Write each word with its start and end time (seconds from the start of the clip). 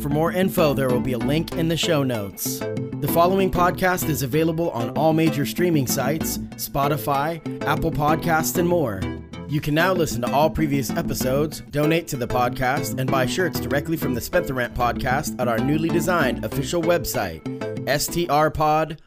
For 0.00 0.08
more 0.08 0.32
info, 0.32 0.74
there 0.74 0.88
will 0.88 1.00
be 1.00 1.12
a 1.12 1.18
link 1.18 1.52
in 1.52 1.68
the 1.68 1.76
show 1.76 2.02
notes. 2.02 2.58
The 2.58 3.10
following 3.12 3.50
podcast 3.50 4.08
is 4.08 4.22
available 4.22 4.70
on 4.70 4.90
all 4.90 5.12
major 5.12 5.46
streaming 5.46 5.86
sites 5.86 6.38
Spotify, 6.56 7.40
Apple 7.64 7.90
Podcasts, 7.90 8.58
and 8.58 8.68
more. 8.68 9.00
You 9.48 9.60
can 9.60 9.74
now 9.74 9.92
listen 9.92 10.22
to 10.22 10.32
all 10.32 10.50
previous 10.50 10.90
episodes, 10.90 11.60
donate 11.70 12.08
to 12.08 12.16
the 12.16 12.26
podcast, 12.26 12.98
and 12.98 13.10
buy 13.10 13.26
shirts 13.26 13.60
directly 13.60 13.96
from 13.96 14.14
the 14.14 14.20
Spent 14.20 14.46
the 14.46 14.54
Rent 14.54 14.74
podcast 14.74 15.38
at 15.38 15.48
our 15.48 15.58
newly 15.58 15.88
designed 15.88 16.44
official 16.44 16.82
website, 16.82 17.42
strpod.com. 17.86 18.98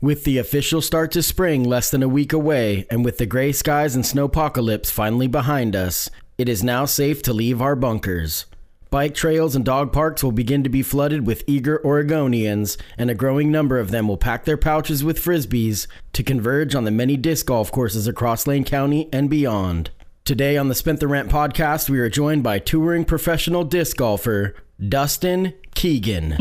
With 0.00 0.24
the 0.24 0.38
official 0.38 0.80
start 0.80 1.10
to 1.12 1.22
spring 1.22 1.64
less 1.64 1.90
than 1.90 2.02
a 2.02 2.08
week 2.08 2.32
away, 2.32 2.86
and 2.88 3.04
with 3.04 3.18
the 3.18 3.26
gray 3.26 3.52
skies 3.52 3.94
and 3.94 4.04
snowpocalypse 4.04 4.90
finally 4.90 5.26
behind 5.26 5.74
us, 5.74 6.08
it 6.38 6.48
is 6.48 6.62
now 6.62 6.84
safe 6.84 7.20
to 7.20 7.32
leave 7.32 7.60
our 7.60 7.74
bunkers. 7.74 8.46
Bike 8.90 9.12
trails 9.12 9.56
and 9.56 9.64
dog 9.64 9.92
parks 9.92 10.22
will 10.22 10.32
begin 10.32 10.62
to 10.62 10.70
be 10.70 10.82
flooded 10.82 11.26
with 11.26 11.42
eager 11.48 11.80
Oregonians, 11.84 12.80
and 12.96 13.10
a 13.10 13.14
growing 13.14 13.50
number 13.50 13.78
of 13.78 13.90
them 13.90 14.06
will 14.06 14.16
pack 14.16 14.44
their 14.44 14.56
pouches 14.56 15.02
with 15.04 15.18
frisbees 15.18 15.88
to 16.12 16.22
converge 16.22 16.74
on 16.76 16.84
the 16.84 16.90
many 16.90 17.16
disc 17.16 17.44
golf 17.46 17.72
courses 17.72 18.06
across 18.06 18.46
Lane 18.46 18.64
County 18.64 19.08
and 19.12 19.28
beyond. 19.28 19.90
Today 20.24 20.56
on 20.56 20.68
the 20.68 20.74
Spent 20.74 21.00
the 21.00 21.08
Rent 21.08 21.28
podcast, 21.28 21.90
we 21.90 21.98
are 21.98 22.08
joined 22.08 22.44
by 22.44 22.60
touring 22.60 23.04
professional 23.04 23.64
disc 23.64 23.96
golfer 23.96 24.54
Dustin 24.80 25.54
Keegan. 25.74 26.36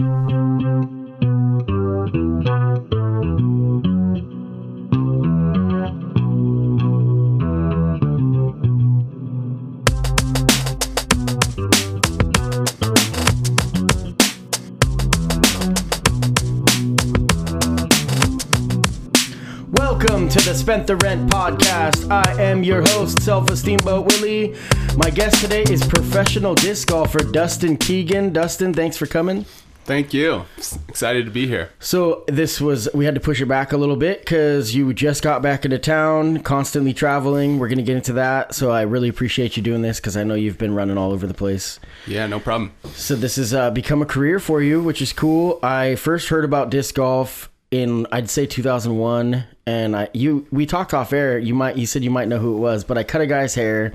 To 20.38 20.50
the 20.50 20.56
Spent 20.56 20.86
the 20.86 20.96
Rent 20.98 21.32
podcast. 21.32 22.12
I 22.12 22.42
am 22.42 22.64
your 22.64 22.82
host, 22.82 23.22
Self 23.22 23.50
Esteem 23.50 23.78
Boat 23.84 24.12
Willie. 24.12 24.56
My 24.96 25.10
guest 25.10 25.42
today 25.42 25.64
is 25.64 25.86
professional 25.86 26.54
disc 26.54 26.90
golfer 26.90 27.20
Dustin 27.20 27.78
Keegan. 27.78 28.34
Dustin, 28.34 28.74
thanks 28.74 28.98
for 28.98 29.06
coming. 29.06 29.46
Thank 29.86 30.14
you. 30.14 30.44
Excited 30.90 31.26
to 31.26 31.32
be 31.32 31.48
here. 31.48 31.70
So 31.80 32.24
this 32.28 32.60
was 32.60 32.90
we 32.94 33.06
had 33.06 33.16
to 33.16 33.22
push 33.22 33.42
it 33.42 33.46
back 33.46 33.72
a 33.72 33.78
little 33.78 33.96
bit 33.96 34.20
because 34.20 34.76
you 34.76 34.94
just 34.94 35.24
got 35.24 35.42
back 35.42 35.66
into 35.66 35.80
town, 35.80 36.40
constantly 36.40 36.94
traveling. 36.94 37.58
We're 37.58 37.70
gonna 37.70 37.82
get 37.84 37.96
into 37.96 38.14
that. 38.14 38.54
So 38.54 38.70
I 38.70 38.82
really 38.82 39.10
appreciate 39.10 39.56
you 39.56 39.64
doing 39.64 39.82
this 39.82 40.00
because 40.00 40.18
I 40.18 40.24
know 40.24 40.36
you've 40.36 40.58
been 40.58 40.76
running 40.76 40.98
all 40.98 41.14
over 41.14 41.26
the 41.26 41.34
place. 41.34 41.80
Yeah, 42.06 42.28
no 42.28 42.40
problem. 42.40 42.74
So 42.94 43.16
this 43.16 43.38
has 43.38 43.54
uh, 43.54 43.72
become 43.72 44.02
a 44.02 44.06
career 44.06 44.40
for 44.40 44.62
you, 44.62 44.84
which 44.84 45.02
is 45.02 45.14
cool. 45.14 45.60
I 45.64 45.96
first 45.96 46.30
heard 46.30 46.44
about 46.44 46.70
disc 46.70 46.96
golf 46.96 47.50
in 47.72 48.08
I'd 48.12 48.30
say 48.30 48.46
2001, 48.46 49.44
and 49.66 49.96
I 49.96 50.10
you 50.14 50.48
we 50.52 50.66
talked 50.66 50.94
off 50.94 51.12
air. 51.14 51.38
You 51.38 51.54
might 51.54 51.78
you 51.78 51.86
said 51.86 52.04
you 52.04 52.12
might 52.12 52.28
know 52.28 52.38
who 52.40 52.56
it 52.56 52.60
was, 52.60 52.84
but 52.84 52.98
I 52.98 53.04
cut 53.04 53.22
a 53.22 53.28
guy's 53.28 53.56
hair, 53.56 53.94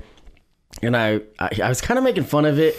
and 0.81 0.95
I 0.95 1.21
I, 1.39 1.49
I 1.63 1.69
was 1.69 1.81
kind 1.81 1.97
of 1.97 2.03
making 2.03 2.23
fun 2.25 2.45
of 2.45 2.59
it 2.59 2.75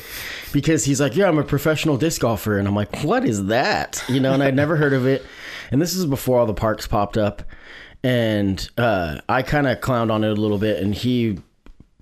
because 0.52 0.84
he's 0.84 1.00
like, 1.00 1.16
yeah, 1.16 1.26
I'm 1.28 1.38
a 1.38 1.44
professional 1.44 1.96
disc 1.96 2.20
golfer, 2.20 2.58
and 2.58 2.68
I'm 2.68 2.76
like, 2.76 3.02
what 3.02 3.24
is 3.24 3.46
that? 3.46 4.04
You 4.08 4.20
know, 4.20 4.32
and 4.34 4.42
I'd 4.42 4.54
never 4.54 4.76
heard 4.76 4.92
of 4.92 5.06
it, 5.06 5.24
and 5.72 5.82
this 5.82 5.94
is 5.94 6.06
before 6.06 6.38
all 6.38 6.46
the 6.46 6.54
parks 6.54 6.86
popped 6.86 7.16
up, 7.18 7.42
and 8.04 8.68
uh, 8.78 9.20
I 9.28 9.42
kind 9.42 9.66
of 9.66 9.80
clowned 9.80 10.12
on 10.12 10.22
it 10.24 10.30
a 10.30 10.40
little 10.40 10.58
bit, 10.58 10.80
and 10.82 10.94
he 10.94 11.38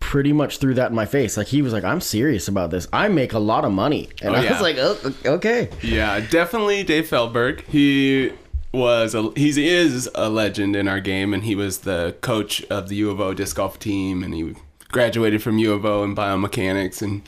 pretty 0.00 0.32
much 0.32 0.58
threw 0.58 0.74
that 0.74 0.90
in 0.90 0.96
my 0.96 1.06
face. 1.06 1.36
Like 1.36 1.46
he 1.46 1.62
was 1.62 1.72
like, 1.72 1.84
"I'm 1.84 2.00
serious 2.02 2.48
about 2.48 2.70
this. 2.70 2.88
I 2.92 3.08
make 3.08 3.32
a 3.32 3.38
lot 3.38 3.64
of 3.64 3.72
money," 3.72 4.10
and 4.20 4.34
Oh, 4.34 4.38
I 4.38 4.42
yeah. 4.42 4.52
was 4.52 4.60
like, 4.60 4.76
oh, 4.78 5.14
"Okay." 5.24 5.70
Yeah, 5.80 6.20
definitely 6.28 6.82
Dave 6.82 7.08
Feldberg. 7.08 7.64
He 7.68 8.32
was 8.72 9.14
a, 9.14 9.30
he 9.36 9.68
is 9.68 10.08
a 10.14 10.28
legend 10.30 10.74
in 10.76 10.88
our 10.88 11.00
game, 11.00 11.34
and 11.34 11.44
he 11.44 11.54
was 11.54 11.78
the 11.80 12.16
coach 12.20 12.62
of 12.64 12.88
the 12.88 12.96
U 12.96 13.10
of 13.10 13.20
O 13.20 13.34
disc 13.34 13.56
golf 13.56 13.78
team, 13.78 14.22
and 14.22 14.34
he 14.34 14.54
graduated 14.90 15.42
from 15.42 15.58
U 15.58 15.72
of 15.72 15.84
O 15.84 16.02
in 16.04 16.14
biomechanics, 16.14 17.02
and 17.02 17.22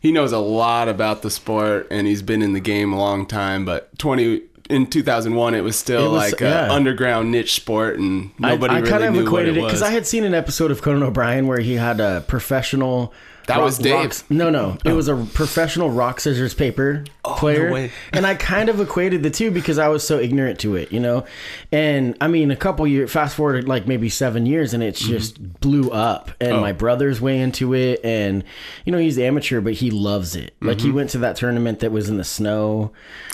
he 0.00 0.12
knows 0.12 0.32
a 0.32 0.38
lot 0.38 0.88
about 0.88 1.22
the 1.22 1.30
sport, 1.30 1.86
and 1.90 2.06
he's 2.06 2.22
been 2.22 2.42
in 2.42 2.52
the 2.52 2.60
game 2.60 2.92
a 2.92 2.98
long 2.98 3.26
time. 3.26 3.64
But 3.64 3.98
twenty 3.98 4.42
in 4.68 4.86
two 4.86 5.02
thousand 5.02 5.34
one, 5.34 5.54
it 5.54 5.62
was 5.62 5.76
still 5.78 6.06
It 6.06 6.10
was- 6.18 6.32
like 6.32 6.40
yeah. 6.40 6.70
underground 6.70 7.30
niche 7.30 7.54
sport, 7.54 7.98
and 7.98 8.30
nobody 8.38 8.74
I, 8.74 8.76
I 8.76 8.80
really 8.80 8.90
kind 8.90 9.04
of 9.04 9.16
equated 9.16 9.56
it 9.56 9.64
because. 9.64 9.82
I 9.82 9.90
had 9.90 10.06
seen 10.06 10.24
an 10.24 10.34
episode 10.34 10.70
of 10.70 10.82
Conan 10.82 11.02
O'Brien 11.02 11.46
where 11.46 11.60
he 11.60 11.74
had 11.74 11.98
a 12.00 12.22
professional. 12.28 13.12
That 13.46 13.60
was 13.60 13.78
Dave. 13.78 14.22
no, 14.30 14.50
no, 14.50 14.78
it 14.84 14.92
was 14.92 15.08
a 15.08 15.16
professional 15.16 15.90
rock 15.90 16.20
scissors 16.20 16.54
paper 16.54 17.04
player, 17.24 17.64
Oh, 17.64 17.68
no 17.68 17.72
way. 17.74 17.90
and 18.12 18.26
I 18.26 18.34
kind 18.34 18.68
of 18.68 18.80
equated 18.80 19.22
the 19.22 19.30
two 19.30 19.50
because 19.50 19.78
I 19.78 19.88
was 19.88 20.06
so 20.06 20.18
ignorant 20.18 20.60
to 20.60 20.76
it, 20.76 20.92
you 20.92 21.00
know. 21.00 21.24
And 21.72 22.16
I 22.20 22.28
mean, 22.28 22.50
a 22.50 22.56
couple 22.56 22.86
years, 22.86 23.10
fast 23.10 23.34
forward 23.36 23.66
like 23.66 23.86
maybe 23.86 24.08
seven 24.08 24.46
years, 24.46 24.72
and 24.74 24.82
it's 24.82 25.02
mm-hmm. 25.02 25.12
just 25.12 25.60
blew 25.60 25.90
up. 25.90 26.30
And 26.40 26.52
Oh. 26.52 26.60
my 26.60 26.72
brother's 26.72 27.20
way 27.20 27.40
into 27.40 27.74
it, 27.74 28.00
and 28.04 28.44
you 28.84 28.92
know 28.92 28.98
he's 28.98 29.18
amateur, 29.18 29.60
but 29.60 29.74
he 29.74 29.90
loves 29.90 30.36
it. 30.36 30.54
Like 30.60 30.80
he 30.80 30.88
mm-hmm. 30.88 30.96
went 30.96 31.10
to 31.10 31.18
that 31.18 31.36
tournament 31.36 31.80
that 31.80 31.90
was 31.92 32.08
in 32.08 32.16
the 32.18 32.24
snow, 32.24 32.92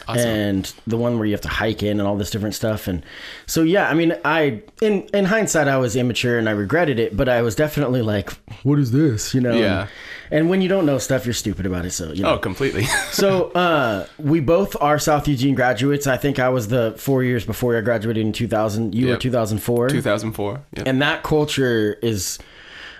and 0.08 0.72
the 0.86 0.96
one 0.96 1.18
where 1.18 1.26
you 1.26 1.32
have 1.32 1.40
to 1.42 1.48
hike 1.48 1.82
in 1.82 1.98
and 1.98 2.08
all 2.08 2.16
this 2.16 2.30
different 2.30 2.54
stuff. 2.54 2.86
And 2.86 3.04
so 3.46 3.62
yeah, 3.62 3.88
I 3.88 3.94
mean, 3.94 4.16
I 4.24 4.62
in 4.80 5.02
in 5.12 5.26
hindsight, 5.26 5.68
I 5.68 5.76
was 5.78 5.96
immature 5.96 6.38
and 6.38 6.48
I 6.48 6.52
regretted 6.52 6.98
it, 6.98 7.16
but 7.16 7.28
I 7.28 7.42
was 7.42 7.54
definitely 7.54 8.02
like, 8.02 8.30
what 8.62 8.78
is 8.78 8.92
this, 8.92 9.34
you 9.34 9.40
know? 9.40 9.56
Yeah. 9.56 9.80
And 9.82 9.90
when 10.30 10.60
you 10.62 10.68
don't 10.68 10.86
know 10.86 10.98
stuff, 10.98 11.24
you're 11.24 11.32
stupid 11.34 11.66
about 11.66 11.84
it. 11.84 11.90
So 11.92 12.12
you 12.12 12.22
know. 12.22 12.34
Oh, 12.34 12.38
completely. 12.38 12.84
So 13.12 13.50
uh, 13.52 14.06
we 14.18 14.40
both 14.40 14.76
are 14.80 14.98
South 14.98 15.26
Eugene 15.26 15.54
graduates. 15.54 16.06
I 16.06 16.16
think 16.18 16.38
I 16.38 16.48
was 16.50 16.68
the 16.68 16.94
four 16.98 17.22
years 17.24 17.46
before 17.46 17.76
I 17.76 17.80
graduated 17.80 18.26
in 18.26 18.32
2000. 18.32 18.94
You 18.94 19.08
were 19.08 19.16
2004. 19.16 19.88
2004. 19.88 20.62
Yeah. 20.76 20.82
And 20.84 21.00
that 21.00 21.22
culture 21.22 21.94
is, 22.02 22.38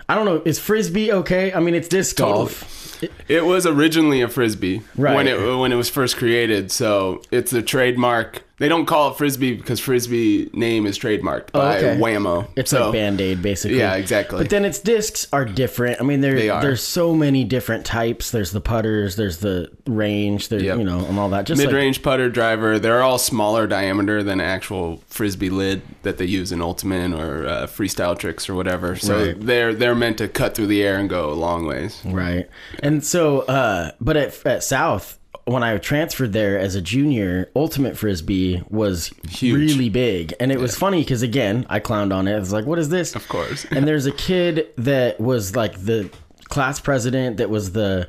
I 0.08 0.14
don't 0.14 0.24
know, 0.24 0.40
is 0.46 0.58
frisbee 0.58 1.12
okay? 1.12 1.52
I 1.52 1.60
mean, 1.60 1.74
it's 1.74 1.88
disc 1.88 2.16
golf. 2.16 3.02
It 3.28 3.44
was 3.44 3.66
originally 3.66 4.22
a 4.22 4.28
frisbee 4.28 4.80
Right. 4.96 5.14
when 5.14 5.28
it 5.28 5.38
when 5.58 5.70
it 5.70 5.76
was 5.76 5.90
first 5.90 6.16
created. 6.16 6.72
So 6.72 7.20
it's 7.30 7.52
a 7.52 7.60
trademark. 7.60 8.42
They 8.58 8.68
don't 8.68 8.86
call 8.86 9.10
it 9.10 9.18
frisbee 9.18 9.54
because 9.54 9.80
frisbee 9.80 10.48
name 10.54 10.86
is 10.86 10.98
trademarked 10.98 11.52
by 11.52 11.76
okay. 11.76 11.98
Wham-O. 12.00 12.46
It's 12.56 12.70
so, 12.70 12.84
like 12.84 12.92
Band 12.94 13.20
Aid, 13.20 13.42
basically. 13.42 13.78
Yeah, 13.78 13.96
exactly. 13.96 14.38
But 14.38 14.48
then 14.48 14.64
its 14.64 14.78
discs 14.78 15.26
are 15.30 15.44
different. 15.44 16.00
I 16.00 16.04
mean, 16.04 16.22
there 16.22 16.36
there's 16.62 16.82
so 16.82 17.14
many 17.14 17.44
different 17.44 17.84
types. 17.84 18.30
There's 18.30 18.52
the 18.52 18.62
putters, 18.62 19.16
there's 19.16 19.38
the 19.38 19.70
range, 19.86 20.48
there's 20.48 20.62
Yep. 20.62 20.78
you 20.78 20.84
know, 20.84 21.04
and 21.04 21.18
all 21.18 21.28
that. 21.30 21.44
Just 21.46 21.60
Mid-range 21.62 22.02
putter 22.02 22.30
driver, 22.30 22.78
they're 22.78 23.02
all 23.02 23.18
smaller 23.18 23.66
diameter 23.66 24.22
than 24.22 24.40
actual 24.40 25.02
frisbee 25.08 25.50
lid 25.50 25.82
that 26.02 26.16
they 26.16 26.24
use 26.24 26.50
in 26.50 26.62
ultimate 26.62 27.12
or 27.12 27.46
uh, 27.46 27.66
freestyle 27.66 28.18
tricks 28.18 28.48
or 28.48 28.54
whatever. 28.54 28.96
So 28.96 29.26
Right. 29.26 29.36
they're 29.38 29.74
they're 29.74 29.94
meant 29.94 30.16
to 30.18 30.28
cut 30.28 30.54
through 30.54 30.68
the 30.68 30.82
air 30.82 30.96
and 30.98 31.10
go 31.10 31.30
a 31.30 31.34
long 31.34 31.66
ways. 31.66 32.00
Right. 32.06 32.48
And 32.82 33.04
so, 33.04 33.40
uh, 33.40 33.90
but 34.00 34.16
at, 34.16 34.46
at 34.46 34.64
South, 34.64 35.18
when 35.44 35.62
I 35.62 35.76
transferred 35.78 36.32
there 36.32 36.58
as 36.58 36.74
a 36.74 36.80
junior, 36.82 37.50
Ultimate 37.54 37.96
Frisbee 37.96 38.62
was 38.68 39.12
Huge. 39.28 39.56
really 39.72 39.88
big. 39.88 40.34
And 40.40 40.50
it 40.50 40.58
was 40.58 40.76
funny 40.76 41.02
because, 41.02 41.22
again, 41.22 41.66
I 41.68 41.80
clowned 41.80 42.14
on 42.14 42.26
it. 42.28 42.34
I 42.34 42.38
was 42.38 42.52
like, 42.52 42.64
what 42.66 42.78
is 42.78 42.88
this? 42.88 43.14
Of 43.14 43.28
course. 43.28 43.64
and 43.70 43.86
there's 43.86 44.06
a 44.06 44.12
kid 44.12 44.68
that 44.76 45.20
was 45.20 45.54
like 45.54 45.78
the 45.80 46.10
class 46.44 46.80
president 46.80 47.36
that 47.38 47.50
was 47.50 47.72
the 47.72 48.08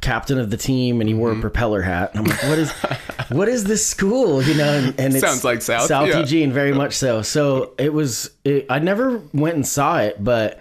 captain 0.00 0.38
of 0.38 0.50
the 0.50 0.56
team 0.56 1.00
and 1.00 1.08
he 1.08 1.14
wore 1.14 1.30
Mm-hmm. 1.30 1.38
a 1.38 1.42
propeller 1.42 1.82
hat. 1.82 2.10
And 2.14 2.20
I'm 2.20 2.24
like, 2.26 2.42
what 2.44 2.58
is 2.58 2.70
what 3.30 3.48
is 3.48 3.64
this 3.64 3.86
school? 3.86 4.40
You 4.42 4.54
know, 4.54 4.72
and, 4.72 5.00
and 5.00 5.14
it's 5.14 5.20
Sounds 5.24 5.44
like 5.44 5.62
South, 5.62 5.82
South 5.88 6.08
yeah. 6.08 6.20
Eugene, 6.20 6.52
very 6.52 6.72
much 6.72 6.94
so. 6.94 7.22
So 7.22 7.72
it 7.78 7.92
was 7.92 8.30
it, 8.44 8.66
I 8.70 8.78
never 8.78 9.18
went 9.32 9.56
and 9.56 9.66
saw 9.66 9.98
it, 10.00 10.22
but 10.22 10.58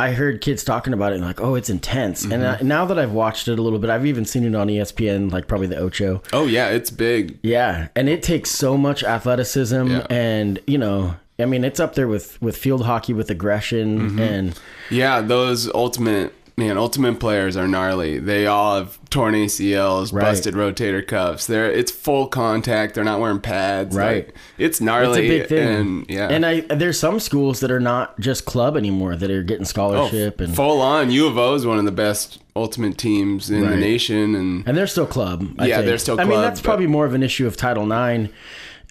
I 0.00 0.12
heard 0.12 0.40
kids 0.40 0.64
talking 0.64 0.92
about 0.92 1.12
it 1.12 1.16
and 1.16 1.24
like, 1.24 1.40
oh, 1.40 1.54
it's 1.54 1.70
intense. 1.70 2.24
And 2.24 2.42
Mm-hmm. 2.42 2.64
I, 2.64 2.66
now 2.66 2.84
that 2.86 2.98
I've 2.98 3.12
watched 3.12 3.48
it 3.48 3.58
a 3.58 3.62
little 3.62 3.78
bit, 3.78 3.90
I've 3.90 4.06
even 4.06 4.24
seen 4.24 4.44
it 4.44 4.54
on 4.54 4.68
ESPN, 4.68 5.30
like 5.30 5.46
probably 5.46 5.66
the 5.66 5.76
Ocho. 5.76 6.22
Oh 6.32 6.46
yeah, 6.46 6.68
it's 6.68 6.90
big. 6.90 7.38
Yeah, 7.42 7.88
and 7.94 8.08
it 8.08 8.22
takes 8.22 8.50
so 8.50 8.76
much 8.76 9.04
athleticism, 9.04 9.86
Yeah. 9.88 10.06
and 10.10 10.58
you 10.66 10.78
know, 10.78 11.16
I 11.38 11.46
mean, 11.46 11.64
it's 11.64 11.80
up 11.80 11.94
there 11.94 12.08
with 12.08 12.40
with 12.42 12.56
field 12.56 12.84
hockey 12.84 13.12
with 13.14 13.30
aggression 13.30 13.98
Mm-hmm. 14.00 14.18
and 14.20 14.60
Yeah, 14.90 15.20
those 15.20 15.72
ultimate 15.74 16.32
man, 16.60 16.78
ultimate 16.78 17.18
players 17.18 17.56
are 17.56 17.66
gnarly. 17.66 18.18
They 18.20 18.46
all 18.46 18.76
have 18.76 18.98
torn 19.10 19.34
ACLs, 19.34 20.12
Right. 20.12 20.22
busted 20.22 20.54
rotator 20.54 21.04
cuffs. 21.04 21.46
They're 21.46 21.70
it's 21.70 21.90
full 21.90 22.28
contact. 22.28 22.94
They're 22.94 23.02
not 23.04 23.18
wearing 23.18 23.40
pads. 23.40 23.96
Right. 23.96 24.26
Like, 24.26 24.34
it's 24.58 24.80
gnarly. 24.80 25.26
It's 25.26 25.34
a 25.34 25.38
big 25.40 25.48
thing. 25.48 25.68
And 25.80 26.06
yeah. 26.08 26.28
And 26.28 26.46
I 26.46 26.60
there's 26.60 26.98
some 27.00 27.18
schools 27.18 27.58
that 27.60 27.70
are 27.72 27.80
not 27.80 28.18
just 28.20 28.44
club 28.44 28.76
anymore 28.76 29.16
that 29.16 29.30
are 29.30 29.42
getting 29.42 29.62
Oh, 29.62 29.74
scholarship 29.74 30.40
and 30.40 30.54
full 30.54 30.80
on. 30.80 31.10
U 31.10 31.26
of 31.26 31.36
O 31.36 31.54
is 31.54 31.66
one 31.66 31.78
of 31.78 31.84
the 31.84 31.90
best 31.92 32.38
ultimate 32.54 32.98
teams 32.98 33.50
in 33.50 33.62
the 33.68 33.76
nation, 33.76 34.34
and 34.34 34.62
and 34.66 34.76
they're 34.76 34.86
still 34.86 35.06
club. 35.06 35.46
I 35.58 35.66
Yeah, 35.66 35.76
think. 35.76 35.86
they're 35.86 35.98
still 35.98 36.20
I 36.20 36.24
mean, 36.24 36.40
that's 36.40 36.60
probably 36.60 36.86
more 36.86 37.06
of 37.06 37.14
an 37.14 37.22
issue 37.22 37.46
of 37.46 37.56
Title 37.56 37.90
IX. 37.90 38.30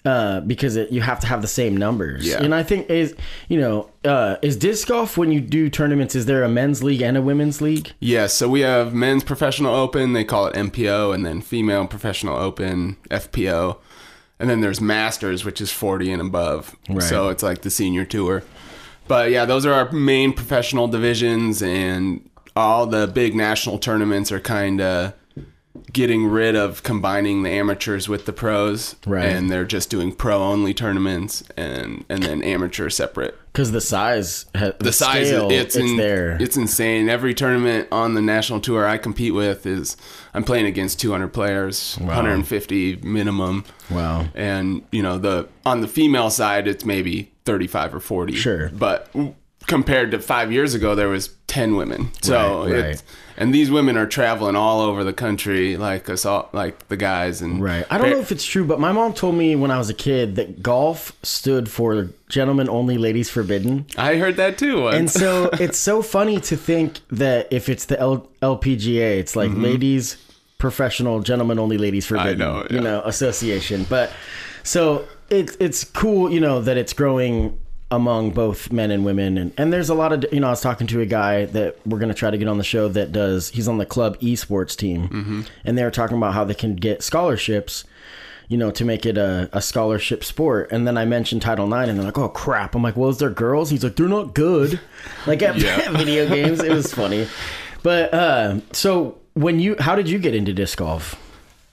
Uh, 0.02 0.40
because 0.40 0.76
it, 0.76 0.90
you 0.90 1.02
have 1.02 1.20
to 1.20 1.26
have 1.26 1.42
the 1.42 1.46
same 1.48 1.76
numbers, 1.76 2.26
Yeah. 2.26 2.42
and 2.42 2.54
I 2.54 2.62
think 2.62 2.88
is 2.88 3.14
you 3.50 3.60
know 3.60 3.90
uh, 4.02 4.36
is 4.40 4.56
disc 4.56 4.88
golf 4.88 5.18
when 5.18 5.30
you 5.30 5.42
do 5.42 5.68
tournaments 5.68 6.14
is 6.14 6.24
there 6.24 6.42
a 6.42 6.48
men's 6.48 6.82
league 6.82 7.02
and 7.02 7.18
a 7.18 7.22
women's 7.22 7.60
league? 7.60 7.92
yeah. 8.00 8.26
So 8.26 8.48
we 8.48 8.60
have 8.60 8.94
men's 8.94 9.22
professional 9.24 9.74
open. 9.74 10.14
They 10.14 10.24
call 10.24 10.46
it 10.46 10.54
MPO, 10.54 11.14
and 11.14 11.26
then 11.26 11.42
female 11.42 11.86
professional 11.86 12.38
open 12.38 12.96
FPO, 13.10 13.76
and 14.38 14.48
then 14.48 14.62
there's 14.62 14.80
masters, 14.80 15.44
which 15.44 15.60
is 15.60 15.70
40 15.70 16.12
and 16.12 16.22
above. 16.22 16.74
Right. 16.88 17.02
So 17.02 17.28
it's 17.28 17.42
like 17.42 17.60
the 17.60 17.70
senior 17.70 18.06
tour. 18.06 18.42
But 19.06 19.30
yeah, 19.30 19.44
those 19.44 19.66
are 19.66 19.72
our 19.74 19.92
main 19.92 20.32
professional 20.32 20.88
divisions, 20.88 21.62
and 21.62 22.26
all 22.56 22.86
the 22.86 23.06
big 23.06 23.34
national 23.34 23.78
tournaments 23.78 24.32
are 24.32 24.40
kind 24.40 24.80
of 24.80 25.12
getting 25.92 26.26
rid 26.26 26.56
of 26.56 26.82
combining 26.82 27.42
the 27.44 27.50
amateurs 27.50 28.08
with 28.08 28.26
the 28.26 28.32
pros, 28.32 28.96
Right. 29.06 29.24
And 29.26 29.48
they're 29.50 29.64
just 29.64 29.88
doing 29.90 30.12
pro 30.12 30.42
only 30.42 30.74
tournaments, 30.74 31.44
and 31.56 32.04
and 32.08 32.22
then 32.22 32.42
amateur 32.42 32.90
separate. 32.90 33.36
Because 33.52 33.72
the 33.72 33.80
size, 33.80 34.44
the, 34.52 34.76
The 34.78 34.92
size, 34.92 35.28
scale, 35.28 35.50
it's 35.50 35.74
it's 35.74 35.90
in, 35.90 35.96
there. 35.96 36.36
It's 36.40 36.56
insane. 36.56 37.08
Every 37.08 37.34
tournament 37.34 37.88
on 37.90 38.14
the 38.14 38.20
national 38.22 38.60
tour 38.60 38.86
I 38.86 38.96
compete 38.98 39.34
with 39.34 39.66
is 39.66 39.96
I'm 40.34 40.44
playing 40.44 40.66
against 40.66 41.00
200 41.00 41.28
players, 41.28 41.96
150 41.98 42.96
minimum. 43.02 43.64
wow. 43.90 44.26
and 44.34 44.82
you 44.92 45.02
know 45.02 45.18
the 45.18 45.48
on 45.66 45.80
the 45.80 45.88
female 45.88 46.30
side 46.30 46.68
it's 46.68 46.84
maybe 46.84 47.30
35 47.44 47.94
or 47.96 48.00
40 48.00 48.34
Sure. 48.34 48.68
but 48.70 49.12
compared 49.66 50.10
to 50.12 50.18
five 50.20 50.52
years 50.52 50.74
ago 50.74 50.94
there 50.94 51.08
was 51.08 51.34
10 51.48 51.76
women 51.76 52.10
so 52.22 52.64
Right, 52.66 52.82
right. 52.82 53.02
And 53.40 53.54
these 53.54 53.70
women 53.70 53.96
are 53.96 54.06
traveling 54.06 54.54
all 54.54 54.82
over 54.82 55.02
the 55.02 55.14
country 55.14 55.78
like 55.78 56.10
us 56.10 56.26
all 56.26 56.50
like 56.52 56.86
the 56.88 56.96
guys 56.96 57.40
and 57.40 57.60
Right. 57.62 57.86
I 57.90 57.96
don't 57.96 58.10
know 58.10 58.20
if 58.20 58.30
it's 58.30 58.44
true, 58.44 58.64
but 58.64 58.78
my 58.78 58.92
mom 58.92 59.14
told 59.14 59.34
me 59.34 59.56
when 59.56 59.70
I 59.70 59.78
was 59.78 59.88
a 59.88 59.94
kid 59.94 60.36
that 60.36 60.62
golf 60.62 61.12
stood 61.22 61.68
for 61.68 62.10
gentlemen 62.28 62.68
only, 62.68 62.98
ladies 62.98 63.30
forbidden. 63.30 63.86
i 63.96 64.16
heard 64.16 64.36
that 64.36 64.58
too 64.58 64.82
once. 64.82 64.96
And 64.96 65.10
so 65.10 65.50
it's 65.54 65.78
so 65.78 66.02
funny 66.02 66.38
to 66.42 66.56
think 66.56 67.00
that 67.08 67.48
if 67.50 67.68
it's 67.68 67.86
the 67.86 67.98
L- 67.98 68.28
LPGA, 68.42 69.18
it's 69.18 69.34
like 69.34 69.50
mm-hmm. 69.50 69.62
ladies 69.64 70.18
professional, 70.58 71.20
gentlemen 71.20 71.58
only, 71.58 71.78
ladies 71.78 72.06
forbidden. 72.06 72.42
I 72.42 72.44
know, 72.44 72.66
You 72.70 72.80
know, 72.80 73.00
association. 73.06 73.86
But 73.88 74.12
so 74.62 75.08
it's 75.30 75.56
it's 75.58 75.82
cool, 75.82 76.30
you 76.30 76.40
know, 76.40 76.60
that 76.60 76.76
it's 76.76 76.92
growing 76.92 77.58
among 77.90 78.30
both 78.30 78.70
men 78.70 78.90
and 78.90 79.04
women 79.04 79.36
and, 79.36 79.52
and 79.58 79.72
there's 79.72 79.88
a 79.88 79.94
lot 79.94 80.12
of 80.12 80.24
you 80.32 80.38
know 80.40 80.46
i 80.46 80.50
was 80.50 80.60
talking 80.60 80.86
to 80.86 81.00
a 81.00 81.06
guy 81.06 81.44
that 81.46 81.76
we're 81.84 81.98
going 81.98 82.08
to 82.08 82.14
try 82.14 82.30
to 82.30 82.38
get 82.38 82.46
on 82.46 82.56
the 82.58 82.64
show 82.64 82.86
that 82.88 83.10
does 83.10 83.48
he's 83.50 83.66
on 83.66 83.78
the 83.78 83.86
club 83.86 84.18
esports 84.20 84.76
team 84.76 85.08
Mm-hmm. 85.08 85.40
and 85.64 85.76
they 85.76 85.82
were 85.82 85.90
talking 85.90 86.16
about 86.16 86.32
how 86.34 86.44
they 86.44 86.54
can 86.54 86.76
get 86.76 87.02
scholarships 87.02 87.84
you 88.48 88.56
know, 88.56 88.72
to 88.72 88.84
make 88.84 89.06
it 89.06 89.16
a, 89.16 89.48
a 89.52 89.62
scholarship 89.62 90.24
sport. 90.24 90.72
And 90.72 90.84
then 90.84 90.98
I 90.98 91.04
mentioned 91.04 91.40
Title 91.40 91.72
IX, 91.72 91.88
and 91.88 91.96
they're 91.96 92.06
like, 92.06 92.18
oh, 92.18 92.28
crap. 92.28 92.74
I'm 92.74 92.82
like, 92.82 92.96
well, 92.96 93.08
is 93.08 93.18
there 93.18 93.30
girls? 93.30 93.70
He's 93.70 93.84
like, 93.84 93.94
they're 93.94 94.08
not 94.08 94.34
good. 94.34 94.80
Like 95.28 95.40
at 95.42 95.54
Yeah. 95.56 95.88
video 95.96 96.28
games. 96.28 96.60
It 96.60 96.72
was 96.72 96.92
funny. 96.92 97.28
But 97.84 98.12
uh, 98.12 98.58
so 98.72 99.18
when 99.34 99.60
you, 99.60 99.76
how 99.78 99.94
did 99.94 100.08
you 100.10 100.18
get 100.18 100.34
into 100.34 100.52
disc 100.52 100.78
golf? 100.78 101.14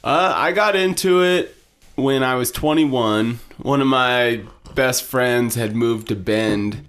Uh, 0.04 0.32
I 0.36 0.52
got 0.52 0.76
into 0.76 1.24
it 1.24 1.56
when 1.96 2.22
I 2.22 2.36
was 2.36 2.52
21. 2.52 3.40
One 3.58 3.82
of 3.82 3.88
my 3.88 4.42
best 4.78 5.04
friends 5.04 5.56
had 5.56 5.76
moved 5.76 6.08
to 6.08 6.16
Bend 6.16 6.88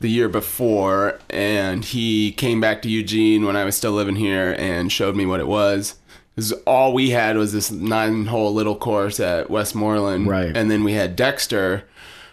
the 0.00 0.08
year 0.08 0.28
before, 0.28 1.18
and 1.30 1.84
he 1.84 2.30
came 2.32 2.60
back 2.60 2.82
to 2.82 2.88
Eugene 2.90 3.44
when 3.46 3.56
I 3.56 3.64
was 3.64 3.74
still 3.76 3.92
living 3.92 4.16
here 4.16 4.54
and 4.58 4.92
showed 4.92 5.16
me 5.16 5.24
what 5.26 5.40
it 5.40 5.46
was. 5.48 5.94
'Cause 6.36 6.52
all 6.66 6.92
we 6.92 7.10
had 7.10 7.36
was 7.36 7.52
this 7.52 7.70
nine-hole 7.70 8.52
little 8.52 8.74
course 8.76 9.18
at 9.20 9.48
Westmoreland, 9.50 10.26
Right. 10.28 10.54
And 10.56 10.70
then 10.70 10.84
we 10.84 10.92
had 10.92 11.16
Dexter, 11.16 11.84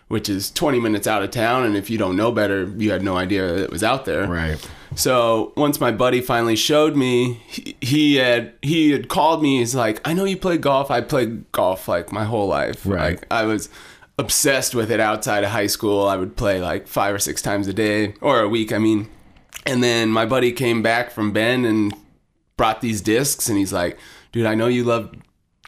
which 0.08 0.28
is 0.28 0.52
20 0.52 0.80
minutes 0.80 1.08
out 1.08 1.24
of 1.24 1.32
town, 1.32 1.64
and 1.64 1.78
if 1.78 1.90
you 1.90 1.98
don't 1.98 2.18
know 2.18 2.32
better, 2.32 2.70
you 2.78 2.92
had 2.92 3.04
no 3.04 3.16
idea 3.16 3.46
it 3.64 3.70
was 3.72 3.84
out 3.84 4.04
there, 4.06 4.28
Right. 4.28 4.58
so 4.96 5.54
once 5.56 5.80
my 5.80 5.92
buddy 5.92 6.20
finally 6.20 6.56
showed 6.58 6.96
me, 6.98 7.40
he, 7.48 7.76
he 7.80 8.16
had 8.16 8.52
he 8.64 8.92
had 8.92 9.08
called 9.08 9.42
me. 9.42 9.60
He's 9.60 9.76
like, 9.76 10.02
"I 10.04 10.12
know 10.14 10.26
you 10.26 10.36
play 10.36 10.58
golf. 10.58 10.92
I 10.92 11.00
played 11.02 11.50
golf 11.54 11.88
like 11.88 12.12
my 12.12 12.26
whole 12.26 12.48
life. 12.48 12.82
Right. 12.86 13.20
Like 13.20 13.28
I 13.32 13.44
was 13.46 13.70
obsessed 14.18 14.76
with 14.76 14.92
it 14.92 15.00
outside 15.00 15.44
of 15.44 15.52
high 15.52 15.68
school. 15.68 16.08
I 16.08 16.18
would 16.18 16.36
play 16.36 16.62
like 16.62 16.88
five 16.88 17.16
or 17.16 17.20
six 17.20 17.42
times 17.42 17.68
a 17.68 17.74
day 17.74 18.16
or 18.22 18.40
a 18.42 18.50
week. 18.50 18.72
I 18.72 18.78
mean, 18.78 19.10
and 19.66 19.84
then 19.84 20.10
my 20.10 20.26
buddy 20.26 20.52
came 20.52 20.82
back 20.82 21.12
from 21.12 21.32
Bend 21.32 21.66
and 21.66 21.94
brought 22.58 22.82
these 22.82 23.02
discs, 23.02 23.50
and 23.50 23.58
he's 23.58 23.74
like, 23.74 23.98
"Dude, 24.32 24.46
I 24.46 24.56
know 24.56 24.68
you 24.68 24.84
love 24.84 25.14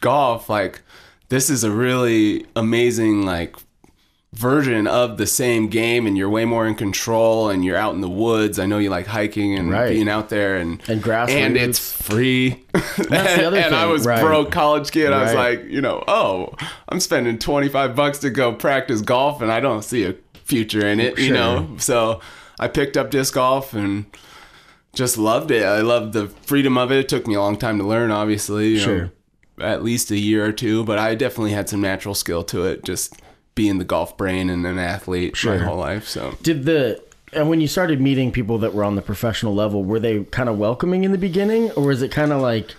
golf. 0.00 0.48
Like 0.48 0.82
this 1.28 1.50
is 1.50 1.64
a 1.64 1.70
really 1.70 2.46
amazing 2.56 3.24
like." 3.26 3.56
Version 4.34 4.86
of 4.88 5.16
the 5.16 5.26
same 5.26 5.68
game 5.68 6.06
and 6.06 6.18
you're 6.18 6.28
way 6.28 6.44
more 6.44 6.66
in 6.66 6.74
control 6.74 7.48
and 7.50 7.64
you're 7.64 7.76
out 7.76 7.94
in 7.94 8.00
the 8.00 8.08
woods. 8.08 8.58
I 8.58 8.66
know 8.66 8.78
you 8.78 8.90
like 8.90 9.06
hiking 9.06 9.54
and 9.56 9.70
Right. 9.70 9.90
being 9.90 10.08
out 10.08 10.28
there 10.28 10.56
and 10.56 10.82
And 10.88 11.02
grassroots. 11.02 11.30
and 11.30 11.56
it's 11.56 11.78
free. 12.02 12.64
That's 12.72 12.96
the 13.36 13.44
other 13.46 13.56
and 13.58 13.74
I 13.74 13.86
was 13.86 14.04
right. 14.04 14.20
broke 14.20 14.50
college 14.50 14.90
kid. 14.90 15.12
I 15.12 15.22
was 15.22 15.34
like, 15.34 15.64
you 15.66 15.80
know, 15.80 16.02
oh, 16.08 16.52
I'm 16.88 16.98
spending 17.00 17.38
25 17.38 17.94
bucks 17.94 18.18
to 18.18 18.30
go 18.30 18.52
practice 18.52 19.00
golf 19.02 19.40
and 19.40 19.52
I 19.52 19.60
don't 19.60 19.82
see 19.84 20.04
a 20.04 20.14
future 20.44 20.86
in 20.86 20.98
it, 21.00 21.18
you 21.18 21.32
know. 21.32 21.68
So 21.78 22.20
I 22.58 22.66
picked 22.68 22.96
up 22.96 23.10
disc 23.10 23.34
golf 23.34 23.72
and 23.72 24.06
just 24.94 25.16
loved 25.16 25.50
it. 25.52 25.64
I 25.64 25.80
loved 25.80 26.12
the 26.12 26.26
freedom 26.28 26.76
of 26.76 26.90
it. 26.92 26.98
It 26.98 27.08
took 27.08 27.26
me 27.26 27.34
a 27.34 27.40
long 27.40 27.56
time 27.56 27.78
to 27.78 27.84
learn, 27.84 28.10
obviously. 28.10 28.68
You 28.70 28.78
Sure. 28.78 28.98
Know, 29.04 29.10
at 29.64 29.84
least 29.84 30.10
a 30.10 30.18
year 30.18 30.44
or 30.44 30.50
two, 30.50 30.82
but 30.84 30.98
I 30.98 31.14
definitely 31.14 31.52
had 31.52 31.68
some 31.68 31.80
natural 31.80 32.16
skill 32.16 32.42
to 32.44 32.64
it. 32.64 32.82
Just 32.84 33.14
being 33.54 33.78
the 33.78 33.84
golf 33.84 34.16
brain 34.16 34.50
and 34.50 34.66
an 34.66 34.78
athlete 34.78 35.36
Sure. 35.36 35.58
my 35.58 35.64
whole 35.64 35.78
life. 35.78 36.06
So 36.08 36.36
Did 36.42 36.64
the, 36.64 37.02
and 37.32 37.48
when 37.48 37.60
you 37.60 37.68
started 37.68 38.00
meeting 38.00 38.30
people 38.32 38.58
that 38.58 38.74
were 38.74 38.84
on 38.84 38.94
the 38.96 39.02
professional 39.02 39.54
level, 39.54 39.84
were 39.84 40.00
they 40.00 40.24
kind 40.24 40.48
of 40.48 40.58
welcoming 40.58 41.04
in 41.04 41.12
the 41.12 41.18
beginning 41.18 41.70
or 41.72 41.84
was 41.86 42.02
it 42.02 42.10
kind 42.10 42.32
of 42.32 42.40
like 42.40 42.74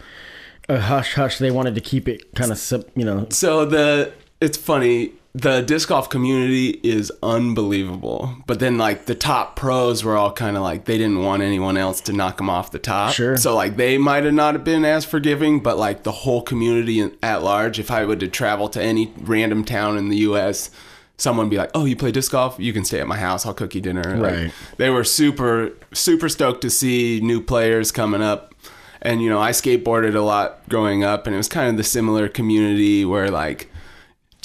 a 0.69 0.80
hush 0.80 1.13
hush? 1.16 1.38
They 1.38 1.51
wanted 1.51 1.75
to 1.75 1.81
keep 1.81 2.07
it 2.07 2.33
kind 2.36 2.51
of, 2.51 2.86
you 2.95 3.06
know, 3.06 3.27
So 3.30 3.66
the 3.66 4.12
it's 4.42 4.57
funny. 4.57 5.13
The 5.38 5.60
disc 5.62 5.90
golf 5.90 6.10
community 6.10 6.80
is 6.82 7.12
unbelievable, 7.22 8.36
but 8.48 8.60
then 8.60 8.77
like 8.77 9.06
the 9.06 9.15
top 9.15 9.58
pros 9.58 10.01
were 10.04 10.15
all 10.15 10.32
kind 10.32 10.56
of 10.56 10.63
like 10.63 10.86
they 10.86 10.98
didn't 10.98 11.22
want 11.24 11.44
anyone 11.44 11.75
else 11.75 12.00
to 12.01 12.13
knock 12.13 12.38
them 12.38 12.50
off 12.50 12.72
the 12.72 12.80
top. 12.80 13.13
Sure. 13.13 13.36
So 13.36 13.54
like 13.54 13.75
they 13.75 13.98
might 13.98 14.24
have 14.24 14.34
not 14.34 14.63
been 14.63 14.86
as 14.86 15.04
forgiving, 15.04 15.60
but 15.62 15.77
like 15.77 16.04
the 16.04 16.12
whole 16.12 16.42
community 16.42 17.12
at 17.22 17.44
large, 17.44 17.80
if 17.80 17.92
I 17.92 18.06
were 18.06 18.15
to 18.15 18.27
travel 18.30 18.70
to 18.70 18.82
any 18.82 19.12
random 19.20 19.65
town 19.65 19.98
in 19.98 20.08
the 20.10 20.18
U.S. 20.20 20.72
Someone 21.18 21.46
would 21.48 21.51
be 21.51 21.58
like, 21.58 21.72
"Oh, 21.74 21.86
you 21.86 21.96
play 21.96 22.12
disc 22.12 22.32
golf? 22.32 22.56
You 22.60 22.72
can 22.74 22.84
stay 22.86 23.00
at 23.00 23.08
my 23.08 23.18
house. 23.18 23.46
I'll 23.46 23.54
cook 23.54 23.75
you 23.75 23.82
dinner." 23.82 24.15
Like, 24.18 24.34
Right. 24.34 24.51
they 24.77 24.89
were 24.89 25.04
super 25.04 25.72
super 25.94 26.30
stoked 26.30 26.62
to 26.62 26.70
see 26.70 27.20
new 27.22 27.42
players 27.42 27.92
coming 27.92 28.22
up 28.22 28.54
and 29.01 29.22
you 29.22 29.30
know 29.30 29.39
i 29.39 29.51
skateboarded 29.51 30.15
a 30.15 30.20
lot 30.22 30.68
growing 30.70 31.04
up 31.04 31.25
and 31.27 31.34
it 31.34 31.38
was 31.38 31.48
kind 31.48 31.70
of 31.70 31.77
the 31.77 31.84
similar 31.84 32.27
community 32.27 33.06
where 33.06 33.30
like 33.30 33.70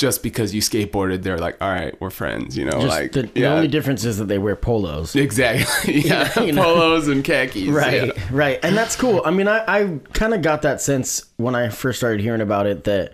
just 0.00 0.22
because 0.22 0.54
you 0.54 0.62
skateboarded 0.62 1.22
they're 1.22 1.36
like 1.36 1.60
all 1.60 1.68
right 1.68 1.94
we're 2.00 2.08
friends 2.08 2.56
you 2.56 2.64
know 2.64 2.70
just 2.72 2.86
like 2.86 3.12
the, 3.12 3.22
the 3.24 3.44
only 3.44 3.68
difference 3.68 4.02
is 4.02 4.16
that 4.16 4.24
they 4.28 4.38
wear 4.38 4.56
polos. 4.56 5.14
exactly 5.14 6.00
yeah 6.08 6.40
You 6.42 6.52
know? 6.52 6.62
polos 6.64 7.06
and 7.06 7.22
khakis 7.22 7.68
right 7.68 8.06
yeah. 8.06 8.28
right 8.32 8.58
and 8.62 8.74
that's 8.74 8.96
cool 8.96 9.20
i 9.26 9.30
mean 9.30 9.46
i, 9.46 9.62
I 9.68 9.98
kind 10.14 10.32
of 10.32 10.40
got 10.40 10.62
that 10.62 10.80
sense 10.80 11.26
when 11.36 11.54
i 11.54 11.68
first 11.68 11.98
started 11.98 12.22
hearing 12.22 12.40
about 12.40 12.66
it 12.66 12.84
that 12.84 13.12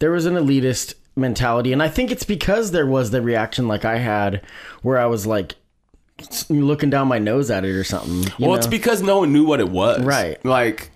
there 0.00 0.10
was 0.10 0.26
an 0.26 0.34
elitist 0.34 0.94
mentality 1.14 1.72
and 1.72 1.80
i 1.80 1.88
think 1.88 2.10
it's 2.10 2.24
because 2.24 2.72
there 2.72 2.86
was 2.86 3.12
the 3.12 3.22
reaction 3.22 3.68
like 3.68 3.84
i 3.84 3.98
had 3.98 4.42
where 4.82 4.98
i 4.98 5.06
was 5.06 5.24
like 5.24 5.54
looking 6.48 6.90
down 6.90 7.06
my 7.06 7.20
nose 7.20 7.48
at 7.48 7.64
it 7.64 7.70
or 7.76 7.84
something 7.84 8.24
you 8.38 8.48
well 8.48 8.56
it's 8.56 8.66
because 8.66 9.02
no 9.02 9.18
one 9.18 9.32
knew 9.32 9.44
what 9.46 9.60
it 9.60 9.68
was 9.68 10.02
Right. 10.02 10.44
like 10.44 10.90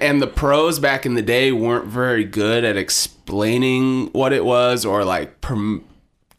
and 0.00 0.20
the 0.20 0.26
pros 0.26 0.78
back 0.78 1.06
in 1.06 1.14
the 1.14 1.22
day 1.22 1.52
weren't 1.52 1.86
very 1.86 2.24
good 2.24 2.64
at 2.64 2.76
explaining 2.76 4.08
what 4.12 4.32
it 4.32 4.44
was 4.44 4.84
or 4.84 5.04
like 5.04 5.40
prom- 5.40 5.84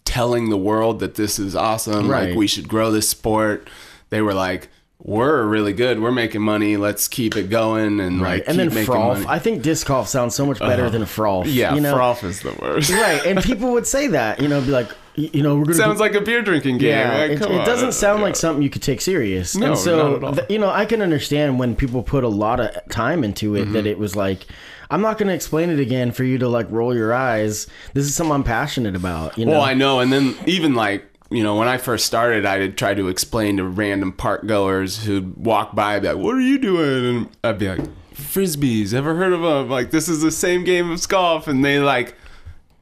telling 0.05 0.49
the 0.49 0.57
world 0.57 0.99
that 0.99 1.15
this 1.15 1.39
is 1.39 1.55
awesome 1.55 2.07
Right. 2.09 2.29
like 2.29 2.37
we 2.37 2.47
should 2.47 2.67
grow 2.67 2.91
this 2.91 3.07
sport. 3.09 3.69
They 4.09 4.21
were 4.21 4.33
like 4.33 4.69
we're 5.01 5.43
really 5.45 5.71
good. 5.71 6.01
We're 6.01 6.11
making 6.11 6.41
money. 6.41 6.75
Let's 6.75 7.07
keep 7.07 7.37
it 7.37 7.49
going 7.49 8.01
and 8.01 8.21
like 8.21 8.43
and 8.47 8.59
then 8.59 8.69
froth 8.69 9.25
i 9.27 9.39
think 9.39 9.63
disc 9.63 9.87
golf 9.87 10.09
sounds 10.09 10.35
so 10.35 10.45
much 10.45 10.59
better 10.59 10.83
uh-huh. 10.83 10.89
than 10.91 11.05
froth 11.05 11.47
yeah 11.47 11.73
you 11.73 11.79
know? 11.79 11.95
Froth 11.95 12.23
is 12.23 12.41
the 12.41 12.53
worst. 12.61 12.89
Right. 12.91 13.25
And 13.25 13.41
people 13.41 13.71
would 13.71 13.87
say 13.87 14.07
that 14.07 14.41
you 14.41 14.47
know 14.47 14.59
be 14.59 14.71
like 14.71 14.89
you 15.33 15.43
know, 15.43 15.55
we're 15.57 15.65
gonna 15.65 15.77
go- 15.77 15.83
Sounds 15.83 15.99
like 15.99 16.15
a 16.15 16.21
beer 16.21 16.41
drinking 16.41 16.77
game. 16.79 16.89
yeah, 16.89 17.17
Like, 17.17 17.31
it, 17.31 17.41
it 17.41 17.65
doesn't 17.65 17.93
sound 17.93 18.19
Yeah. 18.19 18.25
like 18.25 18.35
something 18.35 18.61
you 18.63 18.69
could 18.69 18.81
take 18.81 19.01
serious. 19.01 19.55
No, 19.55 19.67
and 19.67 19.77
so, 19.77 19.97
not 19.97 20.15
at 20.17 20.23
all. 20.23 20.33
th- 20.35 20.49
you 20.49 20.59
know, 20.59 20.69
I 20.69 20.85
can 20.85 21.01
understand 21.01 21.59
when 21.59 21.75
people 21.75 22.03
put 22.03 22.23
a 22.23 22.27
lot 22.29 22.59
of 22.59 22.71
time 22.89 23.23
into 23.23 23.55
it 23.55 23.63
Mm-hmm. 23.65 23.73
that 23.73 23.85
it 23.85 23.97
was 23.99 24.15
like, 24.15 24.45
I'm 24.91 25.01
not 25.01 25.17
going 25.17 25.27
to 25.27 25.33
explain 25.35 25.69
it 25.69 25.79
again 25.79 26.11
for 26.11 26.23
you 26.23 26.38
to 26.39 26.47
like 26.49 26.65
roll 26.71 26.95
your 26.95 27.13
eyes. 27.13 27.67
This 27.93 28.05
is 28.05 28.15
something 28.15 28.33
I'm 28.33 28.43
passionate 28.43 28.95
about. 28.95 29.38
You 29.38 29.45
know, 29.45 29.51
Well, 29.51 29.61
I 29.61 29.73
know, 29.75 29.99
and 29.99 30.11
then 30.11 30.35
even 30.47 30.73
like 30.73 31.05
you 31.31 31.43
know, 31.43 31.55
when 31.57 31.67
I 31.67 31.77
first 31.77 32.07
started, 32.07 32.43
I 32.43 32.57
would 32.57 32.75
try 32.75 32.95
to 32.95 33.07
explain 33.07 33.57
to 33.57 33.63
random 33.63 34.11
park 34.11 34.47
goers 34.47 35.03
who'd 35.05 35.38
walk 35.45 35.75
by, 35.75 35.93
I'd 35.95 36.01
be 36.01 36.07
like, 36.07 36.17
"What 36.17 36.33
are 36.33 36.41
you 36.41 36.57
doing?" 36.57 37.05
And 37.17 37.29
I'd 37.43 37.59
be 37.59 37.69
like, 37.69 37.81
"Frisbees. 38.15 38.93
Ever 38.95 39.13
heard 39.15 39.33
of 39.33 39.41
them? 39.43 39.69
Like 39.69 39.91
this 39.91 40.09
is 40.09 40.21
the 40.21 40.31
same 40.31 40.63
game 40.63 40.89
of 40.89 41.07
golf." 41.07 41.47
And 41.47 41.63
they 41.63 41.77
like, 41.79 42.15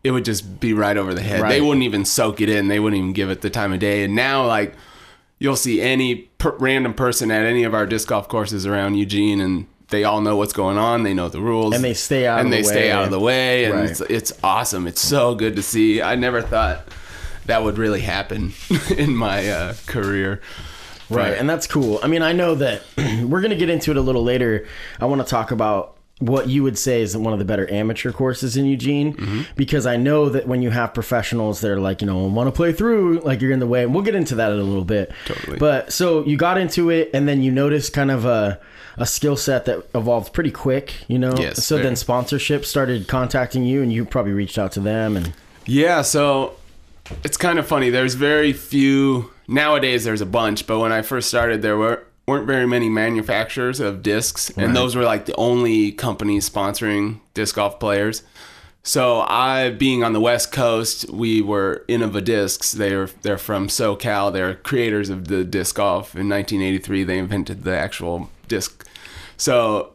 it 0.03 0.11
would 0.11 0.25
just 0.25 0.59
be 0.59 0.73
right 0.73 0.95
over 0.97 1.13
the 1.13 1.21
head. 1.21 1.49
They 1.49 1.61
wouldn't 1.61 1.83
even 1.83 2.05
soak 2.05 2.39
it 2.41 2.49
in. 2.49 2.67
They 2.67 2.79
wouldn't 2.79 2.99
even 2.99 3.13
give 3.13 3.29
it 3.29 3.41
the 3.41 3.49
time 3.49 3.73
of 3.73 3.79
day. 3.79 4.03
And 4.03 4.15
now, 4.15 4.45
like, 4.45 4.73
you'll 5.39 5.55
see 5.55 5.81
any 5.81 6.15
per- 6.37 6.55
random 6.57 6.93
person 6.93 7.29
at 7.31 7.45
any 7.45 7.63
of 7.63 7.73
our 7.73 7.85
disc 7.85 8.07
golf 8.07 8.27
courses 8.27 8.65
around 8.65 8.95
Eugene, 8.95 9.41
and 9.41 9.67
they 9.89 10.03
all 10.03 10.21
know 10.21 10.35
what's 10.35 10.53
going 10.53 10.77
on. 10.77 11.03
They 11.03 11.13
know 11.13 11.29
the 11.29 11.41
rules, 11.41 11.75
And 11.75 11.83
they 11.83 11.93
stay 11.93 12.25
out 12.27 12.39
and 12.39 12.47
of 12.47 12.51
the 12.51 12.57
they 12.57 12.63
stay 12.63 12.91
out 12.91 13.03
of 13.05 13.11
the 13.11 13.19
way, 13.19 13.65
and 13.65 13.73
Right. 13.75 13.89
it's, 13.89 14.01
it's 14.01 14.33
awesome. 14.43 14.87
It's 14.87 15.01
so 15.01 15.35
good 15.35 15.55
to 15.57 15.63
see. 15.63 16.01
I 16.01 16.15
never 16.15 16.41
thought 16.41 16.87
that 17.45 17.63
would 17.63 17.77
really 17.77 18.01
happen 18.01 18.53
in 18.97 19.15
my 19.15 19.47
uh, 19.49 19.73
career. 19.85 20.41
Right, 21.09 21.29
But- 21.31 21.37
and 21.39 21.49
that's 21.49 21.67
cool. 21.67 21.99
I 22.03 22.07
mean, 22.07 22.21
I 22.21 22.33
know 22.33 22.55
that 22.55 22.81
we're 22.97 23.41
going 23.41 23.51
to 23.51 23.55
get 23.57 23.69
into 23.69 23.91
it 23.91 23.97
a 23.97 24.01
little 24.01 24.23
later. 24.23 24.67
I 24.99 25.05
want 25.05 25.21
to 25.21 25.27
talk 25.29 25.51
about 25.51 25.96
what 26.19 26.49
you 26.49 26.63
would 26.63 26.77
say 26.79 27.01
is 27.01 27.15
one 27.15 27.31
of 27.33 27.37
the 27.39 27.45
better 27.45 27.71
amateur 27.71 28.11
courses 28.11 28.57
in 28.57 28.65
Eugene 28.65 29.13
Mm-hmm. 29.13 29.41
because 29.55 29.85
I 29.85 29.97
know 29.97 30.29
that 30.29 30.47
when 30.47 30.61
you 30.63 30.71
have 30.71 30.93
professionals 30.93 31.61
that 31.61 31.69
are 31.69 31.79
like, 31.79 32.01
you 32.01 32.07
know, 32.07 32.25
want 32.25 32.47
to 32.47 32.51
play 32.51 32.73
through, 32.73 33.19
like 33.19 33.39
you're 33.41 33.51
in 33.51 33.59
the 33.59 33.67
way. 33.67 33.83
And 33.83 33.93
we'll 33.93 34.03
get 34.03 34.15
into 34.15 34.33
that 34.35 34.51
in 34.51 34.57
a 34.59 34.63
little 34.63 34.83
bit. 34.85 35.11
Totally. 35.25 35.57
But 35.59 35.93
so 35.93 36.25
you 36.25 36.35
got 36.35 36.57
into 36.57 36.89
it 36.89 37.11
and 37.13 37.27
then 37.27 37.43
you 37.43 37.51
noticed 37.51 37.93
kind 37.93 38.09
of 38.11 38.25
a 38.25 38.59
a 38.99 39.05
skill 39.05 39.37
set 39.37 39.65
that 39.65 39.85
evolved 39.93 40.33
pretty 40.33 40.49
quick, 40.49 40.95
you 41.07 41.19
know? 41.19 41.35
Yes, 41.37 41.63
So 41.63 41.75
very. 41.75 41.85
then 41.89 41.95
sponsorship 41.95 42.65
started 42.65 43.07
contacting 43.07 43.63
you 43.63 43.83
and 43.83 43.93
you 43.93 44.03
probably 44.03 44.31
reached 44.33 44.57
out 44.57 44.71
to 44.71 44.79
them 44.79 45.15
and 45.15 45.33
Yeah, 45.67 46.01
so 46.01 46.55
it's 47.23 47.37
kind 47.37 47.59
of 47.59 47.67
funny. 47.67 47.91
There's 47.91 48.15
very 48.15 48.53
few 48.53 49.29
nowadays. 49.47 50.03
There's 50.03 50.21
a 50.21 50.25
bunch, 50.25 50.65
but 50.65 50.79
when 50.79 50.91
I 50.91 51.03
first 51.03 51.27
started, 51.29 51.61
there 51.61 51.77
were 51.77 52.07
weren't 52.27 52.45
very 52.45 52.67
many 52.67 52.89
manufacturers 52.89 53.79
of 53.79 54.03
discs, 54.03 54.49
and 54.57 54.75
those 54.75 54.95
were 54.95 55.03
like 55.03 55.25
the 55.25 55.35
only 55.37 55.93
companies 55.93 56.49
sponsoring 56.49 57.21
disc 57.33 57.55
golf 57.55 57.79
players. 57.79 58.23
So 58.83 59.21
I, 59.21 59.69
being 59.71 60.03
on 60.03 60.13
the 60.13 60.19
West 60.19 60.51
Coast, 60.51 61.09
we 61.09 61.41
were 61.41 61.85
Innova 61.87 62.23
Discs. 62.23 62.73
They're 62.73 63.07
they're 63.21 63.37
from 63.37 63.67
SoCal. 63.67 64.31
They're 64.31 64.55
creators 64.55 65.09
of 65.09 65.29
the 65.29 65.43
disc 65.45 65.75
golf. 65.75 66.15
In 66.15 66.29
1983, 66.29 67.03
they 67.05 67.17
invented 67.17 67.63
the 67.63 67.77
actual 67.77 68.29
disc. 68.47 68.85
So 69.37 69.93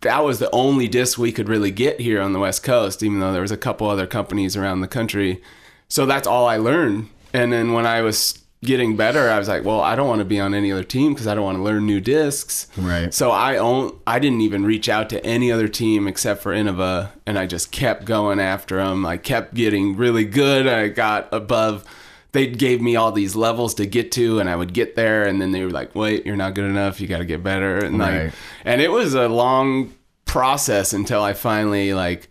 that 0.00 0.24
was 0.24 0.38
the 0.38 0.50
only 0.52 0.88
disc 0.88 1.18
we 1.18 1.32
could 1.32 1.48
really 1.48 1.70
get 1.70 2.00
here 2.00 2.22
on 2.22 2.32
the 2.32 2.38
West 2.38 2.62
Coast, 2.62 3.02
even 3.02 3.20
though 3.20 3.32
there 3.32 3.42
was 3.42 3.50
a 3.50 3.56
couple 3.56 3.88
other 3.88 4.06
companies 4.06 4.56
around 4.56 4.80
the 4.80 4.88
country. 4.88 5.42
So 5.88 6.06
that's 6.06 6.26
all 6.26 6.46
I 6.46 6.56
learned. 6.56 7.10
And 7.32 7.52
then 7.52 7.72
when 7.72 7.86
I 7.86 8.02
was 8.02 8.45
getting 8.64 8.96
better, 8.96 9.30
I 9.30 9.38
was 9.38 9.48
like, 9.48 9.64
well, 9.64 9.80
I 9.80 9.94
don't 9.94 10.08
want 10.08 10.20
to 10.20 10.24
be 10.24 10.40
on 10.40 10.54
any 10.54 10.72
other 10.72 10.82
team 10.84 11.12
because 11.14 11.26
I 11.26 11.34
don't 11.34 11.44
want 11.44 11.58
to 11.58 11.62
learn 11.62 11.86
new 11.86 12.00
discs. 12.00 12.66
Right. 12.76 13.12
So 13.12 13.30
I 13.30 13.56
own. 13.56 13.98
I 14.06 14.18
didn't 14.18 14.40
even 14.40 14.64
reach 14.64 14.88
out 14.88 15.08
to 15.10 15.24
any 15.24 15.52
other 15.52 15.68
team 15.68 16.08
except 16.08 16.42
for 16.42 16.52
Innova, 16.54 17.10
and 17.26 17.38
I 17.38 17.46
just 17.46 17.70
kept 17.70 18.04
going 18.04 18.40
after 18.40 18.76
them. 18.76 19.04
I 19.06 19.16
kept 19.18 19.54
getting 19.54 19.96
really 19.96 20.24
good. 20.24 20.66
I 20.66 20.88
got 20.88 21.28
above. 21.32 21.84
They 22.32 22.46
gave 22.48 22.82
me 22.82 22.96
all 22.96 23.12
these 23.12 23.34
levels 23.34 23.72
to 23.74 23.86
get 23.86 24.12
to, 24.12 24.40
and 24.40 24.50
I 24.50 24.56
would 24.56 24.74
get 24.74 24.94
there, 24.96 25.24
and 25.24 25.40
then 25.40 25.52
they 25.52 25.62
were 25.64 25.70
like, 25.70 25.94
"Wait, 25.94 26.26
you're 26.26 26.36
not 26.36 26.54
good 26.54 26.64
enough. 26.66 27.00
You 27.00 27.06
got 27.06 27.18
to 27.18 27.24
get 27.24 27.42
better." 27.42 27.78
And 27.78 27.98
Right. 27.98 28.24
like, 28.24 28.32
and 28.64 28.80
it 28.80 28.90
was 28.90 29.14
a 29.14 29.28
long 29.28 29.94
process 30.24 30.92
until 30.92 31.22
I 31.22 31.32
finally 31.32 31.94
like 31.94 32.28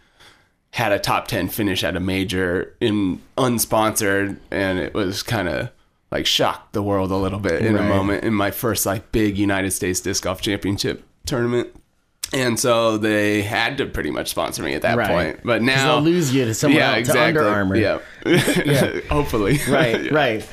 had 0.71 0.91
a 0.91 0.99
top 0.99 1.27
10 1.29 1.47
finish 1.47 1.83
at 1.85 1.95
a 1.95 1.99
major 2.01 2.75
in 2.81 3.21
unsponsored 3.37 4.37
and 4.51 4.77
it 4.77 4.93
was 4.93 5.23
kind 5.23 5.47
of 5.47 5.69
like 6.11 6.25
shocked 6.25 6.73
the 6.73 6.81
world 6.83 7.11
a 7.11 7.15
little 7.15 7.39
bit 7.39 7.61
in 7.65 7.75
Right. 7.75 7.85
a 7.85 7.87
moment 7.89 8.23
in 8.23 8.33
my 8.33 8.51
first 8.51 8.85
like 8.85 9.11
big 9.11 9.37
United 9.37 9.71
States 9.71 9.99
disc 9.99 10.23
golf 10.23 10.41
championship 10.41 11.03
tournament. 11.25 11.69
And 12.33 12.59
so 12.59 12.97
they 12.97 13.43
had 13.43 13.77
to 13.77 13.85
pretty 13.85 14.09
much 14.11 14.29
sponsor 14.29 14.63
me 14.63 14.73
at 14.73 14.81
that 14.81 14.97
Right. 14.97 15.07
point. 15.09 15.39
But 15.43 15.61
now 15.61 15.95
they'll 15.95 16.01
lose 16.03 16.33
you 16.33 16.45
to 16.45 16.53
someone 16.53 16.79
yeah, 16.79 16.89
else, 16.91 16.99
exactly. 16.99 17.33
to 17.33 17.39
Under 17.39 17.49
Armour. 17.49 17.75
Yeah. 17.75 17.99
Hopefully. 19.09 19.59
right 19.69 20.03
Yeah. 20.05 20.13
right 20.13 20.49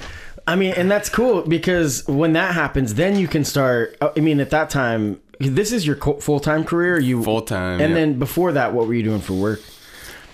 i 0.47 0.57
mean 0.57 0.75
and 0.77 0.91
that's 0.91 1.09
cool 1.09 1.43
because 1.43 2.07
when 2.09 2.33
that 2.33 2.53
happens 2.55 2.95
then 2.95 3.17
you 3.17 3.29
can 3.29 3.45
start 3.45 3.97
uh, 4.01 4.11
i 4.17 4.21
mean 4.21 4.41
at 4.41 4.51
that 4.51 4.69
time 4.71 5.21
this 5.39 5.71
is 5.73 5.87
your 5.87 5.97
full-time 5.97 6.65
career 6.65 6.99
you 7.01 7.23
Full-time, 7.23 7.81
and 7.81 7.91
yeah. 7.91 7.95
then 7.95 8.19
before 8.19 8.51
that 8.53 8.73
what 8.75 8.87
were 8.89 8.95
you 8.95 9.05
doing 9.05 9.21
for 9.21 9.35
work 9.35 9.61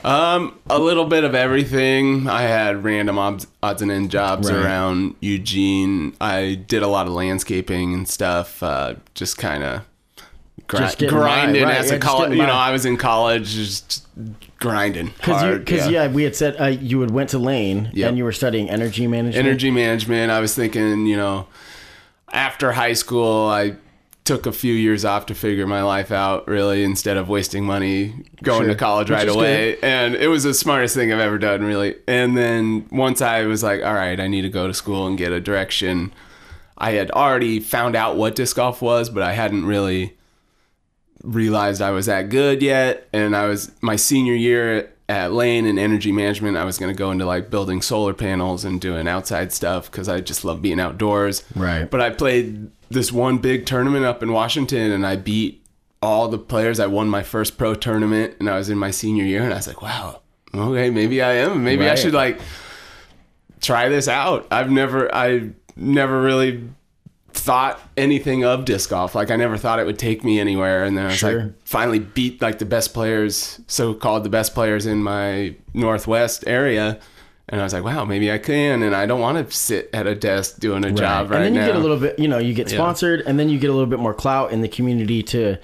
Um, 0.04 0.58
a 0.70 0.78
little 0.78 1.04
bit 1.04 1.24
of 1.24 1.34
everything. 1.34 2.28
I 2.28 2.42
had 2.42 2.84
random 2.84 3.18
odds, 3.18 3.46
odds 3.62 3.82
and 3.82 3.90
end 3.90 4.10
jobs 4.10 4.50
Right. 4.50 4.64
around 4.64 5.16
Eugene. 5.20 6.14
I 6.20 6.54
did 6.66 6.82
a 6.82 6.88
lot 6.88 7.06
of 7.06 7.12
landscaping 7.12 7.94
and 7.94 8.08
stuff. 8.08 8.62
Uh, 8.62 8.94
just 9.14 9.38
kind 9.38 9.64
of 9.64 9.82
gri- 10.68 11.08
grinding 11.08 11.64
right, 11.64 11.76
as 11.76 11.90
yeah, 11.90 11.96
a 11.96 11.98
college. 11.98 12.30
You 12.30 12.46
know. 12.46 12.52
I 12.52 12.70
was 12.70 12.86
in 12.86 12.96
college, 12.96 13.50
just 13.54 14.06
grinding 14.60 15.06
because 15.16 15.58
because 15.58 15.88
yeah. 15.90 16.08
we 16.08 16.22
had 16.24 16.34
said 16.36 16.56
uh, 16.60 16.66
you 16.66 17.00
had 17.00 17.10
went 17.10 17.30
to 17.30 17.38
lane 17.38 17.90
Yep. 17.92 18.08
and 18.08 18.18
you 18.18 18.24
were 18.24 18.32
studying 18.32 18.68
energy 18.70 19.06
management 19.06 19.46
energy 19.46 19.70
management. 19.70 20.30
I 20.30 20.40
was 20.40 20.54
thinking, 20.54 21.06
you 21.06 21.16
know, 21.16 21.46
after 22.32 22.72
high 22.72 22.92
school, 22.94 23.48
I 23.48 23.74
took 24.28 24.44
a 24.46 24.52
few 24.52 24.74
years 24.74 25.04
off 25.06 25.24
to 25.26 25.34
figure 25.34 25.66
my 25.66 25.82
life 25.82 26.12
out, 26.12 26.46
really, 26.46 26.84
instead 26.84 27.16
of 27.16 27.28
wasting 27.30 27.64
money 27.64 28.12
going 28.42 28.60
Sure. 28.64 28.68
to 28.68 28.74
college 28.74 29.08
right 29.10 29.26
away. 29.28 29.78
And 29.82 30.14
it 30.14 30.28
was 30.28 30.44
the 30.44 30.52
smartest 30.52 30.94
thing 30.94 31.10
I've 31.12 31.18
ever 31.18 31.38
done, 31.38 31.64
really. 31.64 31.96
And 32.06 32.36
then 32.36 32.86
once 32.92 33.22
I 33.22 33.44
was 33.46 33.62
like, 33.62 33.82
all 33.82 33.94
right, 33.94 34.20
I 34.20 34.28
need 34.28 34.42
to 34.42 34.50
go 34.50 34.66
to 34.66 34.74
school 34.74 35.06
and 35.06 35.16
get 35.16 35.32
a 35.32 35.40
direction, 35.40 36.12
I 36.76 36.90
had 36.92 37.10
already 37.10 37.58
found 37.58 37.96
out 37.96 38.16
what 38.16 38.34
disc 38.36 38.54
golf 38.56 38.82
was, 38.82 39.08
but 39.08 39.22
I 39.22 39.32
hadn't 39.32 39.64
really 39.64 40.14
realized 41.24 41.80
I 41.82 41.90
was 41.90 42.06
that 42.06 42.28
good 42.28 42.62
yet. 42.62 43.08
And 43.12 43.34
I 43.34 43.46
was 43.46 43.72
my 43.80 43.96
senior 43.96 44.34
year 44.34 44.92
at 45.08 45.32
Lane 45.32 45.64
in 45.64 45.78
energy 45.78 46.12
management. 46.12 46.56
I 46.58 46.64
was 46.64 46.76
going 46.78 46.94
to 46.94 46.98
go 46.98 47.10
into 47.10 47.24
like 47.24 47.48
building 47.50 47.80
solar 47.80 48.12
panels 48.14 48.64
and 48.64 48.78
doing 48.80 49.08
outside 49.08 49.52
stuff 49.52 49.90
because 49.90 50.08
I 50.08 50.20
just 50.20 50.44
love 50.44 50.60
being 50.60 50.78
outdoors. 50.78 51.44
Right. 51.56 51.90
But 51.90 52.02
I 52.02 52.10
played 52.10 52.70
this 52.90 53.12
one 53.12 53.38
big 53.38 53.66
tournament 53.66 54.04
up 54.04 54.22
in 54.22 54.32
Washington 54.32 54.90
and 54.92 55.06
I 55.06 55.16
beat 55.16 55.64
all 56.00 56.28
the 56.28 56.38
players. 56.38 56.80
I 56.80 56.86
won 56.86 57.08
my 57.08 57.22
first 57.22 57.58
pro 57.58 57.74
tournament 57.74 58.34
and 58.40 58.48
I 58.48 58.56
was 58.56 58.70
in 58.70 58.78
my 58.78 58.90
senior 58.90 59.24
year 59.24 59.42
and 59.42 59.52
I 59.52 59.56
was 59.56 59.66
like, 59.66 59.82
wow, 59.82 60.22
okay, 60.54 60.90
maybe 60.90 61.20
I 61.22 61.32
am. 61.34 61.64
Maybe 61.64 61.88
I 61.88 61.94
should 61.94 62.14
like 62.14 62.40
try 63.60 63.88
this 63.88 64.08
out. 64.08 64.46
I've 64.50 64.70
never, 64.70 65.12
I 65.14 65.50
never 65.76 66.20
really 66.22 66.68
thought 67.32 67.80
anything 67.96 68.44
of 68.44 68.64
disc 68.64 68.90
golf. 68.90 69.14
Like 69.14 69.30
I 69.30 69.36
never 69.36 69.56
thought 69.56 69.78
it 69.78 69.86
would 69.86 69.98
take 69.98 70.24
me 70.24 70.40
anywhere. 70.40 70.84
And 70.84 70.96
then 70.96 71.04
I 71.04 71.08
was 71.08 71.16
Sure. 71.18 71.42
like, 71.44 71.52
finally 71.66 71.98
beat 71.98 72.40
like 72.40 72.58
the 72.58 72.64
best 72.64 72.94
players, 72.94 73.60
so 73.66 73.94
called 73.94 74.24
the 74.24 74.28
best 74.30 74.54
players 74.54 74.86
in 74.86 75.02
my 75.02 75.54
Northwest 75.74 76.44
area. 76.46 76.98
And 77.50 77.60
I 77.60 77.64
was 77.64 77.72
like, 77.72 77.82
wow, 77.84 78.04
maybe 78.04 78.30
I 78.30 78.38
can. 78.38 78.82
And 78.82 78.94
I 78.94 79.06
don't 79.06 79.20
want 79.20 79.48
to 79.48 79.56
sit 79.56 79.88
at 79.94 80.06
a 80.06 80.14
desk 80.14 80.58
doing 80.58 80.84
a 80.84 80.92
job 80.92 81.30
right 81.30 81.38
now. 81.38 81.44
and 81.44 81.44
then 81.46 81.54
you 81.54 81.60
now. 81.60 81.66
get 81.66 81.76
a 81.76 81.78
little 81.78 81.96
bit 81.98 82.18
you 82.18 82.28
know 82.28 82.38
you 82.38 82.52
get 82.54 82.68
sponsored 82.68 83.22
and 83.26 83.38
then 83.38 83.48
you 83.48 83.58
get 83.58 83.70
a 83.70 83.72
little 83.72 83.86
bit 83.88 83.98
more 84.00 84.14
clout 84.14 84.52
in 84.52 84.60
the 84.60 84.68
community 84.68 85.22
to 85.22 85.56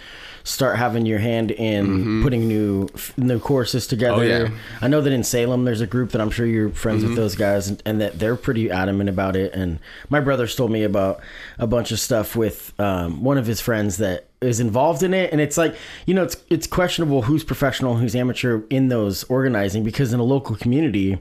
start 0.46 0.76
having 0.76 1.06
your 1.06 1.18
hand 1.18 1.50
in 1.50 2.22
putting 2.22 2.46
new 2.46 2.86
new 3.16 3.38
courses 3.38 3.86
together 3.86 4.22
Mm-hmm. 4.22 4.52
Oh, 4.52 4.56
yeah. 4.56 4.60
i 4.82 4.88
know 4.88 5.00
that 5.00 5.10
in 5.12 5.24
salem 5.24 5.64
there's 5.64 5.80
a 5.80 5.86
group 5.86 6.10
that 6.12 6.20
i'm 6.20 6.30
sure 6.30 6.44
you're 6.44 6.68
friends 6.68 7.00
Mm-hmm. 7.02 7.10
with 7.12 7.16
those 7.16 7.34
guys 7.34 7.68
and, 7.68 7.82
and 7.86 7.98
that 8.02 8.18
they're 8.18 8.36
pretty 8.36 8.70
adamant 8.70 9.08
about 9.08 9.36
it 9.36 9.54
and 9.54 9.78
my 10.10 10.20
brother's 10.20 10.54
told 10.54 10.70
me 10.70 10.82
about 10.82 11.20
a 11.58 11.66
bunch 11.66 11.92
of 11.92 11.98
stuff 12.00 12.36
with 12.36 12.78
um, 12.78 13.22
one 13.24 13.38
of 13.38 13.46
his 13.46 13.60
friends 13.62 13.96
that 13.98 14.28
is 14.42 14.60
involved 14.60 15.02
in 15.02 15.14
it 15.14 15.32
and 15.32 15.40
it's 15.40 15.56
like 15.56 15.74
you 16.06 16.12
know 16.12 16.22
it's 16.24 16.36
it's 16.50 16.66
questionable 16.66 17.22
who's 17.22 17.42
professional 17.44 17.96
who's 17.96 18.14
amateur 18.14 18.60
in 18.68 18.88
those 18.88 19.24
organizing 19.24 19.82
because 19.82 20.12
in 20.12 20.20
a 20.20 20.24
local 20.24 20.56
community 20.56 21.18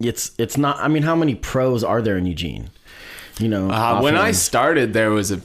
it's 0.00 0.32
it's 0.38 0.56
not 0.56 0.76
i 0.78 0.88
mean 0.88 1.02
how 1.02 1.14
many 1.16 1.34
pros 1.34 1.82
are 1.84 2.02
there 2.02 2.16
in 2.16 2.26
eugene 2.26 2.70
you 3.38 3.48
know 3.48 3.70
Uh, 3.70 4.00
when 4.00 4.16
I 4.16 4.32
started, 4.32 4.92
there 4.94 5.10
was 5.10 5.30
a 5.30 5.40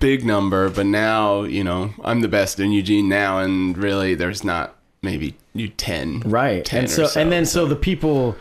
big 0.00 0.24
number, 0.24 0.68
but 0.68 0.86
now, 0.86 1.42
you 1.44 1.62
know, 1.62 1.94
I'm 2.02 2.20
the 2.20 2.28
best 2.28 2.58
in 2.58 2.72
Eugene 2.72 3.08
now, 3.08 3.38
and 3.38 3.78
really, 3.78 4.16
there's 4.16 4.42
not 4.42 4.74
maybe 5.02 5.36
you 5.54 5.68
10. 5.68 6.22
right 6.26 6.64
10 6.64 6.80
and 6.80 6.90
so, 6.90 7.06
so. 7.06 7.20
and 7.20 7.30
then 7.30 7.46
so 7.46 7.66
the 7.66 7.76
people 7.76 8.34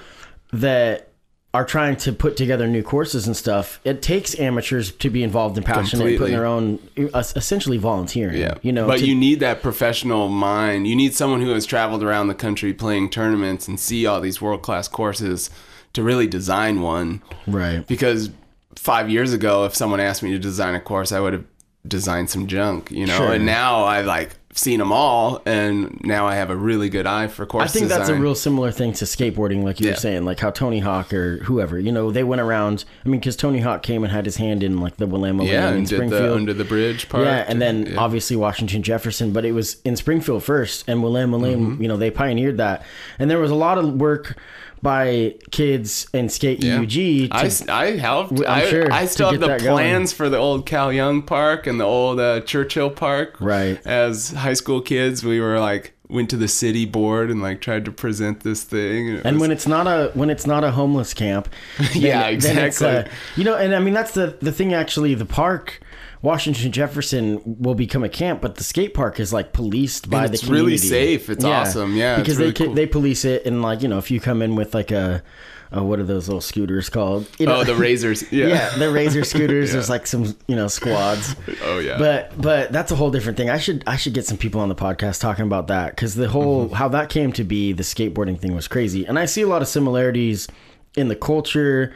that 0.54 1.11
are 1.54 1.66
trying 1.66 1.98
to 1.98 2.14
put 2.14 2.38
together 2.38 2.66
new 2.68 2.82
courses 2.82 3.28
and 3.28 3.36
stuff 3.36 3.80
it 3.84 4.02
takes 4.02 4.40
amateurs 4.40 4.92
to 4.92 5.10
be 5.10 5.22
involved 5.22 5.58
and 5.58 5.66
passionate 5.66 6.08
and 6.08 6.18
putting 6.18 6.34
their 6.34 6.46
own 6.46 6.80
uh, 7.14 7.20
essentially 7.36 7.78
volunteering 7.78 8.40
Yeah. 8.40 8.54
you 8.62 8.72
know 8.72 8.88
but 8.88 9.00
to- 9.00 9.06
you 9.06 9.16
need 9.16 9.40
that 9.42 9.62
professional 9.62 10.30
mind. 10.30 10.88
You 10.88 10.96
need 10.96 11.14
someone 11.14 11.42
who 11.42 11.50
has 11.50 11.66
traveled 11.66 12.04
around 12.04 12.28
the 12.30 12.36
country 12.36 12.74
playing 12.74 13.10
tournaments 13.10 13.68
and 13.68 13.78
see 13.80 14.06
all 14.06 14.22
these 14.22 14.42
world 14.42 14.62
class 14.62 14.88
courses 14.88 15.50
to 15.94 16.02
really 16.04 16.26
design 16.28 16.82
one 16.82 17.22
Right. 17.48 17.86
because 17.86 18.30
five 18.78 19.10
years 19.10 19.34
ago, 19.34 19.66
if 19.66 19.76
someone 19.76 20.00
asked 20.00 20.24
me 20.24 20.32
to 20.32 20.40
design 20.40 20.74
a 20.74 20.80
course, 20.80 21.12
I 21.12 21.20
would 21.20 21.34
have 21.34 21.44
designed 21.86 22.30
some 22.30 22.48
junk, 22.48 22.90
you 22.92 23.06
know. 23.06 23.18
Sure. 23.18 23.34
And 23.34 23.46
now 23.46 23.84
I 23.84 24.02
like 24.02 24.30
seen 24.54 24.80
them 24.80 24.92
all, 24.92 25.42
and 25.46 26.00
now 26.04 26.28
I 26.28 26.36
have 26.36 26.50
a 26.50 26.56
really 26.56 26.90
good 26.90 27.06
eye 27.08 27.28
for 27.28 27.46
course 27.46 27.64
I 27.64 27.68
think 27.68 27.88
that's 27.88 28.10
a 28.10 28.16
real 28.16 28.36
similar 28.36 28.70
thing 28.72 28.92
to 28.94 29.06
skateboarding, 29.06 29.64
like 29.64 29.80
you 29.80 29.86
Yeah. 29.88 29.94
were 29.94 29.98
saying, 29.98 30.26
like 30.26 30.40
how 30.40 30.52
Tony 30.52 30.80
Hawk 30.80 31.14
or 31.14 31.38
whoever, 31.44 31.80
you 31.80 31.92
know, 31.92 32.12
they 32.12 32.24
went 32.24 32.42
around. 32.42 32.84
I 33.06 33.10
mean, 33.10 33.20
because 33.22 33.36
Tony 33.38 33.60
Hawk 33.60 33.82
came 33.82 34.04
and 34.04 34.12
had 34.12 34.26
his 34.26 34.36
hand 34.38 34.62
in 34.64 34.80
like 34.80 34.98
the 34.98 35.08
Willamette 35.08 35.48
yeah, 35.48 35.66
Lane 35.66 35.72
in 35.74 35.78
and 35.80 35.88
did 35.88 35.96
Springfield. 35.96 36.24
the 36.24 36.36
under 36.36 36.54
the 36.54 36.66
bridge 36.66 37.08
part. 37.08 37.24
yeah, 37.26 37.46
and 37.48 37.62
then 37.62 37.86
Yeah. 37.86 37.98
obviously 38.00 38.36
Washington 38.36 38.84
Jefferson, 38.84 39.32
but 39.32 39.46
it 39.46 39.54
was 39.54 39.78
in 39.86 39.96
Springfield 39.96 40.44
first, 40.44 40.84
and 40.88 41.02
Willamalane, 41.02 41.56
Mm-hmm. 41.56 41.82
you 41.82 41.88
know, 41.88 41.98
they 41.98 42.12
pioneered 42.12 42.58
that, 42.58 42.84
and 43.20 43.30
there 43.32 43.40
was 43.40 43.52
a 43.52 43.56
lot 43.56 43.78
of 43.78 43.94
work 43.94 44.36
by 44.82 45.36
kids 45.52 46.08
in 46.14 46.30
Skate 46.30 46.64
Yeah. 46.64 46.78
UUG. 46.80 47.30
To, 47.30 47.72
I, 47.72 47.82
I 47.88 47.98
helped. 47.98 48.40
I'm 48.40 48.46
I, 48.48 48.66
sure, 48.70 48.92
I 48.92 49.06
still 49.06 49.32
have 49.32 49.40
the 49.40 49.48
that 49.48 49.62
going. 49.62 49.74
plans 49.76 50.14
for 50.14 50.30
the 50.30 50.38
old 50.38 50.66
Cal 50.66 50.92
Young 50.92 51.22
Park 51.22 51.68
and 51.68 51.80
the 51.80 51.84
old 51.86 52.20
uh, 52.20 52.42
Churchill 52.42 52.90
Park. 52.90 53.38
Right. 53.40 53.80
As 53.86 54.32
high 54.32 54.54
school 54.54 54.82
kids, 54.82 55.24
we 55.24 55.40
were 55.40 55.60
like 55.60 55.94
went 56.10 56.30
to 56.30 56.36
the 56.36 56.48
city 56.48 56.86
board 56.86 57.32
and 57.32 57.42
like 57.42 57.62
tried 57.62 57.86
to 57.86 57.92
present 57.92 58.42
this 58.42 58.64
thing. 58.66 59.08
it 59.10 59.22
and 59.26 59.36
was- 59.38 59.42
when 59.42 59.52
it's 59.52 59.66
not 59.68 59.88
a 59.88 60.12
when 60.14 60.30
it's 60.30 60.46
not 60.48 60.64
a 60.64 60.72
homeless 60.72 61.14
camp, 61.14 61.48
then- 61.78 61.88
Yeah, 62.02 62.28
it's, 62.28 62.46
exactly. 62.46 62.88
uh, 63.12 63.16
you 63.38 63.44
know, 63.44 63.56
and 63.56 63.74
I 63.76 63.80
mean 63.80 63.94
that's 63.94 64.14
the 64.14 64.38
the 64.42 64.52
thing. 64.52 64.74
Actually, 64.74 65.14
the 65.16 65.26
park, 65.26 65.80
Washington 66.22 66.72
Jefferson, 66.72 67.42
will 67.46 67.74
become 67.76 68.04
a 68.04 68.10
camp, 68.10 68.42
but 68.42 68.56
the 68.56 68.64
skate 68.64 68.94
park 68.94 69.20
is 69.20 69.34
like 69.34 69.54
policed 69.54 70.10
by 70.10 70.28
the 70.28 70.34
it's 70.34 70.44
really 70.44 70.78
safe. 70.78 71.30
It's 71.30 71.44
awesome. 71.44 71.96
Yeah, 71.96 72.14
it's 72.14 72.22
because 72.22 72.38
really 72.38 72.52
they 72.52 72.66
cool. 72.66 72.74
they 72.76 72.86
police 72.86 73.26
it, 73.26 73.46
and 73.46 73.62
like 73.62 73.82
you 73.82 73.88
know, 73.88 73.98
if 73.98 74.12
you 74.12 74.20
come 74.20 74.42
in 74.44 74.56
with 74.56 74.76
like 74.76 74.92
a, 74.92 75.24
what 75.72 75.98
are 76.00 76.04
those 76.04 76.28
little 76.28 76.42
scooters 76.42 76.90
called? 76.90 77.26
You 77.40 77.48
know, 77.48 77.62
oh, 77.62 77.64
the 77.64 77.74
razors. 77.76 78.24
Yeah. 78.32 78.48
yeah, 78.48 78.78
the 78.78 78.92
razor 78.92 79.24
scooters. 79.24 79.70
Yeah. 79.70 79.74
There's 79.74 79.90
like 79.90 80.06
some 80.06 80.38
you 80.48 80.56
know 80.56 80.68
squads. 80.68 81.36
Oh 81.64 81.80
yeah. 81.80 81.98
But 81.98 82.40
but 82.40 82.72
that's 82.72 82.92
a 82.92 82.96
whole 82.96 83.10
different 83.10 83.38
thing. 83.38 83.50
I 83.50 83.58
should 83.58 83.84
I 83.88 83.96
should 83.96 84.14
get 84.14 84.26
some 84.26 84.38
people 84.38 84.62
on 84.62 84.70
the 84.70 84.76
podcast 84.76 85.22
talking 85.22 85.46
about 85.46 85.68
that 85.68 85.96
because 85.96 86.14
the 86.16 86.30
whole 86.30 86.66
Mm-hmm. 86.66 86.76
how 86.76 86.88
that 86.90 87.10
came 87.10 87.32
to 87.34 87.44
be 87.44 87.72
the 87.74 87.84
skateboarding 87.84 88.40
thing 88.40 88.54
was 88.54 88.68
crazy, 88.68 89.06
and 89.06 89.18
I 89.18 89.26
see 89.26 89.42
a 89.42 89.48
lot 89.48 89.62
of 89.64 89.68
similarities 89.68 90.48
in 90.96 91.08
the 91.08 91.16
culture 91.16 91.94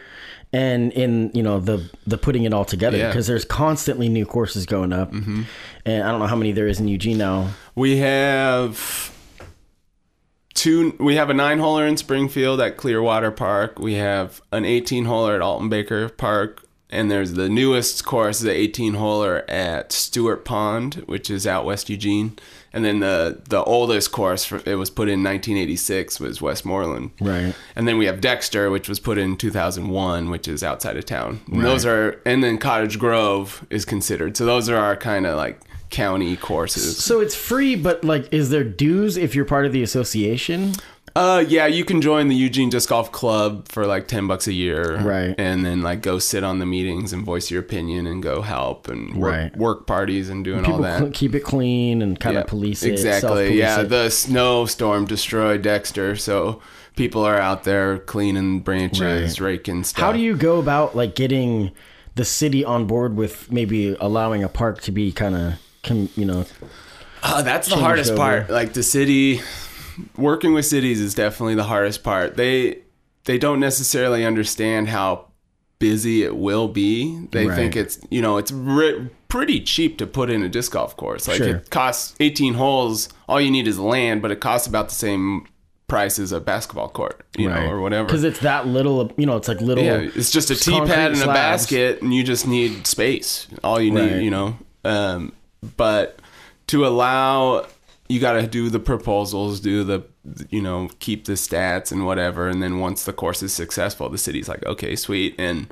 and 0.55 0.91
in 0.93 1.31
you 1.33 1.43
know 1.43 1.59
the 1.59 1.77
the 2.07 2.17
putting 2.17 2.43
it 2.45 2.53
all 2.53 2.65
together 2.65 2.97
Yeah. 2.97 3.03
Mm-hmm. 3.05 3.11
because 3.11 3.27
there's 3.27 3.45
constantly 3.45 4.07
new 4.09 4.25
courses 4.25 4.65
going 4.65 4.93
up, 4.93 5.11
and 5.11 5.45
I 5.85 6.09
don't 6.11 6.19
know 6.19 6.27
how 6.27 6.35
many 6.37 6.51
there 6.53 6.67
is 6.67 6.79
in 6.79 6.87
Eugene 6.87 7.17
now. 7.17 7.49
We 7.75 7.97
have 7.97 9.11
two. 10.53 10.95
We 10.99 11.15
have 11.15 11.29
a 11.29 11.33
nine 11.33 11.59
holer 11.59 11.87
in 11.87 11.97
Springfield 11.97 12.61
at 12.61 12.77
Clearwater 12.77 13.31
Park. 13.31 13.79
We 13.79 13.95
have 13.95 14.41
an 14.51 14.65
eighteen 14.65 15.05
holer 15.05 15.35
at 15.35 15.41
Alton 15.41 15.69
Baker 15.69 16.09
Park, 16.09 16.63
and 16.89 17.11
there's 17.11 17.33
the 17.33 17.49
newest 17.49 18.05
course, 18.05 18.39
the 18.39 18.51
eighteen 18.51 18.93
holer 18.93 19.43
at 19.49 19.91
Stewart 19.91 20.45
Pond, 20.45 21.03
which 21.05 21.29
is 21.29 21.45
out 21.45 21.65
West 21.65 21.89
Eugene. 21.89 22.37
And 22.75 22.83
then 22.83 22.99
the 22.99 23.41
the 23.49 23.63
oldest 23.63 24.11
course, 24.11 24.43
for, 24.43 24.61
it 24.65 24.75
was 24.75 24.89
put 24.89 25.07
in 25.07 25.23
1986, 25.23 26.19
was 26.19 26.41
Westmoreland. 26.41 27.11
Right. 27.21 27.55
And 27.75 27.87
then 27.87 27.97
we 27.97 28.05
have 28.05 28.19
Dexter, 28.19 28.69
which 28.69 28.89
was 28.89 28.99
put 28.99 29.17
in 29.17 29.37
2001, 29.37 30.29
which 30.29 30.47
is 30.47 30.61
outside 30.61 30.97
of 30.97 31.05
town. 31.05 31.39
And 31.47 31.63
Right. 31.63 31.63
Those 31.63 31.85
are, 31.85 32.21
and 32.25 32.43
then 32.43 32.57
Cottage 32.57 32.99
Grove 32.99 33.65
is 33.69 33.85
considered. 33.85 34.35
So 34.35 34.45
those 34.45 34.67
are 34.69 34.75
our 34.75 34.97
kind 34.97 35.25
of 35.25 35.37
like 35.37 35.61
county 35.89 36.35
courses. 36.35 37.01
So 37.01 37.21
it's 37.21 37.33
free, 37.33 37.77
but 37.77 38.03
like, 38.03 38.31
is 38.33 38.49
there 38.49 38.65
dues 38.65 39.15
if 39.15 39.33
you're 39.33 39.45
part 39.45 39.65
of 39.65 39.71
the 39.71 39.81
association? 39.81 40.73
Uh, 41.15 41.45
yeah, 41.47 41.65
you 41.65 41.85
can 41.85 42.01
join 42.01 42.27
the 42.27 42.35
Eugene 42.35 42.69
Disc 42.69 42.89
Golf 42.89 43.09
Club 43.09 43.69
for 43.69 43.85
like 43.85 44.07
ten 44.09 44.27
bucks 44.27 44.47
a 44.47 44.53
year, 44.53 44.97
Right. 44.99 45.33
And 45.37 45.65
then 45.65 45.81
like 45.81 46.01
go 46.01 46.19
sit 46.19 46.43
on 46.43 46.59
the 46.59 46.65
meetings 46.65 47.13
and 47.13 47.23
voice 47.23 47.49
your 47.49 47.61
opinion 47.61 48.05
and 48.05 48.21
go 48.21 48.41
help 48.41 48.89
and 48.89 49.15
work, 49.15 49.31
Right. 49.31 49.57
work 49.57 49.87
parties 49.87 50.27
and 50.29 50.43
doing 50.43 50.59
all 50.59 50.65
People 50.65 50.81
that. 50.81 50.99
cl- 50.99 51.11
keep 51.11 51.33
it 51.33 51.39
clean 51.45 52.01
and 52.01 52.19
kind 52.19 52.33
Yeah, 52.33 52.41
of 52.41 52.47
police 52.47 52.83
it. 52.83 52.91
exactly. 52.91 53.57
Yeah, 53.57 53.81
it. 53.81 53.89
the 53.89 54.09
snowstorm 54.09 55.05
destroyed 55.05 55.61
Dexter, 55.61 56.17
so 56.17 56.59
people 56.97 57.23
are 57.23 57.37
out 57.39 57.63
there 57.63 57.99
cleaning 57.99 58.59
branches, 58.59 59.39
raking 59.39 59.85
stuff. 59.85 60.01
How 60.03 60.11
do 60.11 60.19
you 60.19 60.35
go 60.35 60.59
about 60.59 60.97
like 60.97 61.15
getting 61.15 61.71
the 62.15 62.25
city 62.25 62.65
on 62.65 62.87
board 62.87 63.15
with 63.15 63.49
maybe 63.49 63.95
allowing 64.01 64.43
a 64.43 64.49
park 64.49 64.81
to 64.81 64.91
be 64.91 65.13
kind 65.13 65.35
of, 65.35 66.09
you 66.17 66.25
know, 66.25 66.45
Uh, 67.23 67.41
that's 67.41 67.69
the 67.69 67.75
hardest 67.77 68.11
over? 68.11 68.17
part. 68.17 68.49
Like 68.49 68.73
the 68.73 68.83
city, 68.83 69.41
working 70.17 70.53
with 70.53 70.65
cities 70.65 70.99
is 71.01 71.13
definitely 71.13 71.55
the 71.55 71.63
hardest 71.63 72.03
part. 72.03 72.35
They 72.37 72.79
they 73.25 73.37
don't 73.37 73.59
necessarily 73.59 74.23
understand 74.23 74.87
how 74.89 75.25
busy 75.79 76.23
it 76.23 76.35
will 76.37 76.67
be. 76.67 77.27
They 77.31 77.47
Right. 77.47 77.55
think 77.55 77.75
it's 77.75 77.99
you 78.09 78.21
know 78.21 78.37
it's 78.37 78.51
re- 78.51 79.09
pretty 79.27 79.59
cheap 79.61 79.97
to 79.97 80.07
put 80.07 80.29
in 80.29 80.43
a 80.43 80.49
disc 80.49 80.71
golf 80.71 80.95
course. 80.95 81.27
Like 81.27 81.37
Sure. 81.37 81.57
it 81.57 81.69
costs 81.69 82.15
18 82.19 82.53
holes. 82.53 83.09
All 83.27 83.41
you 83.41 83.51
need 83.51 83.67
is 83.67 83.77
land, 83.79 84.21
but 84.21 84.31
it 84.31 84.39
costs 84.39 84.67
about 84.67 84.89
the 84.89 84.95
same 84.95 85.45
price 85.87 86.17
as 86.17 86.31
a 86.31 86.39
basketball 86.39 86.89
court, 86.89 87.23
you 87.37 87.47
know, 87.49 87.69
or 87.69 87.79
whatever. 87.81 88.05
Because 88.05 88.23
it's 88.23 88.39
that 88.39 88.65
little, 88.67 89.11
you 89.17 89.25
know, 89.25 89.35
it's 89.37 89.47
like 89.47 89.61
little. 89.61 89.83
Yeah, 89.83 89.97
it's 90.15 90.31
just 90.31 90.49
a 90.49 90.55
tee 90.55 90.79
pad 90.81 91.11
and 91.11 91.21
a 91.21 91.27
basket, 91.27 92.01
and 92.01 92.13
you 92.13 92.23
just 92.23 92.47
need 92.47 92.87
space. 92.87 93.45
All 93.63 93.79
you 93.79 93.91
need, 93.91 94.13
Right. 94.13 94.21
you 94.23 94.31
know. 94.31 94.57
Um, 94.83 95.33
but 95.77 96.19
to 96.67 96.87
allow, 96.87 97.65
you 98.07 98.19
got 98.19 98.33
to 98.33 98.45
do 98.47 98.69
the 98.69 98.79
proposals, 98.79 99.59
do 99.59 99.83
the, 99.83 100.03
you 100.49 100.61
know, 100.61 100.89
keep 100.99 101.25
the 101.25 101.33
stats 101.33 101.91
and 101.91 102.05
whatever, 102.05 102.47
and 102.47 102.61
then 102.61 102.79
once 102.79 103.03
the 103.03 103.13
course 103.13 103.41
is 103.41 103.53
successful, 103.53 104.07
the 104.09 104.17
city's 104.17 104.47
like, 104.47 104.63
okay, 104.65 104.95
sweet. 104.95 105.33
And 105.39 105.67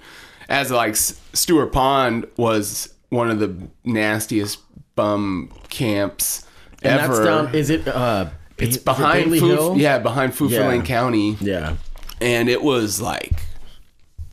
as 0.49 0.71
like 0.71 0.95
Stewart 0.95 1.71
Pond 1.71 2.25
was 2.37 2.93
one 3.09 3.29
of 3.29 3.39
the 3.39 3.55
nastiest 3.83 4.59
bum 4.95 5.51
camps 5.69 6.45
And 6.81 6.99
ever. 6.99 7.13
that's 7.15 7.25
down. 7.25 7.55
Is 7.55 7.69
it? 7.69 7.87
uh 7.87 8.29
it's 8.57 8.77
behind 8.77 9.25
Bailey 9.31 9.39
Hill? 9.39 9.75
yeah, 9.77 9.97
behind 9.99 10.33
Fufurlane 10.33 10.77
Yeah. 10.79 10.83
County 10.85 11.37
Yeah. 11.41 11.75
and 12.21 12.49
it 12.49 12.61
was 12.63 13.01
like 13.01 13.43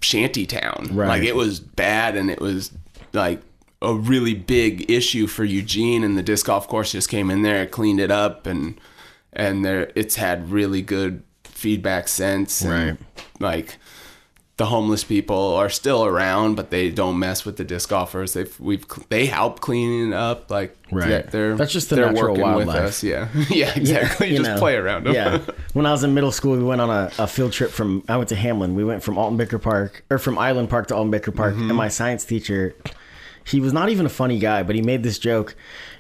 shanty 0.02 0.46
town. 0.46 0.88
Right. 0.92 1.08
Like 1.08 1.22
it 1.22 1.34
was 1.36 1.60
bad 1.60 2.16
and 2.16 2.30
it 2.30 2.40
was 2.40 2.70
like 3.12 3.40
a 3.83 3.95
really 3.95 4.35
big 4.35 4.90
issue 4.90 5.27
for 5.27 5.45
Eugene 5.45 6.05
and 6.05 6.16
the 6.19 6.23
disc 6.23 6.47
golf 6.47 6.69
course 6.69 6.93
just 6.93 7.09
came 7.09 7.31
in 7.31 7.43
there, 7.43 7.66
cleaned 7.66 8.01
it 8.01 8.11
up 8.11 8.47
and 8.47 8.79
and 9.33 9.64
there 9.64 9.90
it's 9.95 10.16
had 10.16 10.51
really 10.51 10.83
good 10.83 11.23
feedback 11.45 12.09
since. 12.09 12.62
and, 12.62 12.71
Right. 12.73 12.99
Like 13.38 13.79
the 14.59 14.66
homeless 14.66 15.05
people 15.05 15.55
are 15.55 15.71
still 15.71 16.05
around, 16.05 16.55
but 16.55 16.69
they 16.71 16.90
don't 16.90 17.19
mess 17.19 17.47
with 17.47 17.57
the 17.57 17.64
disc 17.64 17.88
golfers. 17.88 18.35
They've 18.35 18.61
we've 18.61 18.85
they 19.09 19.25
help 19.25 19.61
cleaning 19.61 20.12
up. 20.12 20.51
Like 20.51 20.77
Right. 20.93 21.09
they're- 21.09 21.23
they're 21.31 21.57
That's 21.57 21.73
just 21.73 21.88
the 21.88 21.97
they're 21.97 22.12
natural 22.12 22.35
working 22.35 22.55
with 22.57 22.66
wildlife. 22.66 22.88
us. 22.90 23.03
Yeah, 23.03 23.29
yeah, 23.49 23.73
exactly. 23.75 24.29
you 24.33 24.37
just 24.38 24.51
know. 24.51 24.59
play 24.59 24.75
around 24.77 25.05
them. 25.07 25.14
Yeah. 25.14 25.38
When 25.73 25.87
I 25.87 25.93
was 25.93 26.05
in 26.05 26.12
middle 26.12 26.33
school, 26.33 26.59
we 26.59 26.62
went 26.64 26.83
on 26.83 26.90
a, 26.90 27.11
a 27.19 27.27
field 27.27 27.53
trip 27.53 27.71
from, 27.71 28.05
I 28.11 28.19
went 28.19 28.29
to 28.29 28.37
Hamlin. 28.37 28.75
We 28.75 28.85
went 28.85 29.03
from 29.03 29.16
Alton 29.16 29.38
Baker 29.38 29.59
Park, 29.59 30.05
or 30.11 30.19
from 30.19 30.37
Island 30.38 30.69
Park 30.69 30.88
to 30.88 30.95
Alton 30.97 31.11
Baker 31.11 31.31
Park. 31.33 31.55
Mm-hmm. 31.55 31.69
And 31.71 31.77
my 31.79 31.88
science 31.88 32.27
teacher, 32.27 32.75
he 33.44 33.61
was 33.61 33.72
not 33.72 33.88
even 33.88 34.07
a 34.07 34.11
funny 34.11 34.38
guy, 34.38 34.62
but 34.62 34.74
he 34.76 34.83
made 34.83 35.03
this 35.03 35.18
joke. 35.18 35.55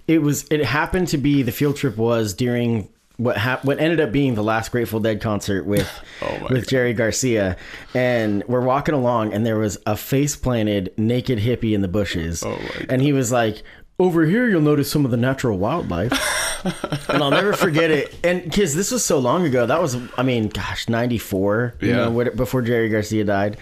It 0.06 0.22
was, 0.22 0.46
it 0.50 0.64
happened 0.64 1.08
to 1.08 1.18
be, 1.18 1.42
the 1.42 1.52
field 1.52 1.76
trip 1.76 1.96
was 1.96 2.34
during 2.34 2.88
what 3.16 3.36
hap- 3.36 3.64
what 3.66 3.78
ended 3.78 4.00
up 4.00 4.12
being 4.12 4.34
the 4.34 4.42
last 4.42 4.72
Grateful 4.72 4.98
Dead 4.98 5.20
concert 5.20 5.66
with 5.66 5.88
Oh 6.22 6.46
with 6.50 6.66
Jerry 6.68 6.94
Garcia, 6.94 7.56
and 7.94 8.42
we're 8.48 8.62
walking 8.62 8.94
along, 8.94 9.32
and 9.34 9.44
there 9.44 9.58
was 9.58 9.76
a 9.86 9.96
face 9.96 10.36
planted 10.36 10.92
naked 10.96 11.38
hippie 11.38 11.74
in 11.74 11.82
the 11.82 11.88
bushes, 11.88 12.42
Oh 12.42 12.58
and 12.88 13.00
he 13.02 13.12
was 13.12 13.30
like, 13.30 13.62
"Over 13.98 14.24
here, 14.24 14.48
you'll 14.48 14.62
notice 14.62 14.90
some 14.90 15.04
of 15.04 15.10
the 15.10 15.16
natural 15.18 15.58
wildlife." 15.58 16.12
and 17.10 17.22
I'll 17.22 17.30
never 17.30 17.52
forget 17.52 17.90
it. 17.90 18.14
And 18.24 18.42
because 18.44 18.74
this 18.74 18.90
was 18.90 19.04
so 19.04 19.18
long 19.18 19.44
ago, 19.46 19.66
that 19.66 19.80
was, 19.80 19.96
I 20.16 20.22
mean, 20.22 20.48
gosh, 20.48 20.88
'94, 20.88 21.74
you 21.80 21.88
Yeah. 21.90 22.08
know, 22.08 22.30
before 22.30 22.62
Jerry 22.62 22.88
Garcia 22.88 23.24
died. 23.24 23.56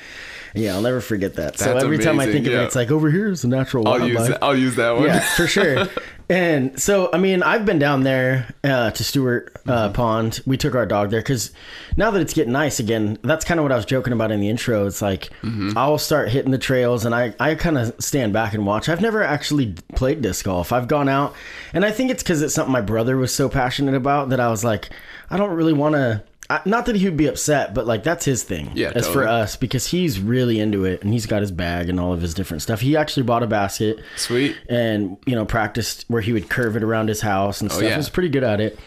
Yeah, 0.55 0.75
I'll 0.75 0.83
never 0.83 1.01
forget 1.01 1.35
that. 1.35 1.59
so 1.59 1.73
That's 1.73 1.85
every 1.85 1.99
time 1.99 2.21
I 2.21 2.25
amazing, 2.25 2.45
think 2.45 2.55
of 2.55 2.61
it, 2.61 2.65
it's 2.65 2.75
like 2.75 2.91
over 2.91 3.11
here 3.11 3.29
is 3.31 3.43
the 3.43 3.49
natural 3.49 3.87
I'll 3.87 4.07
use 4.07 4.29
that, 4.29 4.43
I'll 4.43 4.57
use 4.57 4.77
that 4.77 4.95
one. 4.97 5.05
Yeah, 5.05 5.21
for 5.37 5.47
sure. 5.49 5.87
And 6.31 6.79
so, 6.79 7.09
I 7.11 7.17
mean, 7.17 7.43
I've 7.43 7.65
been 7.65 7.79
down 7.79 8.03
there 8.03 8.55
uh, 8.63 8.91
to 8.91 9.03
Stewart 9.05 9.57
uh, 9.67 9.89
Pond. 9.91 10.41
We 10.45 10.59
took 10.59 10.75
our 10.75 10.85
dog 10.85 11.09
there 11.11 11.21
because 11.21 11.53
now 11.97 12.11
that 12.11 12.21
it's 12.21 12.35
getting 12.35 12.53
nice 12.53 12.79
again, 12.81 13.17
that's 13.23 13.47
kind 13.47 13.59
of 13.59 13.65
what 13.65 13.73
I 13.73 13.77
was 13.77 13.87
joking 13.87 14.13
about 14.13 14.31
in 14.31 14.41
the 14.41 14.51
intro. 14.51 14.87
It's 14.87 15.01
like 15.01 15.31
I'll 15.75 15.97
start 15.97 16.29
hitting 16.29 16.51
the 16.51 16.59
trails 16.59 17.07
and 17.07 17.15
I, 17.15 17.35
I 17.41 17.55
kind 17.55 17.79
of 17.79 17.95
stand 17.99 18.35
back 18.35 18.53
and 18.53 18.67
watch. 18.67 18.91
I've 18.91 19.01
never 19.01 19.23
actually 19.23 19.75
played 19.95 20.21
disc 20.21 20.45
golf. 20.45 20.71
I've 20.71 20.87
gone 20.87 21.09
out, 21.09 21.35
and 21.73 21.83
I 21.83 21.91
think 21.91 22.11
it's 22.11 22.23
because 22.23 22.43
it's 22.43 22.55
something 22.55 22.73
my 22.73 22.83
brother 22.83 23.17
was 23.17 23.35
so 23.35 23.49
passionate 23.49 23.95
about 23.95 24.29
that 24.29 24.41
I 24.41 24.49
was 24.51 24.63
like, 24.65 24.91
I 25.31 25.39
don't 25.39 25.55
really 25.55 25.73
want 25.73 25.95
to. 25.95 26.23
Not 26.65 26.87
that 26.87 26.97
he 26.97 27.05
would 27.05 27.17
be 27.19 27.27
upset, 27.27 27.75
but 27.75 27.87
like 27.87 28.03
that's 28.03 28.25
his 28.25 28.43
thing. 28.43 28.71
Yeah, 28.75 28.93
as 28.95 29.07
for 29.07 29.29
us 29.29 29.55
because 29.57 29.87
he's 29.87 30.19
really 30.19 30.59
into 30.61 30.87
it 30.87 31.03
and 31.03 31.13
he's 31.13 31.27
got 31.27 31.43
his 31.43 31.53
bag 31.53 31.91
and 31.91 32.01
all 32.01 32.15
of 32.15 32.23
his 32.23 32.33
different 32.33 32.63
stuff. 32.63 32.81
He 32.81 32.97
actually 32.97 33.25
bought 33.25 33.43
a 33.43 33.47
basket 33.47 33.99
Sweet. 34.17 34.57
and 34.69 35.19
you 35.27 35.35
know 35.35 35.45
practiced 35.45 36.07
where 36.09 36.23
he 36.23 36.33
would 36.33 36.49
curve 36.49 36.75
it 36.77 36.83
around 36.83 37.09
his 37.09 37.21
house 37.21 37.61
and 37.61 37.71
stuff. 37.71 37.83
Oh, 37.83 37.87
yeah. 37.87 37.93
He 37.93 37.97
was 37.99 38.09
pretty 38.09 38.31
good 38.31 38.45
at 38.45 38.61
it. 38.63 38.79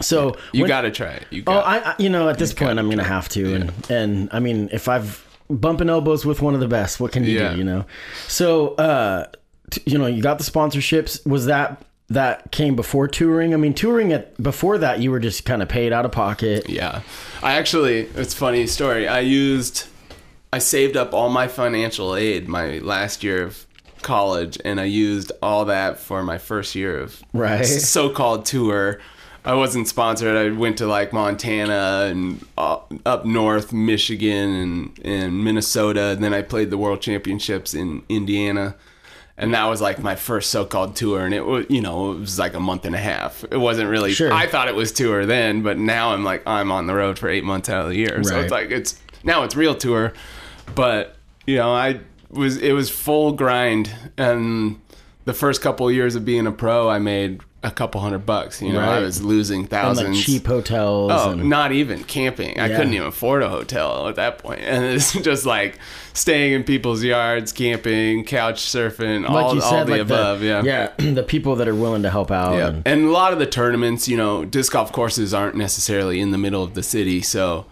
So 0.00 0.36
You 0.52 0.62
when- 0.62 0.68
got 0.68 0.82
to 0.82 0.90
try 0.90 1.10
it. 1.10 1.26
You 1.30 1.42
Oh, 1.46 1.58
I, 1.58 1.90
I 1.90 1.94
you 1.98 2.08
know 2.08 2.28
at 2.30 2.38
this 2.38 2.54
point 2.54 2.78
I'm 2.78 2.88
gonna 2.88 3.02
have 3.04 3.28
to, 3.30 3.54
and 3.54 3.72
and 3.90 4.28
I 4.32 4.40
mean 4.40 4.70
if 4.72 4.88
I've 4.88 5.24
bumping 5.50 5.90
elbows 5.90 6.24
with 6.24 6.40
one 6.40 6.54
of 6.54 6.60
the 6.60 6.68
best, 6.68 7.00
what 7.00 7.12
can 7.12 7.24
you 7.24 7.38
Yeah. 7.38 7.52
do? 7.52 7.58
You 7.58 7.64
know. 7.64 7.84
So 8.28 8.68
uh, 8.76 9.26
t- 9.70 9.82
you 9.86 9.98
know 9.98 10.06
you 10.06 10.22
got 10.22 10.38
the 10.38 10.44
sponsorships. 10.44 11.26
Was 11.26 11.46
that 11.46 11.82
that 12.10 12.50
came 12.50 12.74
before 12.76 13.06
touring? 13.08 13.52
I 13.52 13.56
mean 13.56 13.74
touring 13.74 14.12
at 14.12 14.40
before 14.42 14.78
that 14.78 15.00
you 15.00 15.10
were 15.10 15.20
just 15.20 15.44
kind 15.44 15.62
of 15.62 15.68
paid 15.68 15.92
out 15.92 16.04
of 16.04 16.12
pocket. 16.12 16.68
Yeah. 16.68 17.02
I 17.42 17.54
actually, 17.54 18.00
it's 18.16 18.34
a 18.34 18.36
funny 18.36 18.66
story. 18.66 19.06
I 19.06 19.20
used, 19.20 19.86
I 20.52 20.58
saved 20.58 20.96
up 20.96 21.12
all 21.12 21.28
my 21.28 21.48
financial 21.48 22.14
aid 22.16 22.48
my 22.48 22.78
last 22.78 23.22
year 23.22 23.42
of 23.42 23.66
college, 24.02 24.56
and 24.64 24.80
I 24.80 24.84
used 24.84 25.32
all 25.42 25.64
that 25.66 25.98
for 25.98 26.22
my 26.22 26.38
first 26.38 26.74
year 26.74 26.98
of 26.98 27.22
Right. 27.32 27.64
so 27.64 28.08
called 28.10 28.46
tour. 28.46 29.00
I 29.44 29.54
wasn't 29.54 29.88
sponsored. 29.88 30.36
I 30.36 30.50
went 30.56 30.78
to 30.78 30.86
like 30.86 31.12
Montana 31.12 32.06
and 32.10 32.44
uh, 32.58 32.78
up 33.06 33.24
north, 33.24 33.72
Michigan 33.72 34.54
and, 34.54 34.98
and 35.06 35.44
Minnesota. 35.44 36.08
And 36.08 36.22
then 36.22 36.34
I 36.34 36.42
played 36.42 36.70
the 36.70 36.76
World 36.76 37.00
Championships 37.00 37.72
in 37.72 38.02
Indiana. 38.08 38.74
And 39.40 39.54
that 39.54 39.66
was 39.66 39.80
like 39.80 40.02
my 40.02 40.16
first 40.16 40.50
so-called 40.50 40.96
tour, 40.96 41.24
and 41.24 41.32
it 41.32 41.46
was, 41.46 41.64
you 41.68 41.80
know, 41.80 42.10
it 42.10 42.18
was 42.18 42.40
like 42.40 42.54
a 42.54 42.60
month 42.60 42.84
and 42.84 42.94
a 42.96 42.98
half. 42.98 43.44
It 43.44 43.56
wasn't 43.56 43.88
really. 43.88 44.12
Sure. 44.12 44.32
I 44.32 44.48
thought 44.48 44.66
it 44.66 44.74
was 44.74 44.90
tour 44.90 45.26
then, 45.26 45.62
but 45.62 45.78
now 45.78 46.12
I'm 46.12 46.24
like 46.24 46.42
I'm 46.44 46.72
on 46.72 46.88
the 46.88 46.94
road 46.94 47.20
for 47.20 47.28
eight 47.28 47.44
months 47.44 47.68
out 47.68 47.84
of 47.84 47.90
the 47.90 47.96
year, 47.96 48.22
so 48.24 48.40
it's 48.40 48.50
like 48.50 48.72
it's 48.72 49.00
now 49.22 49.44
it's 49.44 49.54
real 49.54 49.76
tour. 49.76 50.12
But 50.74 51.14
you 51.46 51.56
know, 51.56 51.72
I 51.72 52.00
was 52.30 52.56
it 52.56 52.72
was 52.72 52.90
full 52.90 53.30
grind, 53.32 53.94
and 54.16 54.80
the 55.24 55.34
first 55.34 55.62
couple 55.62 55.88
of 55.88 55.94
years 55.94 56.16
of 56.16 56.24
being 56.24 56.46
a 56.48 56.52
pro, 56.52 56.88
I 56.88 56.98
made 56.98 57.40
a 57.62 57.70
couple 57.72 58.00
hundred 58.00 58.24
bucks. 58.24 58.62
You 58.62 58.72
know, 58.72 58.80
I 58.80 59.00
was 59.00 59.20
losing 59.22 59.60
And 59.62 59.70
thousands. 59.70 60.16
like 60.16 60.24
cheap 60.24 60.46
hotels. 60.46 61.10
Oh, 61.12 61.30
and, 61.32 61.48
not 61.50 61.72
even 61.72 62.04
camping. 62.04 62.58
I 62.60 62.68
couldn't 62.68 62.94
even 62.94 63.08
afford 63.08 63.42
a 63.42 63.48
hotel 63.48 64.06
at 64.08 64.14
that 64.16 64.38
point. 64.38 64.60
And 64.62 64.84
it's 64.84 65.12
just 65.12 65.44
like 65.44 65.78
staying 66.12 66.52
in 66.52 66.62
people's 66.64 67.02
yards, 67.02 67.52
camping, 67.52 68.24
couch 68.24 68.60
surfing, 68.62 69.22
like 69.22 69.30
all, 69.44 69.54
you 69.56 69.62
all 69.62 69.84
the 69.84 69.90
like 69.92 70.00
above. 70.02 70.40
the, 70.40 70.46
yeah. 70.46 70.62
yeah, 70.62 70.92
the 71.14 71.22
people 71.24 71.56
that 71.56 71.66
are 71.68 71.74
willing 71.74 72.02
to 72.02 72.10
help 72.10 72.30
out. 72.30 72.54
Yeah. 72.54 72.68
and- 72.68 72.82
And 72.86 73.04
a 73.06 73.10
lot 73.10 73.32
of 73.32 73.38
the 73.40 73.46
tournaments, 73.46 74.08
you 74.08 74.16
know, 74.16 74.44
disc 74.44 74.72
golf 74.72 74.92
courses 74.92 75.34
aren't 75.34 75.56
necessarily 75.56 76.20
in 76.20 76.30
the 76.30 76.38
middle 76.38 76.62
of 76.62 76.74
the 76.74 76.82
city, 76.82 77.22
so 77.22 77.66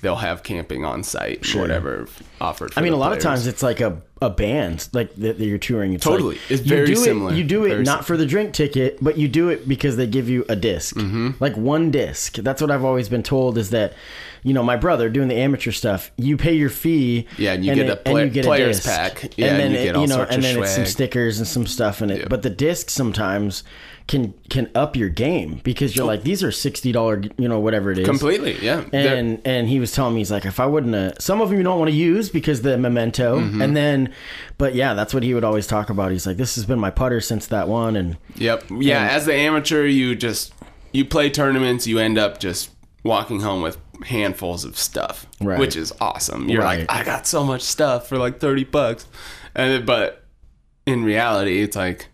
they'll 0.00 0.16
have 0.16 0.42
camping 0.42 0.84
on 0.84 1.02
site, 1.02 1.50
and 1.52 1.60
whatever 1.60 2.06
offered. 2.40 2.72
I 2.76 2.80
mean, 2.82 2.92
a 2.92 2.96
lot 2.96 3.12
of 3.12 3.18
times 3.20 3.46
it's 3.46 3.62
like 3.62 3.80
a, 3.80 4.00
a 4.20 4.28
band 4.30 4.88
like 4.92 5.14
that, 5.16 5.38
you're 5.38 5.56
touring. 5.58 5.92
It's 5.94 6.04
Totally. 6.04 6.34
like, 6.36 6.50
It's 6.50 6.62
you 6.62 6.68
very 6.68 6.92
it- 6.92 6.96
similar. 6.96 7.32
you 7.34 7.44
do 7.44 7.64
it 7.64 7.70
Very 7.70 7.82
not 7.84 8.04
for 8.06 8.16
the 8.16 8.26
drink 8.26 8.52
ticket, 8.52 8.98
but 9.02 9.16
you 9.18 9.28
do 9.28 9.48
it 9.48 9.66
because 9.68 9.96
they 9.96 10.06
give 10.06 10.28
you 10.28 10.44
a 10.48 10.56
disk 10.56 10.96
Mm-hmm. 10.96 11.30
like 11.40 11.56
one 11.56 11.90
disc. 11.90 12.34
That's 12.36 12.60
what 12.60 12.70
I've 12.70 12.84
always 12.84 13.08
been 13.08 13.22
told 13.22 13.56
is 13.56 13.70
that, 13.70 13.94
you 14.42 14.52
know, 14.52 14.62
my 14.62 14.76
brother 14.76 15.08
doing 15.08 15.28
the 15.28 15.36
amateur 15.36 15.70
stuff, 15.72 16.10
you 16.18 16.36
pay 16.36 16.52
your 16.54 16.68
fee. 16.70 17.26
Yeah, 17.38 17.54
and 17.54 17.64
you 17.64 17.74
get 17.74 17.88
a 17.88 17.96
play- 17.96 18.28
player's 18.30 18.84
pack. 18.84 19.32
Yeah, 19.38 19.54
and 19.56 19.72
you 19.72 19.78
get 19.78 19.96
all 19.96 20.06
know, 20.06 20.22
and 20.22 20.42
then 20.42 20.58
it's 20.62 20.74
some 20.74 20.84
stickers 20.86 21.38
and 21.38 21.46
some 21.48 21.66
stuff 21.66 22.02
in 22.02 22.10
it. 22.10 22.18
Yeah. 22.20 22.26
But 22.28 22.42
the 22.42 22.50
disc 22.50 22.90
sometimes 22.90 23.64
can 24.06 24.34
can 24.50 24.70
up 24.74 24.96
your 24.96 25.08
game 25.08 25.60
because 25.64 25.96
you're 25.96 26.04
like 26.04 26.24
these 26.24 26.42
are 26.44 26.52
sixty 26.52 26.92
dollar, 26.92 27.22
you 27.38 27.48
know, 27.48 27.58
whatever 27.58 27.90
it 27.90 27.98
is. 27.98 28.06
completely, 28.06 28.58
yeah. 28.62 28.84
They're- 28.90 29.16
And 29.16 29.40
and 29.46 29.66
he 29.68 29.80
was 29.80 29.92
telling 29.92 30.14
me 30.14 30.20
he's 30.20 30.30
like 30.30 30.44
if 30.44 30.60
I 30.60 30.66
wouldn't 30.66 30.92
have 30.94 31.14
some 31.20 31.40
of 31.40 31.48
them 31.48 31.56
you 31.58 31.64
don't 31.64 31.78
want 31.78 31.90
to 31.90 31.96
use 31.96 32.28
because 32.28 32.60
the 32.62 32.76
memento 32.76 33.38
Mm-hmm. 33.40 33.62
and 33.62 33.74
then 33.76 34.12
but 34.58 34.74
yeah 34.74 34.92
that's 34.92 35.14
what 35.14 35.22
he 35.22 35.32
would 35.32 35.42
always 35.44 35.66
talk 35.66 35.88
about 35.88 36.12
he's 36.12 36.26
like 36.26 36.36
this 36.36 36.54
has 36.56 36.66
been 36.66 36.78
my 36.78 36.90
putter 36.90 37.20
since 37.22 37.46
that 37.46 37.66
one 37.66 37.96
and 37.96 38.18
Yep. 38.36 38.64
Yeah, 38.70 39.06
as 39.08 39.24
the 39.24 39.32
amateur, 39.34 39.86
you 39.86 40.14
just 40.14 40.52
you 40.92 41.04
play 41.06 41.30
tournaments, 41.30 41.86
you 41.86 41.98
end 41.98 42.18
up 42.18 42.38
just 42.40 42.70
walking 43.04 43.40
home 43.40 43.62
with 43.62 43.78
handfuls 44.04 44.64
of 44.64 44.76
stuff, 44.76 45.26
Right. 45.40 45.58
which 45.58 45.76
is 45.76 45.92
awesome. 46.00 46.48
You're 46.50 46.62
Right. 46.62 46.80
like, 46.80 46.92
I 46.92 47.04
got 47.04 47.26
so 47.26 47.42
much 47.42 47.62
stuff 47.62 48.06
for 48.08 48.18
like 48.18 48.38
30 48.38 48.64
bucks. 48.64 49.06
And 49.54 49.86
but 49.86 50.24
in 50.86 51.04
reality, 51.04 51.62
it's 51.62 51.76
like 51.76 52.08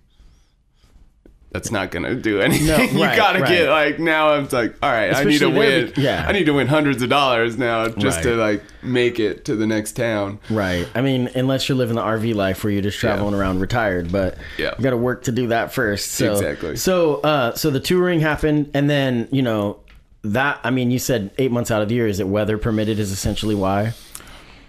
that's 1.53 1.71
not 1.73 1.91
gonna 1.91 2.15
do 2.15 2.41
anything. 2.41 2.67
No, 2.69 2.77
you 3.01 3.03
right, 3.05 3.17
gotta 3.17 3.41
right. 3.41 3.49
get 3.49 3.69
like 3.69 3.99
now. 3.99 4.31
I'm 4.35 4.49
like, 4.49 4.77
all 4.83 4.91
right, 4.91 5.13
I 5.15 5.25
need 5.25 5.39
to 5.39 5.49
win. 5.51 5.93
yeah. 5.97 6.25
I 6.29 6.33
need 6.33 6.45
to 6.47 6.53
win 6.53 6.69
hundreds 6.69 7.03
of 7.03 7.09
dollars 7.09 7.59
now 7.59 7.89
just 7.89 8.23
to 8.23 8.37
like 8.37 8.63
make 8.83 9.19
it 9.19 9.45
to 9.47 9.57
the 9.57 9.67
next 9.67 9.93
town. 9.93 10.39
right 10.49 10.89
I 10.95 11.01
mean 11.03 11.29
unless 11.35 11.69
you're 11.69 11.77
living 11.77 11.97
the 11.97 12.03
RV 12.03 12.35
life 12.35 12.63
where 12.65 12.73
you're 12.73 12.83
just 12.83 12.99
traveling 12.99 13.35
around 13.35 13.61
retired 13.61 14.11
but 14.13 14.39
Yeah. 14.59 14.75
you 14.79 14.83
got 14.85 14.91
to 14.91 14.97
work 14.97 15.25
to 15.25 15.33
do 15.33 15.49
that 15.49 15.73
first 15.75 16.13
so 16.13 16.33
Exactly. 16.33 16.77
so 16.77 17.17
uh 17.17 17.55
so 17.55 17.69
the 17.71 17.81
touring 17.81 18.21
happened 18.21 18.71
and 18.73 18.89
then 18.89 19.29
you 19.31 19.43
know 19.43 19.81
that 20.23 20.61
I 20.65 20.71
mean 20.71 20.91
you 20.91 20.99
said 20.99 21.31
eight 21.37 21.51
months 21.51 21.71
out 21.71 21.83
of 21.83 21.89
the 21.91 21.95
year 21.97 22.07
is 22.07 22.21
it 22.21 22.29
weather 22.29 22.57
permitted 22.59 22.99
is 22.99 23.11
essentially 23.11 23.55
why 23.55 23.93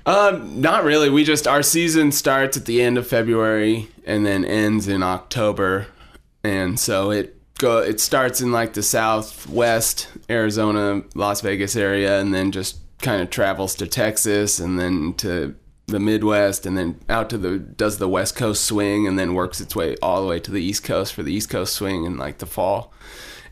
Um, 0.05 0.59
not 0.61 0.83
really. 0.83 1.09
We 1.09 1.23
just 1.23 1.47
our 1.47 1.61
season 1.63 2.11
starts 2.11 2.57
at 2.57 2.65
the 2.65 2.81
end 2.81 2.97
of 2.97 3.05
February 3.07 3.87
and 4.05 4.25
then 4.25 4.43
ends 4.43 4.87
in 4.87 5.03
October, 5.03 5.87
and 6.43 6.79
so 6.79 7.11
it 7.11 7.37
go 7.57 7.77
it 7.77 7.99
starts 7.99 8.41
in 8.41 8.51
like 8.51 8.73
the 8.73 8.83
southwest 8.83 10.07
Arizona, 10.29 11.03
Las 11.15 11.41
Vegas 11.41 11.75
area, 11.75 12.19
and 12.19 12.33
then 12.33 12.51
just 12.51 12.77
kind 12.99 13.21
of 13.21 13.29
travels 13.29 13.75
to 13.75 13.87
Texas 13.87 14.59
and 14.59 14.79
then 14.79 15.13
to 15.15 15.55
the 15.87 15.99
Midwest 15.99 16.65
and 16.65 16.77
then 16.77 16.99
out 17.09 17.29
to 17.29 17.37
the 17.37 17.59
does 17.59 17.97
the 17.97 18.07
West 18.07 18.35
Coast 18.35 18.65
swing 18.65 19.07
and 19.07 19.17
then 19.19 19.33
works 19.33 19.61
its 19.61 19.75
way 19.75 19.95
all 20.01 20.21
the 20.21 20.27
way 20.27 20.39
to 20.39 20.51
the 20.51 20.61
East 20.61 20.83
Coast 20.83 21.13
for 21.13 21.23
the 21.23 21.33
East 21.33 21.49
Coast 21.49 21.73
swing 21.73 22.05
in 22.05 22.17
like 22.17 22.39
the 22.39 22.45
fall. 22.45 22.93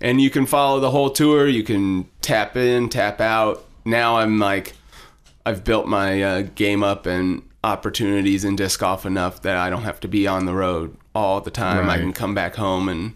And 0.02 0.21
you 0.21 0.30
can 0.30 0.45
follow 0.45 0.80
the 0.80 0.91
whole 0.91 1.10
tour. 1.10 1.47
You 1.47 1.63
can 1.63 2.10
tap 2.21 2.56
in, 2.56 2.88
tap 2.88 3.19
out. 3.19 3.65
Now 3.86 4.17
I'm 4.17 4.39
like 4.39 4.73
I've 5.45 5.63
built 5.63 5.88
my 5.88 6.21
uh, 6.21 6.41
game 6.56 6.84
up 6.84 7.06
and 7.06 7.43
opportunities 7.63 8.45
in 8.45 8.56
disc 8.56 8.80
golf 8.80 9.06
enough 9.06 9.41
that 9.41 9.58
I 9.58 9.69
don't 9.69 9.84
have 9.84 9.99
to 10.02 10.08
be 10.08 10.28
on 10.28 10.45
the 10.45 10.54
road 10.54 10.95
all 11.15 11.41
the 11.41 11.52
time. 11.52 11.89
I 11.89 11.98
can 11.98 12.13
come 12.13 12.34
back 12.36 12.56
home 12.56 12.88
and 12.89 13.13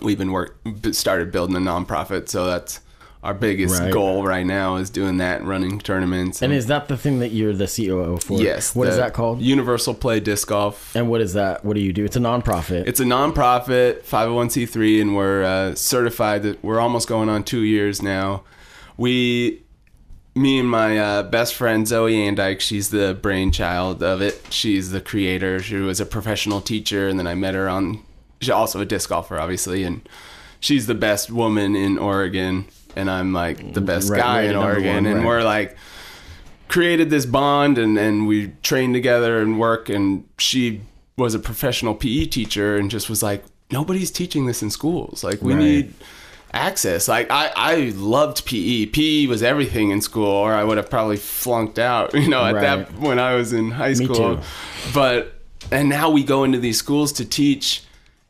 we've 0.00 0.18
been 0.18 0.32
work 0.32 0.56
started 0.92 1.30
building 1.32 1.56
a 1.56 1.60
nonprofit, 1.60 2.28
so 2.28 2.46
that's 2.46 2.80
our 3.22 3.34
biggest 3.34 3.78
Right. 3.80 3.92
goal 3.92 4.24
right 4.24 4.44
now 4.44 4.74
is 4.76 4.90
doing 4.90 5.18
that, 5.18 5.44
running 5.44 5.78
tournaments. 5.78 6.42
and 6.42 6.52
is 6.52 6.66
that 6.66 6.88
the 6.88 6.96
thing 6.96 7.20
that 7.20 7.28
you're 7.30 7.52
the 7.52 7.68
COO 7.68 8.16
for 8.16 8.40
yes, 8.42 8.74
What 8.74 8.88
is 8.88 8.96
that 8.96 9.12
called 9.12 9.40
Universal 9.40 9.94
Play 9.94 10.18
Disc 10.18 10.48
Golf. 10.48 10.90
and 10.96 11.08
what 11.08 11.20
is 11.20 11.34
that 11.34 11.64
what 11.64 11.74
do 11.74 11.80
you 11.80 11.92
do 11.92 12.04
it's 12.04 12.16
a 12.16 12.20
nonprofit 12.20 12.84
It's 12.88 12.98
a 12.98 13.04
nonprofit, 13.04 14.02
501c3, 14.02 15.00
and 15.00 15.14
we're 15.14 15.44
uh, 15.44 15.74
certified. 15.76 16.42
That 16.42 16.64
we're 16.64 16.80
almost 16.80 17.06
going 17.08 17.28
on 17.28 17.44
two 17.44 17.60
years 17.62 18.02
now. 18.02 18.42
We, 18.96 19.62
me 20.34 20.58
and 20.58 20.68
my 20.70 20.98
uh, 20.98 21.22
best 21.24 21.54
friend 21.54 21.86
Zoe 21.86 22.14
Andike, 22.14 22.60
she's 22.60 22.90
the 22.90 23.18
brainchild 23.20 24.02
of 24.02 24.22
it. 24.22 24.40
She's 24.50 24.90
the 24.90 25.00
creator. 25.00 25.60
She 25.60 25.76
was 25.76 26.00
a 26.00 26.06
professional 26.06 26.60
teacher, 26.60 27.08
and 27.08 27.18
then 27.18 27.26
I 27.26 27.34
met 27.34 27.54
her 27.54 27.68
on. 27.68 28.02
She's 28.40 28.50
also 28.50 28.80
a 28.80 28.84
disc 28.86 29.10
golfer, 29.10 29.38
obviously, 29.38 29.84
and 29.84 30.08
she's 30.58 30.86
the 30.86 30.94
best 30.94 31.30
woman 31.30 31.76
in 31.76 31.98
Oregon, 31.98 32.66
and 32.96 33.10
I'm 33.10 33.32
like 33.32 33.74
the 33.74 33.80
best 33.80 34.10
Right, 34.10 34.18
guy 34.20 34.36
rated 34.38 34.52
in 34.52 34.56
Oregon, 34.56 34.94
one, 34.94 35.06
and 35.06 35.26
we're 35.26 35.42
like 35.42 35.76
created 36.68 37.10
this 37.10 37.26
bond 37.26 37.76
and, 37.76 37.98
and 37.98 38.26
we 38.26 38.48
trained 38.62 38.94
together 38.94 39.40
and 39.42 39.60
work 39.60 39.90
and 39.90 40.26
she 40.38 40.80
was 41.18 41.34
a 41.34 41.38
professional 41.38 41.94
PE 41.94 42.24
teacher 42.24 42.78
and 42.78 42.90
just 42.90 43.10
was 43.10 43.22
like 43.22 43.44
nobody's 43.70 44.10
teaching 44.10 44.46
this 44.46 44.62
in 44.62 44.70
schools 44.70 45.22
like 45.22 45.42
we 45.42 45.52
Right. 45.52 45.62
need 45.62 45.94
access 46.54 47.08
like 47.08 47.30
I, 47.30 47.50
I 47.56 47.74
loved 47.96 48.44
PE 48.44 48.86
PE 48.86 49.26
was 49.26 49.42
everything 49.42 49.90
in 49.90 50.00
school 50.02 50.26
or 50.26 50.52
I 50.52 50.64
would 50.64 50.76
have 50.76 50.90
probably 50.90 51.16
flunked 51.16 51.78
out 51.78 52.12
you 52.22 52.28
know 52.28 52.44
at 52.44 52.54
Right. 52.54 52.62
that 52.62 52.98
when 52.98 53.18
I 53.18 53.34
was 53.34 53.52
in 53.52 53.70
high 53.70 53.90
Me 53.94 54.04
school 54.04 54.36
too. 54.36 54.40
but 54.94 55.34
and 55.70 55.88
now 55.88 56.10
we 56.10 56.22
go 56.24 56.44
into 56.44 56.58
these 56.58 56.76
schools 56.78 57.12
to 57.14 57.24
teach 57.24 57.82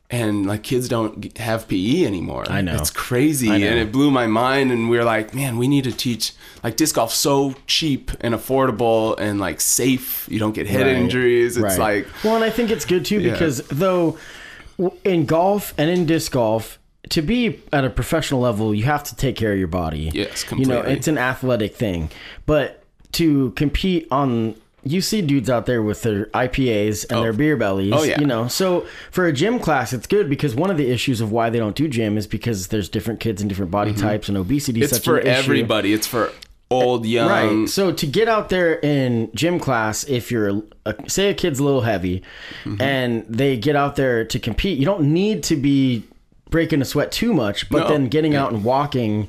and 0.09 0.45
like 0.45 0.61
kids 0.63 0.87
don't 0.87 1.35
have 1.39 1.67
PE 1.67 2.05
anymore. 2.05 2.45
I 2.47 2.61
know. 2.61 2.75
It's 2.75 2.91
crazy 2.91 3.47
know. 3.47 3.55
and 3.55 3.79
it 3.79 3.91
blew 3.91 4.11
my 4.11 4.27
mind 4.27 4.71
and 4.71 4.87
we 4.87 4.99
are 4.99 5.03
like, 5.03 5.33
man, 5.33 5.57
we 5.57 5.67
need 5.67 5.85
to 5.85 5.91
teach 5.91 6.33
like 6.63 6.75
disc 6.77 6.93
golf 6.95 7.11
so 7.11 7.55
cheap 7.65 8.11
and 8.21 8.35
affordable 8.35 9.15
and 9.19 9.39
like 9.39 9.59
safe. 9.59 10.27
You 10.29 10.37
don't 10.37 10.53
get 10.53 10.67
head 10.67 10.85
Right, 10.85 10.95
injuries. 10.95 11.57
It's 11.57 11.63
right. 11.63 11.79
like 11.79 12.07
well, 12.23 12.35
and 12.35 12.43
I 12.43 12.51
think 12.51 12.69
it's 12.69 12.85
good 12.85 13.05
too 13.05 13.19
Yeah. 13.21 13.31
because 13.31 13.57
though 13.69 14.17
in 15.03 15.25
golf 15.25 15.73
and 15.79 15.89
in 15.89 16.05
disc 16.05 16.31
golf, 16.31 16.77
to 17.13 17.21
be 17.21 17.61
at 17.71 17.85
a 17.85 17.89
professional 17.91 18.41
level, 18.41 18.73
you 18.73 18.85
have 18.85 19.03
to 19.03 19.15
take 19.15 19.35
care 19.35 19.53
of 19.53 19.59
your 19.59 19.67
body. 19.67 20.09
Yes, 20.13 20.43
completely. 20.43 20.75
You 20.75 20.81
know, 20.81 20.87
it's 20.87 21.07
an 21.07 21.17
athletic 21.19 21.75
thing, 21.75 22.09
but 22.45 22.83
to 23.13 23.51
compete 23.51 24.07
on. 24.11 24.55
You 24.85 24.99
see 24.99 25.21
dudes 25.21 25.49
out 25.49 25.65
there 25.65 25.81
with 25.81 26.01
their 26.01 26.25
IPAs 26.25 27.05
and 27.09 27.23
their 27.23 27.31
beer 27.31 27.55
bellies. 27.55 27.93
Oh, 27.95 28.03
yeah. 28.03 28.19
You 28.19 28.27
know, 28.27 28.49
so 28.49 28.85
for 29.11 29.25
a 29.25 29.31
gym 29.31 29.57
class, 29.57 29.93
it's 29.93 30.07
good 30.07 30.27
because 30.29 30.55
one 30.55 30.69
of 30.69 30.75
the 30.75 30.91
issues 30.91 31.21
of 31.21 31.31
why 31.31 31.49
they 31.49 31.57
don't 31.57 31.73
do 31.73 31.87
gym 31.87 32.17
is 32.17 32.27
because 32.27 32.67
there's 32.67 32.89
different 32.89 33.21
kids 33.21 33.41
and 33.41 33.47
different 33.47 33.71
body 33.71 33.93
types 33.93 34.27
and 34.27 34.37
obesity. 34.37 34.79
Mm-hmm. 34.81 34.83
it's 34.83 34.93
such 34.95 35.05
for 35.05 35.21
everybody. 35.21 35.93
It's 35.93 36.05
for 36.05 36.33
old, 36.69 37.05
young. 37.05 37.29
Right. 37.29 37.69
So 37.69 37.93
to 37.93 38.05
get 38.05 38.27
out 38.27 38.49
there 38.49 38.77
in 38.79 39.31
gym 39.33 39.57
class, 39.57 40.03
if 40.03 40.29
you're 40.31 40.63
a, 40.85 41.09
say 41.09 41.29
a 41.29 41.33
kid's 41.33 41.59
a 41.59 41.63
little 41.63 41.81
heavy, 41.81 42.21
Mm-hmm. 42.65 42.81
and 42.81 43.25
they 43.29 43.55
get 43.55 43.77
out 43.77 43.95
there 43.95 44.25
to 44.25 44.37
compete, 44.37 44.77
you 44.77 44.85
don't 44.85 45.13
need 45.13 45.43
to 45.43 45.55
be 45.55 46.03
breaking 46.53 46.81
a 46.83 46.85
sweat 46.85 47.11
too 47.11 47.33
much, 47.33 47.67
but 47.67 47.79
No. 47.79 47.87
then 47.89 48.07
getting 48.09 48.35
out 48.35 48.51
and 48.53 48.63
walking, 48.63 49.27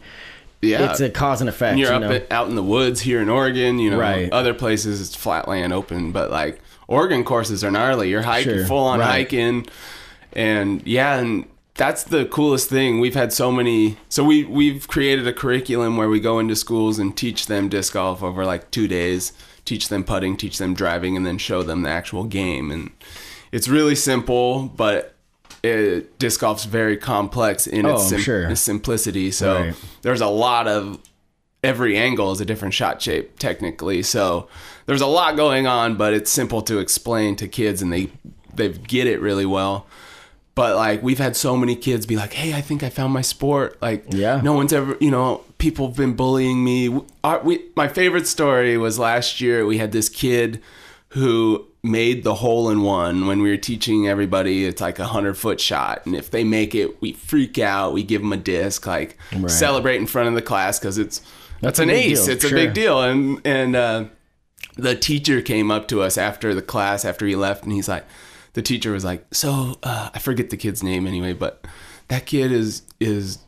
Yeah. 0.61 0.91
it's 0.91 1.01
a 1.01 1.09
cause 1.09 1.41
and 1.41 1.49
effect. 1.49 1.71
And 1.73 1.81
you're 1.81 1.91
you 1.91 2.05
up 2.05 2.13
at, 2.13 2.31
out 2.31 2.49
in 2.49 2.55
the 2.55 2.63
woods 2.63 3.01
here 3.01 3.23
in 3.23 3.31
Oregon, 3.31 3.79
you 3.79 3.91
know, 3.91 3.99
Right. 3.99 4.31
other 4.31 4.53
places 4.53 5.01
it's 5.01 5.15
flat 5.17 5.49
land 5.49 5.73
open, 5.73 6.13
but 6.13 6.31
like 6.31 6.61
Oregon 6.87 7.25
courses 7.25 7.65
are 7.65 7.71
gnarly. 7.71 8.11
You're 8.11 8.21
hiking 8.23 8.57
Sure. 8.59 8.67
full 8.67 8.85
on 8.85 8.99
Right. 9.01 9.09
hiking. 9.27 9.67
And 10.35 10.83
yeah, 10.85 11.17
and 11.19 11.47
that's 11.77 12.03
the 12.05 12.27
coolest 12.27 12.69
thing. 12.69 13.01
We've 13.01 13.15
had 13.15 13.33
so 13.33 13.51
many 13.51 13.97
so 14.11 14.23
we 14.23 14.45
we've 14.45 14.87
created 14.87 15.27
a 15.27 15.33
curriculum 15.33 15.97
where 15.97 16.11
we 16.11 16.21
go 16.21 16.39
into 16.39 16.55
schools 16.55 16.99
and 16.99 17.17
teach 17.17 17.47
them 17.47 17.71
disc 17.71 17.95
golf 17.95 18.23
over 18.23 18.45
like 18.45 18.71
2 18.71 18.87
days, 18.87 19.33
teach 19.65 19.89
them 19.89 20.05
putting, 20.05 20.37
teach 20.37 20.59
them 20.59 20.75
driving 20.75 21.17
and 21.17 21.25
then 21.27 21.39
show 21.39 21.63
them 21.63 21.85
the 21.85 21.89
actual 21.91 22.25
game 22.25 22.71
and 22.71 22.91
it's 23.51 23.67
really 23.69 23.95
simple, 23.95 24.71
but 24.77 25.14
it, 25.65 26.19
disc 26.19 26.41
golf's 26.41 26.65
very 26.65 26.97
complex 26.97 27.67
in 27.67 27.87
Oh, 27.87 27.95
its, 27.95 28.03
I'm 28.05 28.09
sim- 28.11 28.21
sure. 28.21 28.51
its 28.51 28.61
simplicity. 28.61 29.31
So 29.31 29.55
Right. 29.55 29.75
there's 30.03 30.21
a 30.21 30.27
lot 30.29 30.69
of 30.69 30.99
every 31.63 31.97
angle 31.97 32.31
is 32.33 32.41
a 32.41 32.45
different 32.45 32.75
shot 32.75 33.01
shape 33.01 33.39
technically. 33.39 34.03
So 34.03 34.49
there's 34.87 35.01
a 35.01 35.07
lot 35.07 35.37
going 35.37 35.67
on, 35.67 35.97
but 35.97 36.13
it's 36.13 36.31
simple 36.31 36.61
to 36.63 36.79
explain 36.79 37.37
to 37.37 37.49
kids 37.49 37.81
and 37.83 37.93
they 37.93 38.11
they 38.55 38.69
get 38.69 39.07
it 39.07 39.21
really 39.21 39.47
well. 39.47 39.87
But 40.55 40.77
like 40.77 41.03
we've 41.03 41.19
had 41.19 41.35
so 41.35 41.57
many 41.57 41.75
kids 41.75 42.07
be 42.07 42.15
like, 42.17 42.35
"Hey, 42.35 42.53
I 42.55 42.61
think 42.61 42.83
I 42.85 42.89
found 42.91 43.13
my 43.13 43.23
sport." 43.23 43.77
Like, 43.83 44.05
Yeah. 44.11 44.41
no 44.45 44.53
one's 44.53 44.73
ever, 44.73 44.97
you 45.01 45.11
know, 45.11 45.41
people 45.59 45.89
have 45.89 45.97
been 45.97 46.13
bullying 46.15 46.63
me. 46.63 47.01
Our, 47.25 47.41
we, 47.43 47.61
my 47.75 47.89
favorite 47.89 48.29
story 48.29 48.77
was 48.79 48.97
last 48.99 49.41
year. 49.41 49.67
We 49.67 49.79
had 49.79 49.91
this 49.91 50.09
kid 50.09 50.61
who 51.09 51.67
made 51.85 52.25
the 52.25 52.35
hole 52.35 52.71
in 52.71 52.83
one 52.83 53.27
when 53.27 53.43
we 53.43 53.51
were 53.51 53.57
teaching 53.57 54.09
everybody. 54.09 54.65
It's 54.65 54.81
like 54.81 54.99
a 54.99 55.05
hundred 55.07 55.35
foot 55.35 55.61
shot, 55.61 56.05
and 56.07 56.17
if 56.17 56.31
they 56.31 56.43
make 56.45 56.75
it, 56.75 57.01
we 57.01 57.13
freak 57.13 57.59
out. 57.59 57.93
We 57.93 58.03
give 58.03 58.23
them 58.23 58.33
a 58.33 58.37
disc, 58.37 58.87
like 58.87 59.17
Right. 59.33 59.51
celebrate 59.51 59.97
in 59.97 60.07
front 60.07 60.29
of 60.29 60.35
the 60.35 60.43
class 60.43 60.79
because 60.79 60.99
it's 60.99 61.21
That's 61.61 61.79
an 61.79 61.91
ace. 61.91 62.25
deal, 62.25 62.35
It's 62.35 62.45
a 62.45 62.51
big 62.51 62.73
deal, 62.75 63.01
and 63.03 63.41
and 63.45 63.77
uh, 63.77 64.05
the 64.77 64.97
teacher 64.97 65.41
came 65.43 65.71
up 65.71 65.87
to 65.89 66.01
us 66.03 66.19
after 66.19 66.55
the 66.55 66.63
class 66.63 67.05
after 67.05 67.27
he 67.27 67.37
left 67.37 67.63
and 67.65 67.73
he's 67.73 67.87
like 67.89 68.05
the 68.55 68.63
teacher 68.63 68.91
was 68.93 69.05
like 69.05 69.25
so 69.33 69.79
uh, 69.85 70.11
i 70.15 70.19
forget 70.19 70.51
the 70.51 70.57
kid's 70.57 70.83
name 70.83 71.07
anyway 71.07 71.33
but 71.33 71.65
that 72.09 72.27
kid 72.27 72.51
is 72.51 72.83
is 72.99 73.39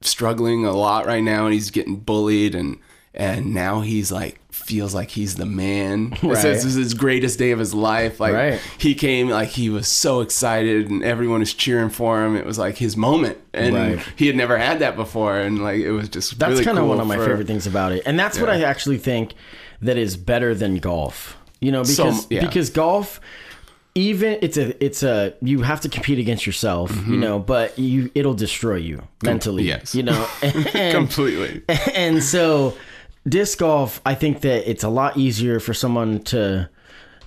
struggling 0.00 0.64
a 0.64 0.72
lot 0.72 1.06
right 1.06 1.22
now 1.22 1.44
and 1.44 1.54
he's 1.54 1.70
getting 1.70 1.96
bullied 1.96 2.54
and 2.54 2.78
and 3.14 3.52
now 3.52 3.80
he's 3.80 4.12
like 4.12 4.38
feels 4.56 4.94
like 4.94 5.10
he's 5.10 5.36
the 5.36 5.46
man 5.46 6.12
It 6.14 6.22
Right. 6.22 6.36
says 6.38 6.64
this 6.64 6.72
is 6.72 6.74
his 6.74 6.94
greatest 6.94 7.38
day 7.38 7.52
of 7.52 7.58
his 7.58 7.72
life 7.72 8.18
like 8.18 8.32
Right. 8.34 8.60
he 8.78 8.94
came 8.94 9.28
like 9.28 9.50
he 9.50 9.70
was 9.70 9.86
so 9.86 10.20
excited 10.22 10.90
and 10.90 11.04
everyone 11.04 11.40
was 11.40 11.54
cheering 11.54 11.90
for 11.90 12.24
him 12.24 12.34
it 12.36 12.44
was 12.44 12.58
like 12.58 12.76
his 12.76 12.96
moment 12.96 13.38
and 13.54 13.74
Right. 13.76 13.98
he 14.16 14.26
had 14.26 14.34
never 14.34 14.58
had 14.58 14.80
that 14.80 14.96
before 14.96 15.38
and 15.38 15.62
like 15.62 15.80
it 15.80 15.92
was 15.92 16.08
just 16.08 16.38
That's 16.38 16.50
really 16.52 16.64
kind 16.64 16.78
of 16.78 16.82
cool 16.82 16.88
one 16.88 17.00
of 17.00 17.06
my 17.06 17.16
for- 17.16 17.26
favorite 17.26 17.46
things 17.46 17.66
about 17.66 17.92
it, 17.92 18.02
and 18.06 18.18
that's 18.18 18.40
what 18.40 18.50
I 18.50 18.62
actually 18.62 18.98
think 18.98 19.34
that 19.82 19.96
is 19.96 20.16
better 20.16 20.54
than 20.54 20.76
golf. 20.78 21.36
You 21.60 21.70
know, 21.72 21.82
because 21.82 21.96
So, 22.22 22.26
yeah. 22.30 22.44
because 22.44 22.70
golf, 22.70 23.20
even 23.94 24.38
it's 24.42 24.56
a 24.58 24.84
it's 24.84 25.02
a 25.02 25.32
you 25.40 25.62
have 25.62 25.80
to 25.82 25.88
compete 25.88 26.18
against 26.18 26.46
yourself. 26.46 26.92
Mm-hmm. 26.92 27.12
You 27.14 27.18
know, 27.20 27.38
but 27.38 27.78
you 27.78 28.10
it'll 28.14 28.34
destroy 28.34 28.76
you 28.76 29.02
mentally. 29.22 29.64
yes. 29.64 29.94
you 29.94 30.02
know, 30.02 30.28
and, 30.42 30.66
completely 30.94 31.62
and 31.94 32.22
so 32.22 32.74
disc 33.28 33.58
golf, 33.58 34.00
I 34.06 34.14
think 34.14 34.40
that 34.42 34.68
it's 34.70 34.84
a 34.84 34.88
lot 34.88 35.16
easier 35.16 35.60
for 35.60 35.74
someone 35.74 36.20
to 36.24 36.68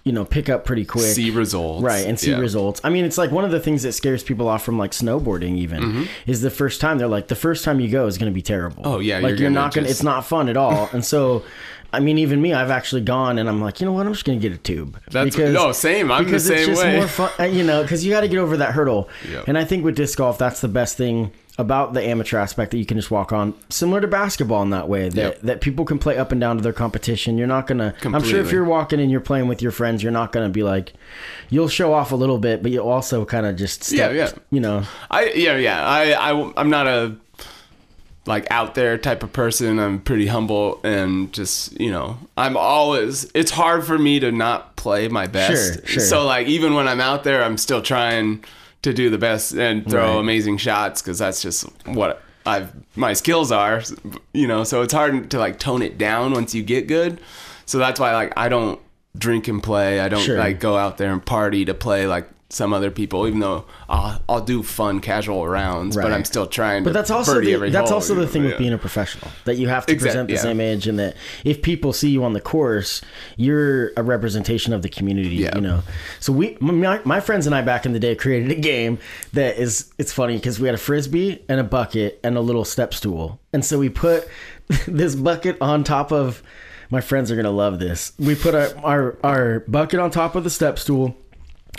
you 0.05 0.13
know 0.13 0.23
pick 0.25 0.47
up 0.49 0.63
pretty 0.65 0.85
quick. 0.85 1.03
see 1.03 1.29
results 1.29 1.83
Right, 1.83 2.05
and 2.07 2.17
see 2.19 2.31
Yeah. 2.31 2.39
results. 2.39 2.79
I 2.83 2.89
mean, 2.89 3.05
it's 3.05 3.17
like 3.17 3.31
one 3.31 3.43
of 3.43 3.51
the 3.51 3.59
things 3.59 3.83
that 3.83 3.91
scares 3.91 4.23
people 4.23 4.47
off 4.47 4.63
from 4.63 4.77
like 4.77 4.91
snowboarding. 4.91 5.57
Even 5.57 5.81
Mm-hmm. 5.81 6.03
is 6.25 6.41
the 6.41 6.49
first 6.49 6.79
time 6.81 6.97
they're 6.97 7.07
like, 7.07 7.27
the 7.27 7.35
first 7.35 7.63
time 7.65 7.79
you 7.79 7.89
go 7.89 8.07
is 8.07 8.17
going 8.17 8.31
to 8.31 8.33
be 8.33 8.41
terrible. 8.41 8.81
Oh, 8.85 8.99
yeah, 8.99 9.15
like 9.15 9.21
you're 9.21 9.29
you're, 9.31 9.38
gonna 9.49 9.55
not 9.55 9.73
gonna. 9.73 9.88
just- 9.88 9.99
It's 9.99 10.03
not 10.03 10.25
fun 10.25 10.47
at 10.49 10.55
all. 10.57 10.89
and 10.93 11.03
so, 11.03 11.43
I 11.91 11.99
mean, 11.99 12.17
even 12.19 12.41
me, 12.41 12.53
I've 12.53 12.69
actually 12.71 13.01
gone 13.01 13.38
and 13.39 13.49
I'm 13.49 13.62
like, 13.62 13.81
you 13.81 13.85
know 13.85 13.91
what? 13.93 14.05
I'm 14.07 14.13
just 14.13 14.23
going 14.23 14.39
to 14.39 14.49
get 14.49 14.55
a 14.57 14.62
tube. 14.62 14.99
That's- 15.12 15.35
no, 15.38 15.71
same. 15.73 16.12
I'm 16.12 16.19
the 16.23 16.25
because 16.25 16.45
same 16.45 16.57
it's 16.59 16.67
just 16.67 16.83
way. 16.83 16.97
more 16.97 17.07
fun, 17.07 17.31
uh, 17.39 17.43
you 17.43 17.63
know, 17.63 17.81
because 17.81 18.05
you 18.05 18.12
got 18.12 18.21
to 18.21 18.27
get 18.27 18.38
over 18.38 18.57
that 18.57 18.71
hurdle. 18.73 19.09
Yep. 19.29 19.47
And 19.49 19.57
I 19.57 19.65
think 19.65 19.83
with 19.83 19.95
disc 19.95 20.17
golf, 20.17 20.38
that's 20.38 20.62
the 20.62 20.67
best 20.69 20.97
thing 20.97 21.31
about 21.60 21.93
the 21.93 22.02
amateur 22.02 22.38
aspect 22.39 22.72
that 22.72 22.78
you 22.78 22.86
can 22.86 22.98
just 22.98 23.12
walk 23.12 23.32
on, 23.34 23.54
similar 23.69 24.00
to 24.02 24.08
basketball 24.08 24.63
in 24.63 24.69
that 24.72 24.88
way 24.89 25.10
that 25.10 25.15
Yep. 25.15 25.41
that 25.41 25.62
people 25.62 25.84
can 25.86 26.00
play 26.00 26.17
up 26.17 26.32
and 26.32 26.39
down 26.41 26.56
to 26.56 26.63
their 26.63 26.74
competition. 26.74 27.38
You're 27.38 27.48
not 27.48 27.67
gonna. 27.67 27.93
I'm 28.06 28.24
sure 28.24 28.39
if 28.39 28.52
you're 28.52 28.63
walking 28.63 29.00
and 29.02 29.12
you're 29.12 29.19
playing 29.19 29.48
with 29.48 29.62
your 29.62 29.72
friends, 29.74 30.02
you're 30.02 30.12
not 30.12 30.32
gonna 30.32 30.50
be 30.50 30.63
like, 30.63 30.93
you'll 31.50 31.67
show 31.67 31.93
off 31.93 32.12
a 32.12 32.15
little 32.15 32.38
bit, 32.39 32.63
but 32.63 32.72
you'll 32.72 32.88
also 32.89 33.26
kind 33.26 33.45
of 33.45 33.56
just 33.58 33.84
step, 33.84 34.13
Yeah, 34.13 34.17
yeah. 34.26 34.32
you 34.50 34.62
know. 34.62 34.84
I 35.12 35.32
yeah 35.36 35.58
yeah 35.58 35.86
I 35.86 36.13
I 36.32 36.54
I'm 36.58 36.69
not 36.69 36.88
a 36.88 37.15
like 38.26 38.50
out 38.52 38.76
there 38.76 38.98
type 38.98 39.24
of 39.24 39.34
person. 39.34 39.80
I'm 39.80 40.00
pretty 40.00 40.28
humble 40.28 40.80
and 40.84 41.34
just 41.34 41.80
you 41.80 41.91
know 41.91 42.17
I'm 42.38 42.56
always. 42.56 43.30
It's 43.34 43.52
hard 43.52 43.86
for 43.86 43.98
me 43.98 44.19
to 44.22 44.32
not 44.32 44.76
play 44.76 45.08
my 45.08 45.28
best. 45.28 45.74
Sure, 45.80 45.86
sure. 45.88 46.04
So 46.04 46.26
like 46.26 46.48
even 46.48 46.74
when 46.74 46.88
I'm 46.88 47.02
out 47.02 47.24
there, 47.24 47.43
I'm 47.43 47.58
still 47.58 47.82
trying 47.82 48.43
to 48.81 48.93
do 48.93 49.09
the 49.09 49.17
best 49.17 49.53
and 49.53 49.87
throw 49.89 50.13
Right. 50.13 50.19
amazing 50.19 50.57
shots 50.57 51.01
because 51.01 51.19
that's 51.19 51.41
just 51.41 51.63
what 51.85 52.21
I've 52.45 52.71
my 52.95 53.13
skills 53.13 53.51
are. 53.51 53.81
You 54.33 54.47
know, 54.47 54.63
so 54.63 54.81
it's 54.81 54.93
hard 54.93 55.29
to 55.31 55.37
like 55.39 55.59
tone 55.59 55.81
it 55.81 55.97
down 55.97 56.31
once 56.33 56.55
you 56.55 56.63
get 56.63 56.87
good. 56.87 57.19
So 57.65 57.77
that's 57.77 57.99
why 57.99 58.13
like 58.13 58.33
I 58.37 58.49
don't 58.49 58.79
drink 59.17 59.47
and 59.47 59.61
play. 59.61 59.99
I 59.99 60.07
don't 60.09 60.21
Sure. 60.23 60.37
like 60.37 60.59
go 60.59 60.77
out 60.77 60.97
there 60.97 61.11
and 61.11 61.23
party 61.25 61.65
to 61.65 61.73
play 61.73 62.07
like 62.07 62.29
some 62.49 62.73
other 62.73 62.89
people. 62.89 63.27
Even 63.27 63.39
though 63.39 63.65
I'll, 63.88 64.21
I'll 64.27 64.41
do 64.41 64.63
fun 64.63 64.99
casual 64.99 65.47
rounds, 65.47 65.95
but 65.95 66.12
I'm 66.12 66.25
still 66.25 66.47
trying. 66.47 66.83
But 66.83 66.91
to 66.91 66.93
that's 66.93 67.12
also 67.12 67.39
the, 67.39 67.69
that's 67.69 67.89
hole, 67.89 67.95
also 67.95 68.15
the 68.15 68.21
you 68.21 68.27
thing 68.27 68.41
know, 68.41 68.47
with 68.47 68.53
yeah. 68.53 68.59
being 68.59 68.73
a 68.73 68.77
professional 68.77 69.31
that 69.45 69.55
you 69.55 69.67
have 69.67 69.85
to 69.85 69.95
present 69.95 70.27
the 70.27 70.35
yeah. 70.35 70.41
same 70.41 70.59
age, 70.59 70.88
and 70.88 70.97
that 70.99 71.15
if 71.45 71.62
people 71.62 71.93
see 71.93 72.09
you 72.09 72.23
on 72.23 72.33
the 72.33 72.41
course, 72.41 73.01
you're 73.38 73.91
a 73.95 74.03
representation 74.03 74.73
of 74.73 74.81
the 74.81 74.89
community. 74.89 75.35
Yeah. 75.35 75.55
You 75.55 75.62
know, 75.62 75.83
so 76.19 76.33
we 76.33 76.57
my, 76.59 76.99
my 77.05 77.19
friends 77.19 77.45
and 77.45 77.55
I 77.55 77.62
back 77.62 77.85
in 77.85 77.93
the 77.93 77.99
day 77.99 78.15
created 78.15 78.51
a 78.51 78.59
game 78.59 78.99
that 79.33 79.57
is 79.57 79.91
it's 79.97 80.12
funny 80.12 80.35
because 80.35 80.59
we 80.59 80.67
had 80.67 80.75
a 80.75 80.79
frisbee 80.79 81.43
and 81.47 81.59
a 81.59 81.63
bucket 81.63 82.19
and 82.23 82.35
a 82.35 82.41
little 82.41 82.65
step 82.65 82.93
stool, 82.93 83.39
and 83.53 83.63
so 83.63 83.77
we 83.77 83.89
put 83.89 84.27
this 84.88 85.15
bucket 85.15 85.57
on 85.62 85.83
top 85.83 86.12
of. 86.12 86.41
My 86.91 87.01
friends 87.01 87.29
are 87.29 87.35
gonna 87.35 87.51
love 87.51 87.77
this. 87.77 88.13
We 88.17 88.33
put 88.33 88.55
our, 88.55 88.75
our 88.83 89.17
our 89.23 89.59
bucket 89.67 89.99
on 89.99 90.09
top 90.09 90.33
of 90.33 90.43
the 90.43 90.49
step 90.49 90.79
stool 90.79 91.15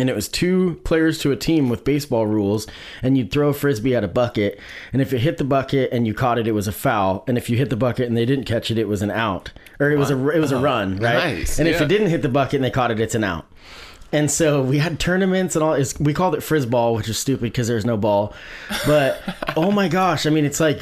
and 0.01 0.09
it 0.09 0.17
was 0.17 0.29
two 0.29 0.81
players 0.83 1.19
to 1.19 1.31
a 1.31 1.37
team 1.37 1.69
with 1.69 1.85
baseball 1.85 2.27
rules 2.27 2.67
and 3.03 3.19
you'd 3.19 3.31
throw 3.31 3.51
a 3.51 3.53
frisbee 3.53 3.95
at 3.95 4.03
a 4.03 4.09
bucket 4.09 4.59
and 4.95 5.03
if 5.03 5.13
it 5.13 5.19
hit 5.19 5.37
the 5.37 5.45
bucket 5.45 5.93
and 5.93 6.07
you 6.07 6.15
caught 6.15 6.39
it 6.39 6.49
it 6.49 6.53
was 6.53 6.67
a 6.67 6.73
foul 6.73 7.23
and 7.29 7.37
if 7.37 7.51
you 7.51 7.59
hit 7.59 7.69
the 7.69 7.77
bucket 7.77 8.09
and 8.09 8.17
they 8.17 8.25
didn't 8.25 8.45
catch 8.45 8.71
it 8.71 8.79
it 8.79 8.89
was 8.89 9.03
an 9.03 9.11
out. 9.11 9.53
Or 9.79 9.91
it 9.91 9.99
was 9.99 10.11
a 10.11 10.29
it 10.31 10.41
was 10.41 10.53
a 10.53 10.57
oh, 10.57 10.63
run 10.63 10.97
right? 10.97 11.37
nice, 11.39 11.59
and 11.59 11.69
if 11.69 11.77
yeah. 11.77 11.85
it 11.85 11.89
didn't 11.89 12.09
hit 12.09 12.23
the 12.23 12.29
bucket 12.29 12.55
and 12.55 12.65
they 12.65 12.71
caught 12.71 12.91
it 12.91 12.99
it's 12.99 13.15
an 13.15 13.25
out. 13.25 13.47
And 14.13 14.29
so 14.31 14.61
we 14.63 14.79
had 14.79 14.99
tournaments 14.99 15.55
and 15.55 15.63
all 15.63 15.75
it's, 15.75 15.99
we 16.01 16.15
called 16.15 16.35
it 16.35 16.41
frisball 16.41 16.97
which 16.97 17.09
is 17.09 17.19
stupid 17.19 17.43
because 17.43 17.69
there's 17.69 17.85
no 17.85 17.99
ball. 17.99 18.35
But 18.87 19.23
oh 19.57 19.71
my 19.71 19.89
gosh 19.89 20.25
i 20.27 20.31
mean 20.31 20.47
it's 20.47 20.61
like 20.61 20.81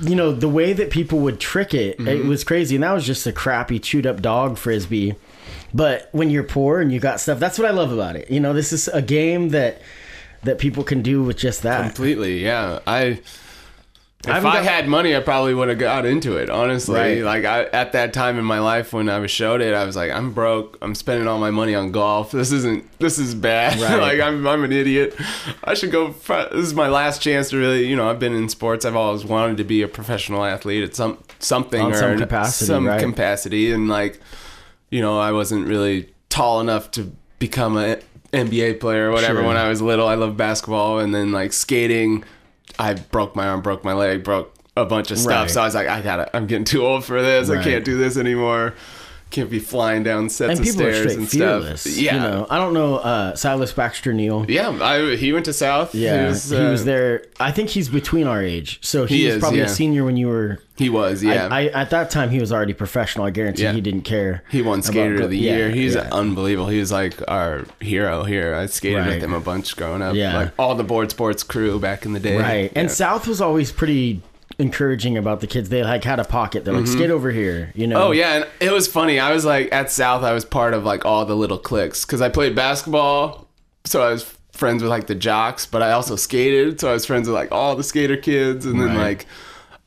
you 0.00 0.16
know 0.16 0.32
the 0.32 0.48
way 0.48 0.72
that 0.72 0.90
people 0.90 1.20
would 1.20 1.38
trick 1.38 1.72
it 1.72 1.96
it 1.96 1.98
mm-hmm. 1.98 2.28
was 2.28 2.44
crazy. 2.44 2.76
And 2.76 2.82
that 2.82 2.92
was 2.92 3.04
just 3.04 3.26
a 3.26 3.32
crappy 3.32 3.78
chewed 3.78 4.06
up 4.06 4.22
dog 4.22 4.56
frisbee 4.56 5.16
but 5.76 6.08
when 6.12 6.30
you're 6.30 6.42
poor 6.44 6.80
and 6.80 6.92
you 6.92 6.98
got 7.00 7.20
stuff 7.20 7.38
that's 7.38 7.58
what 7.58 7.66
i 7.68 7.70
love 7.72 7.92
about 7.92 8.14
it 8.16 8.30
you 8.30 8.40
know 8.40 8.52
this 8.52 8.72
is 8.72 8.88
a 8.88 9.02
game 9.02 9.50
that 9.50 9.80
that 10.42 10.58
people 10.58 10.84
can 10.84 11.02
do 11.02 11.22
with 11.24 11.36
just 11.36 11.62
that 11.62 11.82
completely. 11.86 12.44
Yeah, 12.44 12.78
I. 12.86 13.20
If 14.24 14.32
haven't 14.32 14.50
I 14.50 14.62
had 14.62 14.88
money, 14.88 15.14
I 15.16 15.20
probably 15.20 15.54
would 15.54 15.68
have 15.68 15.78
got 15.78 16.04
into 16.04 16.36
it. 16.36 16.50
Honestly, 16.50 17.22
Right. 17.22 17.22
like 17.22 17.44
I, 17.44 17.64
at 17.66 17.92
that 17.92 18.12
time 18.12 18.38
in 18.38 18.44
my 18.44 18.58
life 18.60 18.92
when 18.92 19.08
I 19.08 19.18
was 19.18 19.30
showed 19.30 19.60
it, 19.60 19.72
I 19.74 19.84
was 19.84 19.94
like, 19.96 20.10
I'm 20.10 20.32
broke. 20.32 20.78
I'm 20.82 20.94
spending 20.96 21.28
all 21.28 21.38
my 21.38 21.50
money 21.50 21.74
on 21.76 21.92
golf. 21.92 22.32
This 22.32 22.50
isn't. 22.52 22.84
This 22.98 23.18
is 23.18 23.34
bad. 23.34 23.78
Right. 23.80 24.00
like 24.00 24.20
I'm, 24.20 24.46
I'm 24.46 24.64
an 24.64 24.72
idiot. 24.72 25.14
I 25.64 25.74
should 25.74 25.90
go. 25.92 26.12
fr- 26.12 26.48
This 26.52 26.66
is 26.66 26.74
my 26.74 26.88
last 26.88 27.22
chance 27.22 27.50
to 27.50 27.56
really. 27.58 27.86
You 27.86 27.96
know, 27.96 28.08
I've 28.10 28.18
been 28.20 28.34
in 28.34 28.48
sports. 28.48 28.84
I've 28.84 28.96
always 28.96 29.24
wanted 29.24 29.56
to 29.58 29.64
be 29.64 29.82
a 29.82 29.88
professional 29.88 30.44
athlete 30.44 30.82
at 30.84 30.94
some 30.96 31.18
something 31.40 31.80
On 31.80 31.92
or 31.92 31.96
some 31.96 32.10
in 32.12 32.18
capacity, 32.18 32.66
some 32.66 32.86
right. 32.86 33.00
capacity, 33.00 33.70
and 33.72 33.88
like, 33.88 34.20
you 34.96 35.02
know, 35.02 35.18
I 35.18 35.30
wasn't 35.32 35.66
really 35.68 36.08
tall 36.30 36.60
enough 36.60 36.90
to 36.92 37.12
become 37.38 37.76
an 37.76 38.00
NBA 38.32 38.80
player 38.80 39.10
or 39.10 39.12
whatever 39.12 39.40
Sure. 39.40 39.46
when 39.46 39.58
I 39.58 39.68
was 39.68 39.82
little. 39.82 40.08
I 40.08 40.14
loved 40.14 40.38
basketball, 40.38 41.00
and 41.00 41.14
then 41.14 41.32
like 41.32 41.52
skating. 41.52 42.24
I 42.78 42.94
broke 42.94 43.36
my 43.36 43.46
arm, 43.46 43.60
broke 43.60 43.84
my 43.84 43.92
leg, 43.92 44.24
broke 44.24 44.54
a 44.74 44.86
bunch 44.86 45.10
of 45.10 45.18
stuff. 45.18 45.30
Right. 45.42 45.50
So 45.50 45.60
I 45.60 45.64
was 45.66 45.74
like, 45.74 45.88
I 45.88 46.00
gotta, 46.00 46.34
I'm 46.36 46.46
getting 46.46 46.64
too 46.64 46.84
old 46.86 47.04
for 47.04 47.20
this. 47.20 47.50
I 47.50 47.62
can't 47.62 47.84
do 47.84 47.96
this 47.98 48.16
anymore. 48.16 48.74
Can't 49.36 49.50
be 49.50 49.58
flying 49.58 50.02
down 50.02 50.28
sets 50.28 50.50
and 50.50 50.58
of 50.60 50.64
people 50.64 50.80
stairs 50.80 51.14
and 51.14 51.28
fearless. 51.28 51.82
stuff. 51.82 51.96
Yeah, 51.96 52.14
You 52.14 52.20
know, 52.20 52.46
I 52.50 52.58
don't 52.58 52.74
know 52.74 52.96
uh, 52.96 53.34
Silas 53.36 53.72
Baxter 53.72 54.12
Neal. 54.12 54.44
yeah. 54.48 54.70
I, 54.82 55.14
he 55.16 55.32
went 55.32 55.44
to 55.44 55.52
South. 55.52 55.94
Yeah, 55.94 56.22
he 56.22 56.26
was, 56.28 56.50
he 56.50 56.58
was 56.58 56.82
uh, 56.82 56.84
there. 56.84 57.24
I 57.38 57.52
think 57.52 57.68
he's 57.70 57.88
between 57.88 58.26
our 58.26 58.42
age, 58.42 58.78
so 58.82 59.04
he, 59.04 59.18
He 59.18 59.26
was 59.26 59.34
is, 59.36 59.40
probably 59.40 59.58
yeah. 59.60 59.66
a 59.66 59.68
senior 59.68 60.04
when 60.04 60.16
you 60.16 60.28
were. 60.28 60.58
He 60.76 60.88
was. 60.90 61.22
Yeah, 61.22 61.48
I, 61.50 61.60
I, 61.60 61.64
at 61.82 61.90
that 61.90 62.10
time, 62.10 62.30
he 62.30 62.38
was 62.40 62.52
already 62.52 62.74
professional. 62.74 63.24
I 63.26 63.30
guarantee 63.30 63.62
Yeah. 63.62 63.72
he 63.72 63.80
didn't 63.80 64.02
care. 64.02 64.42
he 64.50 64.60
won 64.62 64.82
Skater 64.82 65.22
of 65.22 65.30
the 65.30 65.38
yeah, 65.38 65.56
Year. 65.56 65.70
He's 65.70 65.94
yeah. 65.94 66.08
unbelievable. 66.12 66.68
He 66.68 66.78
was 66.80 66.92
like 66.92 67.14
our 67.28 67.64
hero 67.80 68.24
here. 68.24 68.54
I 68.54 68.66
skated 68.66 68.98
Right. 68.98 69.08
with 69.14 69.22
him 69.22 69.32
a 69.32 69.40
bunch 69.40 69.74
growing 69.76 70.02
up. 70.02 70.14
Yeah. 70.14 70.36
like 70.36 70.52
all 70.58 70.74
the 70.74 70.84
board 70.84 71.10
sports 71.10 71.42
crew 71.42 71.78
back 71.78 72.04
in 72.04 72.12
the 72.12 72.20
day. 72.20 72.36
right. 72.38 72.72
And 72.74 72.90
South 72.90 73.26
was 73.26 73.40
always 73.40 73.72
pretty 73.72 74.20
encouraging 74.58 75.16
about 75.18 75.40
the 75.40 75.46
kids. 75.46 75.68
They 75.68 75.82
like 75.82 76.04
had 76.04 76.18
a 76.18 76.24
pocket. 76.24 76.64
They're 76.64 76.74
like, 76.74 76.84
mm-hmm. 76.84 76.94
skate 76.94 77.10
over 77.10 77.30
here. 77.30 77.72
You 77.74 77.86
know. 77.86 78.08
Oh 78.08 78.10
yeah, 78.10 78.36
and 78.36 78.46
it 78.60 78.72
was 78.72 78.88
funny. 78.88 79.18
I 79.18 79.32
was 79.32 79.44
like 79.44 79.72
at 79.72 79.90
South. 79.90 80.22
I 80.22 80.32
was 80.32 80.44
part 80.44 80.74
of 80.74 80.84
like 80.84 81.04
all 81.04 81.24
the 81.24 81.36
little 81.36 81.58
cliques 81.58 82.04
because 82.04 82.20
I 82.20 82.28
played 82.28 82.54
basketball, 82.54 83.46
so 83.84 84.02
I 84.02 84.10
was 84.10 84.24
friends 84.52 84.82
with 84.82 84.90
like 84.90 85.06
the 85.06 85.14
jocks. 85.14 85.66
But 85.66 85.82
I 85.82 85.92
also 85.92 86.16
skated, 86.16 86.80
so 86.80 86.90
I 86.90 86.92
was 86.92 87.06
friends 87.06 87.28
with 87.28 87.34
like 87.34 87.52
all 87.52 87.76
the 87.76 87.84
skater 87.84 88.16
kids, 88.16 88.66
and 88.66 88.80
then 88.80 88.96
like. 88.96 89.26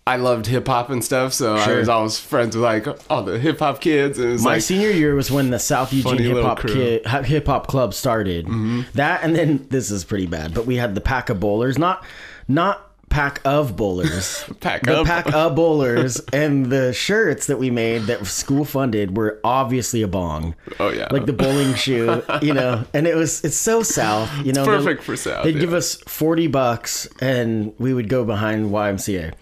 I 0.08 0.15
loved 0.15 0.47
hip 0.47 0.65
hop 0.65 0.89
and 0.89 1.05
stuff, 1.05 1.34
so 1.34 1.55
I 1.55 1.75
was 1.75 1.88
always 1.88 2.17
friends 2.17 2.55
with 2.55 2.63
like 2.63 2.88
all 3.12 3.21
the 3.21 3.38
hip 3.38 3.60
hop 3.60 3.79
kids. 3.79 4.17
And 4.17 4.29
it 4.29 4.32
was 4.32 4.43
My 4.43 4.53
like, 4.53 4.63
senior 4.63 4.89
year 4.89 5.13
was 5.13 5.29
when 5.29 5.51
the 5.51 5.60
South 5.60 5.93
Eugene 5.93 6.17
Hip 6.17 6.43
Hop. 6.43 7.25
Hip 7.25 7.45
Hop 7.45 7.67
Club 7.67 7.93
started. 7.93 8.45
Mm-hmm. 8.47 8.82
That 8.93 9.23
and 9.23 9.36
then 9.36 9.67
this 9.69 9.91
is 9.91 10.03
pretty 10.03 10.25
bad, 10.25 10.55
but 10.55 10.65
we 10.65 10.77
had 10.77 10.95
the 10.95 11.01
pack 11.01 11.29
of 11.29 11.39
bowlers, 11.39 11.77
not 11.77 12.03
not 12.47 12.88
pack 13.10 13.41
of 13.45 13.76
bowlers, 13.76 14.43
Pack 14.60 14.84
the 14.84 15.02
of- 15.02 15.08
pack 15.08 15.34
of 15.34 15.56
bowlers, 15.56 16.19
and 16.34 16.67
the 16.67 16.93
shirts 16.93 17.48
that 17.48 17.58
we 17.58 17.69
made 17.72 18.04
that 18.04 18.26
school 18.28 18.65
funded 18.65 19.17
were 19.17 19.39
obviously 19.43 20.02
a 20.02 20.08
bong. 20.08 20.56
Oh, 20.80 20.89
yeah. 20.91 21.08
like 21.12 21.26
the 21.26 21.34
bowling 21.34 21.74
shoe, 21.76 22.24
you 22.41 22.54
know. 22.54 22.86
And 22.93 23.08
it 23.08 23.15
was 23.15 23.43
it's 23.43 23.58
so 23.58 23.84
South, 23.84 24.30
you 24.45 24.54
know. 24.54 24.65
perfect 24.65 25.02
they- 25.02 25.06
for 25.06 25.15
South, 25.17 25.43
They'd 25.43 25.60
give 25.60 25.74
us 25.74 25.95
forty 26.08 26.48
bucks, 26.48 27.08
and 27.22 27.74
we 27.80 27.93
would 27.93 28.10
go 28.10 28.24
behind 28.26 28.72
YMCA. 28.72 29.34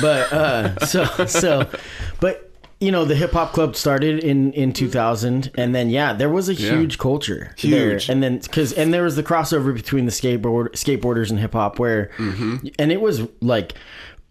But 0.00 0.32
uh, 0.32 0.86
so 0.86 1.04
so, 1.26 1.68
but 2.20 2.43
you 2.84 2.92
know, 2.92 3.04
the 3.04 3.14
hip 3.16 3.32
hop 3.32 3.52
club 3.52 3.74
started 3.76 4.22
in 4.22 4.52
in 4.52 4.72
2000, 4.72 5.50
and 5.56 5.74
then 5.74 5.90
yeah, 5.90 6.12
there 6.12 6.28
was 6.30 6.48
a 6.48 6.52
huge 6.52 6.98
culture 6.98 7.54
there, 7.62 7.92
Huge. 7.92 8.08
and 8.08 8.22
then 8.22 8.38
because 8.38 8.72
and 8.72 8.92
there 8.92 9.02
was 9.02 9.16
the 9.16 9.22
crossover 9.22 9.72
between 9.74 10.04
the 10.06 10.12
skateboard 10.12 10.68
skateboarders 10.72 11.30
and 11.30 11.38
hip 11.40 11.52
hop, 11.54 11.78
where 11.78 12.10
Mm-hmm. 12.18 12.68
and 12.78 12.92
it 12.92 13.00
was 13.00 13.22
like 13.40 13.74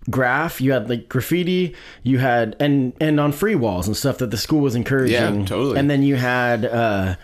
graph 0.10 0.60
you 0.60 0.74
had 0.74 0.90
like 0.90 1.08
graffiti 1.08 1.74
you 2.04 2.18
had 2.18 2.58
and 2.60 2.92
and 3.00 3.22
on 3.22 3.32
free 3.32 3.56
walls 3.56 3.88
and 3.88 3.96
stuff 3.96 4.18
that 4.18 4.32
the 4.32 4.38
school 4.38 4.60
was 4.60 4.76
encouraging 4.76 5.14
Yeah, 5.40 5.46
totally. 5.46 5.80
and 5.80 5.90
then 5.90 6.04
you 6.04 6.18
had 6.18 6.66
uh 6.66 7.16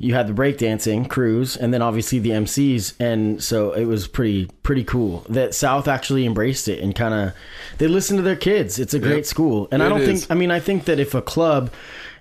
you 0.00 0.14
had 0.14 0.26
the 0.26 0.32
breakdancing 0.32 1.08
crews 1.08 1.56
and 1.56 1.74
then 1.74 1.82
obviously 1.82 2.18
the 2.18 2.30
MCs 2.30 2.94
and 3.00 3.42
so 3.42 3.72
it 3.72 3.84
was 3.84 4.06
pretty 4.08 4.48
pretty 4.62 4.84
cool 4.84 5.24
that 5.28 5.54
South 5.54 5.88
actually 5.88 6.24
embraced 6.26 6.68
it 6.68 6.78
and 6.80 6.94
kind 6.94 7.14
of 7.14 7.32
they 7.78 7.86
listened 7.88 8.18
to 8.18 8.22
their 8.22 8.36
kids 8.36 8.78
it's 8.78 8.94
a 8.94 8.98
great 8.98 9.16
Yep. 9.16 9.24
school 9.26 9.68
and 9.72 9.82
I 9.82 9.88
don't 9.88 10.00
is. 10.02 10.20
think 10.20 10.30
I 10.30 10.34
mean 10.34 10.50
I 10.50 10.60
think 10.60 10.84
that 10.84 10.98
if 11.00 11.14
a 11.14 11.22
club 11.22 11.70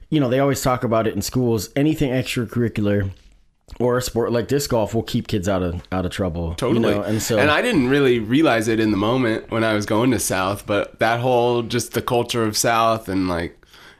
you 0.10 0.20
know 0.20 0.30
they 0.30 0.40
always 0.40 0.62
talk 0.62 0.84
about 0.84 1.06
it 1.08 1.13
in 1.16 1.22
schools 1.22 1.70
anything 1.76 2.10
extracurricular 2.12 3.12
or 3.80 3.98
a 3.98 4.02
sport 4.02 4.32
like 4.32 4.48
disc 4.48 4.70
golf 4.70 4.96
will 4.96 5.04
keep 5.04 5.28
kids 5.28 5.48
out 5.50 5.62
of 5.62 5.84
out 5.92 6.06
of 6.06 6.12
trouble 6.12 6.56
Totally. 6.56 6.90
you 6.90 6.96
know? 6.96 7.04
and 7.04 7.22
so 7.22 7.38
and 7.38 7.52
I 7.52 7.62
didn't 7.62 7.90
really 7.90 8.18
realize 8.20 8.68
it 8.70 8.80
in 8.80 8.92
the 8.92 8.98
moment 8.98 9.52
when 9.52 9.63
I 9.63 9.74
was 9.74 9.86
going 9.86 10.12
to 10.12 10.20
South, 10.20 10.66
but 10.66 10.98
that 11.00 11.20
whole 11.20 11.62
just 11.63 11.92
the 11.94 12.02
culture 12.02 12.44
of 12.44 12.56
South 12.58 13.10
and 13.10 13.28
like, 13.28 13.54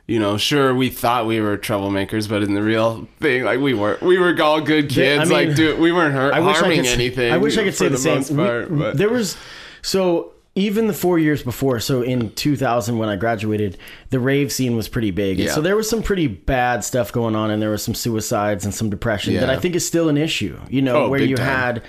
you 0.08 0.20
know, 0.20 0.38
sure 0.38 0.74
we 0.74 0.90
thought 0.90 1.26
we 1.28 1.42
were 1.42 1.58
troublemakers, 1.58 2.30
but 2.30 2.42
in 2.42 2.54
the 2.54 2.64
real 2.64 3.08
thing, 3.20 3.44
like 3.44 3.60
we 3.60 3.74
were, 3.74 3.98
we 4.02 4.18
were 4.18 4.36
all 4.42 4.62
good 4.62 4.90
kids. 4.90 5.22
I 5.22 5.24
mean, 5.26 5.48
like, 5.50 5.56
dude, 5.56 5.80
we 5.80 5.92
weren't 5.92 6.14
hurt, 6.14 6.34
I 6.34 6.40
wish 6.40 6.56
I 6.56 6.60
harming 6.60 6.78
could, 6.84 6.88
anything. 6.88 7.32
I 7.34 7.38
wish 7.38 7.58
I 7.58 7.64
could 7.64 7.76
say 7.76 7.86
for 7.88 7.92
the, 7.92 7.98
same. 7.98 8.36
most 8.38 8.70
We- 8.72 8.92
there 8.94 9.10
was 9.10 9.36
so 9.82 10.32
even 10.56 10.88
the 10.88 10.94
four 10.94 11.20
years 11.20 11.44
before. 11.44 11.80
So 11.80 12.02
in 12.02 12.32
2000, 12.32 12.98
when 12.98 13.10
I 13.10 13.16
graduated, 13.16 13.78
the 14.10 14.20
rave 14.20 14.52
scene 14.52 14.76
was 14.76 14.88
pretty 14.90 15.12
big. 15.12 15.38
Yeah. 15.38 15.52
So 15.52 15.62
there 15.62 15.76
was 15.76 15.88
some 15.88 16.02
pretty 16.02 16.26
bad 16.26 16.84
stuff 16.84 17.12
going 17.12 17.36
on, 17.36 17.52
and 17.52 17.62
there 17.62 17.70
was 17.70 17.84
some 17.84 17.94
suicides 17.94 18.66
and 18.66 18.74
some 18.74 18.90
depression 18.90 19.36
that 19.36 19.52
I 19.52 19.58
think 19.60 19.76
is 19.76 19.86
still 19.86 20.10
an 20.10 20.18
issue. 20.18 20.60
You 20.68 20.82
know, 20.82 21.04
Oh, 21.04 21.10
where 21.10 21.22
you 21.22 21.36
time. 21.36 21.46
had. 21.46 21.84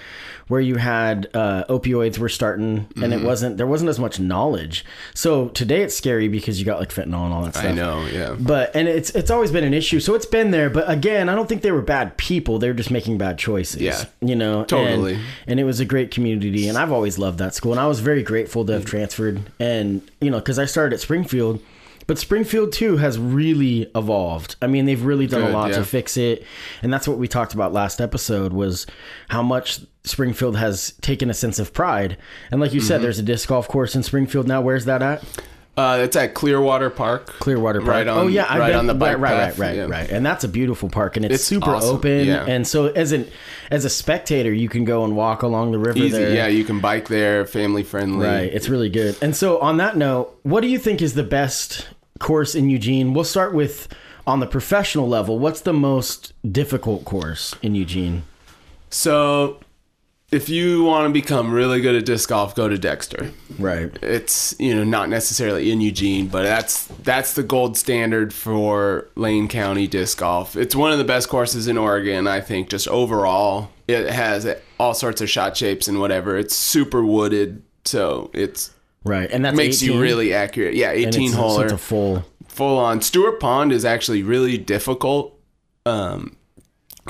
Where 0.48 0.60
you 0.60 0.76
had 0.76 1.28
uh, 1.34 1.64
opioids 1.68 2.18
were 2.18 2.28
starting, 2.30 2.88
and 2.96 3.12
Mm-hmm. 3.12 3.12
it 3.12 3.22
wasn't 3.22 3.56
there 3.58 3.66
wasn't 3.66 3.90
as 3.90 3.98
much 3.98 4.18
knowledge. 4.18 4.84
So 5.14 5.48
today 5.48 5.82
it's 5.82 5.94
scary 5.96 6.28
because 6.28 6.58
you 6.58 6.64
got 6.66 6.80
like 6.80 6.88
fentanyl 6.90 7.24
and 7.24 7.34
all 7.34 7.42
that 7.44 7.54
stuff. 7.54 7.66
I 7.66 7.72
know, 7.72 8.06
yeah. 8.06 8.34
But 8.38 8.74
and 8.74 8.88
it's 8.88 9.10
it's 9.10 9.30
always 9.30 9.50
been 9.52 9.64
an 9.64 9.74
issue. 9.74 10.00
So 10.00 10.14
it's 10.14 10.26
been 10.26 10.50
there. 10.50 10.70
But 10.70 10.90
again, 10.90 11.28
I 11.28 11.34
don't 11.34 11.48
think 11.48 11.60
they 11.62 11.70
were 11.72 11.82
bad 11.82 12.16
people. 12.16 12.58
They 12.58 12.68
were 12.68 12.74
just 12.74 12.90
making 12.90 13.18
bad 13.18 13.38
choices. 13.38 13.80
Yeah. 13.82 14.04
You 14.20 14.36
know. 14.36 14.60
and- 14.60 14.68
Totally. 14.68 15.18
And, 15.46 15.60
it 15.60 15.64
was 15.64 15.80
a 15.80 15.84
great 15.84 16.10
community, 16.10 16.68
and 16.68 16.78
I've 16.78 16.92
always 16.92 17.18
loved 17.18 17.38
that 17.40 17.54
school, 17.54 17.72
and 17.72 17.80
I 17.80 17.86
was 17.86 18.00
very 18.00 18.22
grateful 18.22 18.64
to 18.66 18.72
have 18.72 18.84
transferred, 18.86 19.40
and 19.60 20.00
you 20.20 20.30
know, 20.30 20.38
because 20.38 20.58
I 20.58 20.64
started 20.64 20.94
at 20.94 21.00
Springfield. 21.00 21.60
But 22.08 22.18
Springfield 22.18 22.72
too 22.72 22.96
has 22.96 23.18
really 23.18 23.88
evolved. 23.94 24.56
I 24.60 24.66
mean, 24.66 24.86
they've 24.86 25.04
really 25.04 25.28
done 25.28 25.42
a 25.42 25.50
lot 25.50 25.70
yeah. 25.70 25.76
to 25.76 25.84
fix 25.84 26.16
it, 26.16 26.44
and 26.82 26.92
that's 26.92 27.06
what 27.06 27.18
we 27.18 27.28
talked 27.28 27.54
about 27.54 27.72
last 27.72 28.00
episode 28.00 28.52
was 28.52 28.86
how 29.28 29.42
much 29.42 29.78
Springfield 30.04 30.56
has 30.56 30.92
taken 31.02 31.28
a 31.30 31.34
sense 31.34 31.58
of 31.60 31.72
pride. 31.72 32.16
And 32.50 32.60
like 32.60 32.72
you 32.72 32.80
Mm-hmm. 32.80 32.88
said, 32.88 33.02
there's 33.02 33.18
a 33.18 33.22
disc 33.22 33.48
golf 33.48 33.68
course 33.68 33.94
in 33.94 34.02
Springfield 34.02 34.48
now. 34.48 34.60
Where's 34.62 34.86
that 34.86 35.02
at? 35.02 35.22
Uh, 35.76 35.98
it's 36.02 36.16
at 36.16 36.34
Clearwater 36.34 36.90
Park. 36.90 37.26
Clearwater 37.26 37.80
Park. 37.80 37.90
Right 37.92 38.08
on- 38.08 38.18
oh 38.18 38.26
yeah, 38.26 38.46
I've 38.48 38.58
right 38.58 38.68
been- 38.70 38.78
on 38.80 38.86
the 38.88 38.94
bike 38.94 39.18
right, 39.18 39.20
right, 39.20 39.30
path, 39.50 39.58
right, 39.60 39.76
yeah. 39.76 39.84
right, 39.86 40.10
and 40.10 40.26
that's 40.26 40.42
a 40.42 40.48
beautiful 40.48 40.88
park, 40.88 41.16
and 41.16 41.24
it's, 41.24 41.34
It's 41.36 41.44
super 41.44 41.70
awesome, 41.70 41.96
open. 41.96 42.26
yeah. 42.26 42.44
And 42.46 42.66
so 42.66 42.86
as 42.86 43.12
an 43.12 43.30
as 43.70 43.84
a 43.84 43.90
spectator, 43.90 44.52
you 44.52 44.68
can 44.70 44.84
go 44.84 45.04
and 45.04 45.14
walk 45.14 45.42
along 45.42 45.70
the 45.72 45.78
river 45.78 45.98
Easy, 45.98 46.08
there. 46.18 46.34
yeah. 46.34 46.46
You 46.48 46.64
can 46.64 46.80
bike 46.80 47.06
there, 47.06 47.44
family 47.46 47.82
friendly. 47.84 48.26
Right, 48.26 48.50
it's 48.52 48.68
really 48.70 48.88
good. 48.88 49.18
And 49.22 49.36
so 49.36 49.58
on 49.60 49.76
that 49.76 49.96
note, 49.96 50.36
what 50.42 50.62
do 50.62 50.68
you 50.68 50.78
think 50.78 51.00
is 51.02 51.12
the 51.14 51.22
best 51.22 51.86
course 52.18 52.54
in 52.54 52.70
Eugene? 52.70 53.14
We'll 53.14 53.24
start 53.24 53.54
with 53.54 53.88
on 54.26 54.40
the 54.40 54.46
professional 54.46 55.08
level. 55.08 55.38
What's 55.38 55.62
the 55.62 55.72
most 55.72 56.34
difficult 56.50 57.04
course 57.04 57.54
in 57.62 57.74
Eugene? 57.74 58.24
So, 58.90 59.60
if 60.30 60.50
you 60.50 60.84
want 60.84 61.06
to 61.06 61.12
become 61.12 61.52
really 61.52 61.80
good 61.80 61.94
at 61.94 62.04
disc 62.04 62.28
golf, 62.28 62.54
go 62.54 62.68
to 62.68 62.76
Dexter. 62.76 63.30
Right. 63.58 63.90
it's 64.02 64.54
you 64.58 64.74
know 64.74 64.84
not 64.84 65.08
necessarily 65.08 65.70
in 65.70 65.80
Eugene, 65.80 66.28
but 66.28 66.42
that's 66.42 66.86
that's 67.02 67.32
the 67.32 67.42
gold 67.42 67.78
standard 67.78 68.34
for 68.34 69.08
Lane 69.14 69.48
County 69.48 69.86
disc 69.86 70.18
golf. 70.18 70.56
It's 70.56 70.76
one 70.76 70.92
of 70.92 70.98
the 70.98 71.04
best 71.04 71.28
courses 71.28 71.66
in 71.66 71.78
Oregon, 71.78 72.26
I 72.26 72.40
think. 72.40 72.68
Just 72.68 72.88
overall, 72.88 73.70
it 73.86 74.10
has 74.10 74.46
all 74.78 74.92
sorts 74.92 75.22
of 75.22 75.30
shot 75.30 75.56
shapes 75.56 75.88
and 75.88 75.98
whatever. 75.98 76.36
It's 76.36 76.54
super 76.54 77.02
wooded, 77.02 77.62
so 77.86 78.30
it's 78.34 78.74
Right, 79.04 79.30
and 79.30 79.44
that 79.44 79.54
makes 79.54 79.82
you 79.82 80.00
really 80.00 80.34
accurate. 80.34 80.74
Yeah, 80.74 80.90
eighteen 80.90 81.28
it's, 81.28 81.36
holer, 81.36 81.64
it's 81.64 81.72
a 81.72 81.78
full. 81.78 82.24
full 82.46 82.78
on. 82.78 83.00
Stewart 83.00 83.40
Pond 83.40 83.72
is 83.72 83.84
actually 83.84 84.22
really 84.22 84.58
difficult. 84.58 85.38
Um, 85.86 86.36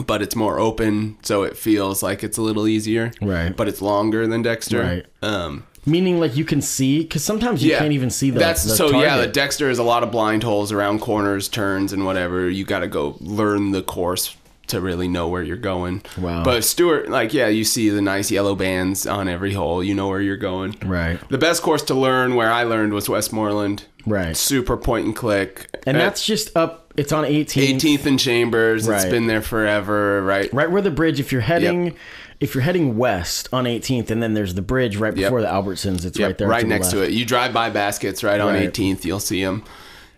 but 0.07 0.23
it's 0.23 0.37
more 0.37 0.59
open, 0.59 1.19
so 1.23 1.43
it 1.43 1.57
feels 1.57 2.03
like 2.03 2.23
it's 2.23 2.39
a 2.39 2.43
little 2.43 2.69
easier. 2.69 3.11
Right. 3.21 3.57
But 3.57 3.69
it's 3.69 3.83
longer 3.83 4.27
than 4.27 4.43
Dexter. 4.43 4.83
Right. 4.83 5.07
Um, 5.23 5.65
Meaning, 5.87 6.21
like 6.21 6.37
you 6.37 6.45
can 6.45 6.61
see, 6.61 7.03
because 7.03 7.25
sometimes 7.25 7.63
you 7.65 7.73
yeah. 7.73 7.79
can't 7.79 7.93
even 7.93 8.11
see 8.11 8.31
the. 8.31 8.39
That's 8.39 8.63
the 8.63 8.77
so 8.77 9.01
yeah. 9.01 9.17
The. 9.17 9.27
Dexter 9.27 9.71
is 9.71 9.79
a 9.79 9.83
lot 9.83 10.03
of 10.03 10.11
blind 10.11 10.43
holes 10.43 10.71
around 10.71 11.01
corners, 11.01 11.49
turns, 11.49 11.93
and 11.93 12.05
whatever. 12.05 12.49
You 12.49 12.65
got 12.65 12.81
to 12.81 12.89
go 12.89 13.17
learn 13.21 13.71
the 13.71 13.83
course 13.83 14.37
to 14.69 14.81
really 14.81 15.09
know 15.09 15.29
where 15.29 15.43
you're 15.43 15.57
going. 15.57 16.03
Wow. 16.19 16.45
But 16.45 16.65
Stewart, 16.65 17.09
like 17.09 17.35
yeah, 17.35 17.49
you 17.49 17.65
see 17.65 17.89
the 17.91 18.03
nice 18.03 18.31
yellow 18.31 18.55
bands 18.55 19.07
on 19.07 19.29
every 19.29 19.53
hole. 19.53 19.83
You 19.83 19.95
know 19.95 20.09
where 20.09 20.21
you're 20.21 20.37
going. 20.37 20.77
Right. 20.85 21.19
The 21.29 21.39
best 21.39 21.63
course 21.63 21.83
to 21.85 21.95
learn 21.95 22.35
where 22.35 22.51
I 22.53 22.63
learned 22.65 22.93
was 22.93 23.09
Westmoreland. 23.09 23.85
Right. 24.07 24.37
Super 24.37 24.77
point 24.77 25.07
and 25.07 25.15
click. 25.17 25.67
And 25.87 25.97
Uh, 25.97 26.01
that's 26.01 26.25
just 26.25 26.57
up. 26.57 26.93
It's 26.97 27.13
on 27.13 27.25
18th, 27.25 27.79
18th 27.79 28.07
and 28.07 28.19
Chambers. 28.19 28.89
It's 28.89 29.05
been 29.05 29.27
there 29.27 29.43
forever. 29.43 30.23
Right. 30.23 30.53
right 30.53 30.71
where 30.71 30.83
the 30.83 30.91
bridge. 30.91 31.21
If 31.21 31.31
you're 31.31 31.43
heading, 31.43 31.95
if 32.41 32.55
you're 32.55 32.63
heading 32.63 32.97
west 32.97 33.49
on 33.53 33.65
18th, 33.67 34.11
and 34.11 34.21
then 34.23 34.35
there's 34.35 34.55
the 34.55 34.63
bridge 34.63 34.97
right 34.97 35.15
before 35.15 35.41
the 35.41 35.47
Albertsons. 35.47 36.05
It's 36.05 36.19
Yep, 36.19 36.27
right 36.29 36.39
there, 36.39 36.49
right 36.49 36.61
to 36.61 36.67
the 36.67 36.69
next 36.69 36.87
left. 36.87 36.95
to 36.97 37.03
it. 37.05 37.11
You 37.13 37.25
drive 37.25 37.53
by 37.53 37.71
baskets 37.71 38.25
right 38.25 38.41
on 38.41 38.55
Right. 38.55 38.73
18th, 38.73 39.05
you'll 39.05 39.21
see 39.21 39.45
them. 39.45 39.63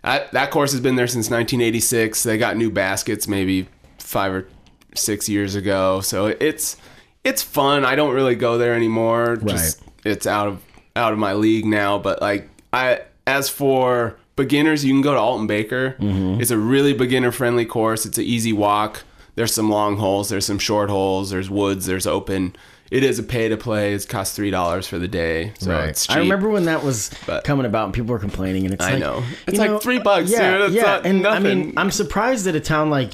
That, 0.03 0.31
that 0.31 0.49
course 0.49 0.71
has 0.71 0.81
been 0.81 0.95
there 0.95 1.05
since 1.05 1.29
1986. 1.29 2.23
They 2.23 2.39
got 2.39 2.57
new 2.57 2.71
baskets 2.71 3.27
maybe 3.27 3.67
five 4.11 4.33
or 4.33 4.47
six 4.93 5.27
years 5.29 5.55
ago, 5.55 6.01
so 6.01 6.27
it's 6.27 6.77
it's 7.23 7.41
fun. 7.41 7.85
I 7.85 7.95
don't 7.95 8.13
really 8.13 8.35
go 8.35 8.57
there 8.57 8.73
anymore. 8.75 9.37
Just 9.37 9.81
it's 10.03 10.27
out 10.27 10.47
of 10.47 10.61
out 10.95 11.13
of 11.13 11.19
my 11.19 11.33
league 11.33 11.65
now. 11.65 11.97
But 11.97 12.21
like 12.21 12.49
I, 12.73 13.01
as 13.25 13.49
for 13.49 14.17
beginners, 14.35 14.83
you 14.83 14.93
can 14.93 15.01
go 15.01 15.13
to 15.13 15.19
Alton 15.19 15.47
Baker. 15.47 15.95
Mm-hmm. 15.99 16.41
It's 16.41 16.51
a 16.51 16.57
really 16.57 16.93
beginner 16.93 17.31
friendly 17.31 17.65
course. 17.65 18.05
It's 18.05 18.17
an 18.17 18.23
easy 18.25 18.53
walk. 18.53 19.03
There's 19.35 19.53
some 19.53 19.69
long 19.69 19.95
holes. 19.97 20.29
There's 20.29 20.45
some 20.45 20.59
short 20.59 20.89
holes. 20.89 21.29
There's 21.29 21.49
woods. 21.49 21.85
There's 21.85 22.05
open. 22.05 22.53
it 22.91 23.03
is 23.05 23.17
a 23.19 23.23
pay 23.23 23.47
to 23.47 23.55
play. 23.55 23.93
It 23.93 24.05
costs 24.09 24.35
three 24.35 24.51
dollars 24.51 24.85
for 24.87 24.99
the 24.99 25.07
day, 25.07 25.53
so 25.59 25.71
it's 25.79 26.05
cheap. 26.05 26.17
I 26.17 26.19
remember 26.19 26.49
when 26.49 26.65
that 26.65 26.83
was 26.83 27.09
But- 27.25 27.45
coming 27.45 27.65
about 27.65 27.85
and 27.85 27.93
people 27.93 28.11
were 28.11 28.19
complaining, 28.19 28.65
and 28.65 28.73
it's 28.73 28.83
I 28.83 28.91
like, 28.91 28.99
know. 28.99 29.23
It's 29.47 29.57
like 29.57 29.81
three 29.81 29.99
bucks, 29.99 30.29
yeah, 30.29 30.57
dude. 30.57 30.61
It's 30.65 30.75
yeah, 30.75 30.99
and 31.01 31.25
I 31.25 31.39
mean. 31.39 31.73
I'm 31.77 31.91
surprised 31.91 32.43
that 32.45 32.55
a 32.55 32.59
town 32.59 32.89
like 32.89 33.13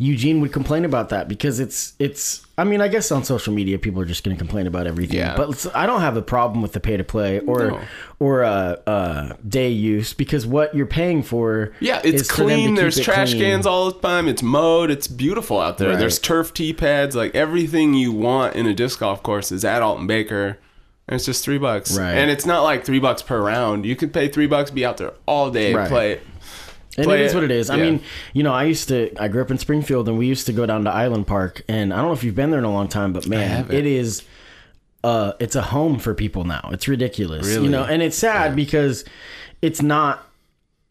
Eugene 0.00 0.40
would 0.40 0.52
complain 0.52 0.84
about 0.84 1.08
that 1.08 1.26
because 1.28 1.58
it's 1.58 1.94
it's. 1.98 2.46
I 2.56 2.62
mean, 2.64 2.80
I 2.80 2.86
guess 2.88 3.10
on 3.10 3.24
social 3.24 3.52
media 3.52 3.78
people 3.78 4.00
are 4.00 4.04
just 4.04 4.22
going 4.24 4.36
to 4.36 4.38
complain 4.38 4.66
about 4.68 4.86
everything. 4.86 5.16
Yeah. 5.18 5.36
But 5.36 5.66
I 5.74 5.86
don't 5.86 6.00
have 6.00 6.16
a 6.16 6.22
problem 6.22 6.62
with 6.62 6.72
the 6.72 6.78
pay 6.80 6.96
to 6.96 7.02
play 7.04 7.40
or 7.40 7.68
No. 7.72 7.80
or 8.20 8.44
uh, 8.44 8.76
uh, 8.86 9.32
day 9.48 9.70
use 9.70 10.12
because 10.14 10.46
what 10.46 10.72
you're 10.74 10.86
paying 10.86 11.22
for. 11.24 11.72
Yeah, 11.80 12.00
it's 12.04 12.22
is 12.22 12.30
for 12.30 12.36
them 12.38 12.48
to 12.48 12.54
clean. 12.54 12.74
There's 12.76 12.98
it 12.98 13.02
trash 13.02 13.30
clean. 13.30 13.42
cans 13.42 13.66
all 13.66 13.90
the 13.90 13.98
time. 14.00 14.28
It's 14.28 14.42
mowed. 14.42 14.90
It's 14.90 15.08
beautiful 15.08 15.58
out 15.60 15.78
there. 15.78 15.90
Right. 15.90 15.98
There's 15.98 16.18
turf 16.20 16.54
tee 16.54 16.72
pads. 16.72 17.16
Like 17.16 17.34
everything 17.34 17.94
you 17.94 18.12
want 18.12 18.54
in 18.54 18.66
a 18.66 18.74
disc 18.74 19.00
golf 19.00 19.22
course 19.24 19.50
is 19.50 19.64
at 19.64 19.82
Alton 19.82 20.06
Baker. 20.06 20.58
And 21.08 21.14
it's 21.16 21.24
just 21.24 21.42
three 21.42 21.58
bucks. 21.58 21.96
Right. 21.98 22.12
And 22.12 22.30
it's 22.30 22.44
not 22.44 22.62
like 22.64 22.84
three 22.84 22.98
bucks 23.00 23.22
per 23.22 23.40
round. 23.40 23.86
You 23.86 23.96
could 23.96 24.12
pay 24.12 24.28
three 24.28 24.46
bucks, 24.46 24.70
be 24.70 24.84
out 24.84 24.98
there 24.98 25.14
all 25.26 25.50
day, 25.50 25.74
Right. 25.74 25.88
play 25.88 26.12
it. 26.12 26.22
And 26.98 27.06
play 27.06 27.20
it 27.20 27.26
is 27.26 27.32
it. 27.32 27.34
what 27.36 27.44
it 27.44 27.50
is. 27.50 27.70
I 27.70 27.76
Yeah. 27.76 27.84
mean, 27.84 28.00
you 28.34 28.42
know, 28.42 28.52
I 28.52 28.64
used 28.64 28.88
to. 28.88 29.10
I 29.18 29.28
grew 29.28 29.40
up 29.42 29.50
in 29.50 29.58
Springfield, 29.58 30.08
and 30.08 30.18
we 30.18 30.26
used 30.26 30.46
to 30.46 30.52
go 30.52 30.66
down 30.66 30.84
to 30.84 30.90
Island 30.90 31.26
Park. 31.26 31.62
And 31.68 31.92
I 31.92 31.96
don't 31.96 32.06
know 32.06 32.12
if 32.12 32.22
you've 32.24 32.34
been 32.34 32.50
there 32.50 32.58
in 32.58 32.64
a 32.64 32.72
long 32.72 32.88
time, 32.88 33.12
but 33.12 33.26
man, 33.26 33.70
it 33.70 33.86
is. 33.86 34.22
Uh, 35.04 35.32
it's 35.38 35.54
a 35.54 35.62
home 35.62 35.98
for 35.98 36.12
people 36.12 36.44
now. 36.44 36.68
It's 36.72 36.88
ridiculous, 36.88 37.48
you 37.54 37.68
know, 37.68 37.84
and 37.84 38.02
it's 38.02 38.16
sad 38.16 38.56
because 38.56 39.04
it's 39.62 39.80
not. 39.80 40.24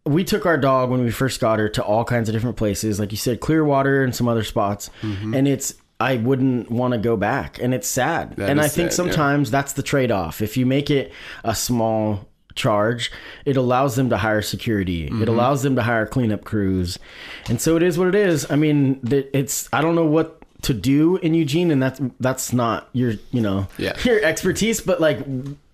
We 0.05 0.23
took 0.23 0.45
our 0.45 0.57
dog 0.57 0.89
when 0.89 1.03
we 1.03 1.11
first 1.11 1.41
got 1.41 1.59
her 1.59 1.67
to 1.69 1.83
all 1.83 2.05
kinds 2.05 2.29
of 2.29 2.33
different 2.33 2.55
places, 2.55 2.97
like 3.01 3.11
you 3.11 3.17
said, 3.17 3.41
Clearwater 3.41 4.03
and 4.03 4.15
some 4.15 4.27
other 4.29 4.43
spots, 4.43 4.89
Mm-hmm. 5.01 5.33
and 5.33 5.47
it's. 5.47 5.73
I 5.99 6.17
wouldn't 6.17 6.69
want 6.69 6.93
to 6.93 6.99
go 6.99 7.17
back, 7.17 7.59
and 7.59 7.73
it's 7.73 7.87
sad. 7.87 8.35
That 8.35 8.51
and 8.51 8.61
I 8.61 8.67
think 8.67 8.91
sad, 8.91 9.07
yeah. 9.07 9.11
sometimes 9.11 9.49
that's 9.51 9.73
the 9.73 9.81
trade 9.81 10.11
off. 10.11 10.41
If 10.43 10.55
you 10.55 10.65
make 10.67 10.91
it 10.91 11.11
a 11.43 11.55
small 11.55 12.27
charge, 12.57 13.11
it 13.45 13.55
allows 13.55 13.95
them 13.95 14.09
to 14.09 14.17
hire 14.17 14.41
security. 14.41 15.05
Mm-hmm. 15.05 15.21
It 15.21 15.29
allows 15.29 15.63
them 15.63 15.75
to 15.77 15.83
hire 15.83 16.05
cleanup 16.05 16.43
crews, 16.43 16.99
and 17.47 17.61
so 17.61 17.77
it 17.77 17.83
is 17.83 17.97
what 17.97 18.09
it 18.09 18.15
is. 18.15 18.49
I 18.51 18.57
mean, 18.57 18.99
it's 19.33 19.69
I 19.71 19.81
don't 19.81 19.95
know 19.95 20.05
what 20.05 20.37
to 20.63 20.73
do 20.73 21.17
in 21.17 21.33
Eugene, 21.33 21.71
and 21.71 21.81
that's 21.81 22.01
that's 22.19 22.51
not 22.51 22.89
your 22.93 23.13
you 23.31 23.41
know 23.41 23.67
Yeah. 23.77 23.97
your 24.03 24.23
expertise, 24.23 24.81
but 24.81 24.99
like 24.99 25.19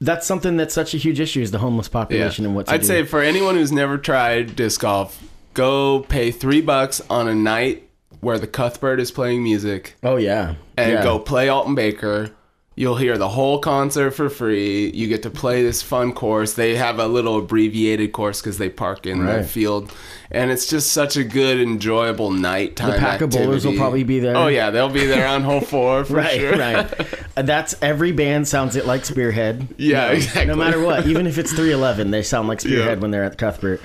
that's 0.01 0.27
something 0.27 0.57
that's 0.57 0.73
such 0.73 0.93
a 0.93 0.97
huge 0.97 1.19
issue 1.19 1.41
is 1.41 1.51
the 1.51 1.59
homeless 1.59 1.87
population 1.87 2.45
and 2.45 2.55
what 2.55 2.69
I'd 2.69 2.81
do. 2.81 2.87
say 2.87 3.03
for 3.03 3.21
anyone 3.21 3.55
who's 3.55 3.71
never 3.71 3.97
tried 3.97 4.55
disc 4.55 4.81
golf, 4.81 5.23
go 5.53 6.01
pay 6.01 6.31
three 6.31 6.61
bucks 6.61 7.01
on 7.09 7.27
a 7.27 7.35
night 7.35 7.89
where 8.19 8.39
the 8.39 8.47
Cuthbert 8.47 8.99
is 8.99 9.11
playing 9.11 9.43
music 9.43 9.95
oh 10.03 10.17
yeah, 10.17 10.55
and 10.77 10.93
yeah. 10.93 11.03
go 11.03 11.19
play 11.19 11.49
Alton 11.49 11.75
Baker. 11.75 12.31
You'll 12.75 12.95
hear 12.95 13.19
the 13.19 13.29
whole 13.29 13.59
concert 13.59 14.11
for 14.11 14.29
free. 14.29 14.89
You 14.91 15.07
get 15.07 15.21
to 15.23 15.29
play 15.29 15.61
this 15.61 15.83
fun 15.83 16.11
course. 16.11 16.53
They 16.53 16.75
have 16.75 16.97
a 16.97 17.07
little 17.07 17.37
abbreviated 17.37 18.13
course 18.13 18.41
because 18.41 18.57
they 18.57 18.69
park 18.69 19.05
in 19.05 19.23
the 19.25 19.43
field, 19.43 19.93
and 20.31 20.49
it's 20.49 20.65
just 20.65 20.91
such 20.91 21.15
a 21.15 21.23
good, 21.23 21.59
enjoyable 21.59 22.31
nighttime. 22.31 22.91
The 22.93 22.97
pack 22.97 23.21
of 23.21 23.29
bowlers 23.29 23.63
will 23.63 23.75
probably 23.77 24.03
be 24.03 24.19
there. 24.19 24.35
Oh 24.35 24.47
yeah, 24.47 24.71
they'll 24.71 24.89
be 24.89 25.05
there 25.05 25.27
on 25.27 25.43
hole 25.43 25.61
four 25.61 26.03
for 26.05 26.15
Right, 26.15 26.39
sure. 26.39 26.57
right. 26.57 26.91
Uh, 27.35 27.41
That's 27.41 27.73
every 27.81 28.11
band 28.11 28.47
sounds 28.47 28.75
it 28.75 28.85
like 28.85 29.05
Spearhead. 29.05 29.67
Yeah, 29.77 30.07
No- 30.07 30.13
exactly. 30.13 30.45
No 30.45 30.55
matter 30.55 30.79
what, 30.79 31.07
even 31.07 31.25
if 31.25 31.39
it's 31.39 31.51
311, 31.55 32.11
they 32.11 32.21
sound 32.21 32.47
like 32.47 32.61
Spearhead 32.61 32.97
Yeah. 32.97 33.01
when 33.01 33.09
they're 33.09 33.23
at 33.23 33.39
Cuthbert. 33.39 33.81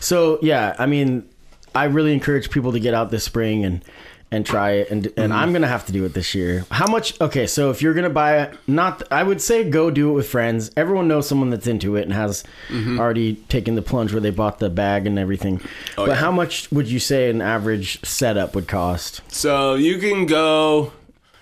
So 0.00 0.38
yeah, 0.42 0.74
I 0.80 0.86
mean, 0.86 1.28
I 1.76 1.84
really 1.84 2.12
encourage 2.12 2.50
people 2.50 2.72
to 2.72 2.80
get 2.80 2.94
out 2.94 3.10
this 3.12 3.22
spring 3.22 3.64
and 3.64 3.84
and 4.30 4.44
try 4.44 4.72
it, 4.72 4.90
and 4.90 5.10
and 5.16 5.32
I'm 5.32 5.46
mm-hmm. 5.46 5.54
gonna 5.54 5.68
have 5.68 5.86
to 5.86 5.92
do 5.92 6.04
it 6.04 6.14
this 6.14 6.34
year. 6.34 6.64
How 6.70 6.86
much? 6.86 7.18
Okay, 7.20 7.46
so 7.46 7.70
if 7.70 7.80
you're 7.80 7.94
gonna 7.94 8.10
buy 8.10 8.42
it, 8.42 8.58
not 8.66 9.02
I 9.10 9.22
would 9.22 9.40
say 9.40 9.68
go 9.68 9.90
do 9.90 10.10
it 10.10 10.12
with 10.12 10.28
friends. 10.28 10.70
Everyone 10.76 11.08
knows 11.08 11.28
someone 11.28 11.50
that's 11.50 11.66
into 11.66 11.96
it 11.96 12.02
and 12.02 12.12
has 12.12 12.44
mm-hmm. 12.68 12.98
already 12.98 13.36
taken 13.48 13.74
the 13.74 13.82
plunge 13.82 14.12
where 14.12 14.20
they 14.20 14.30
bought 14.30 14.58
the 14.58 14.70
bag 14.70 15.06
and 15.06 15.18
everything. 15.18 15.60
Oh, 15.96 16.06
but 16.06 16.08
yeah. 16.08 16.14
how 16.16 16.30
much 16.30 16.70
would 16.70 16.88
you 16.88 16.98
say 16.98 17.30
an 17.30 17.40
average 17.40 18.04
setup 18.04 18.54
would 18.54 18.68
cost? 18.68 19.22
So 19.32 19.74
you 19.74 19.98
can 19.98 20.26
go, 20.26 20.92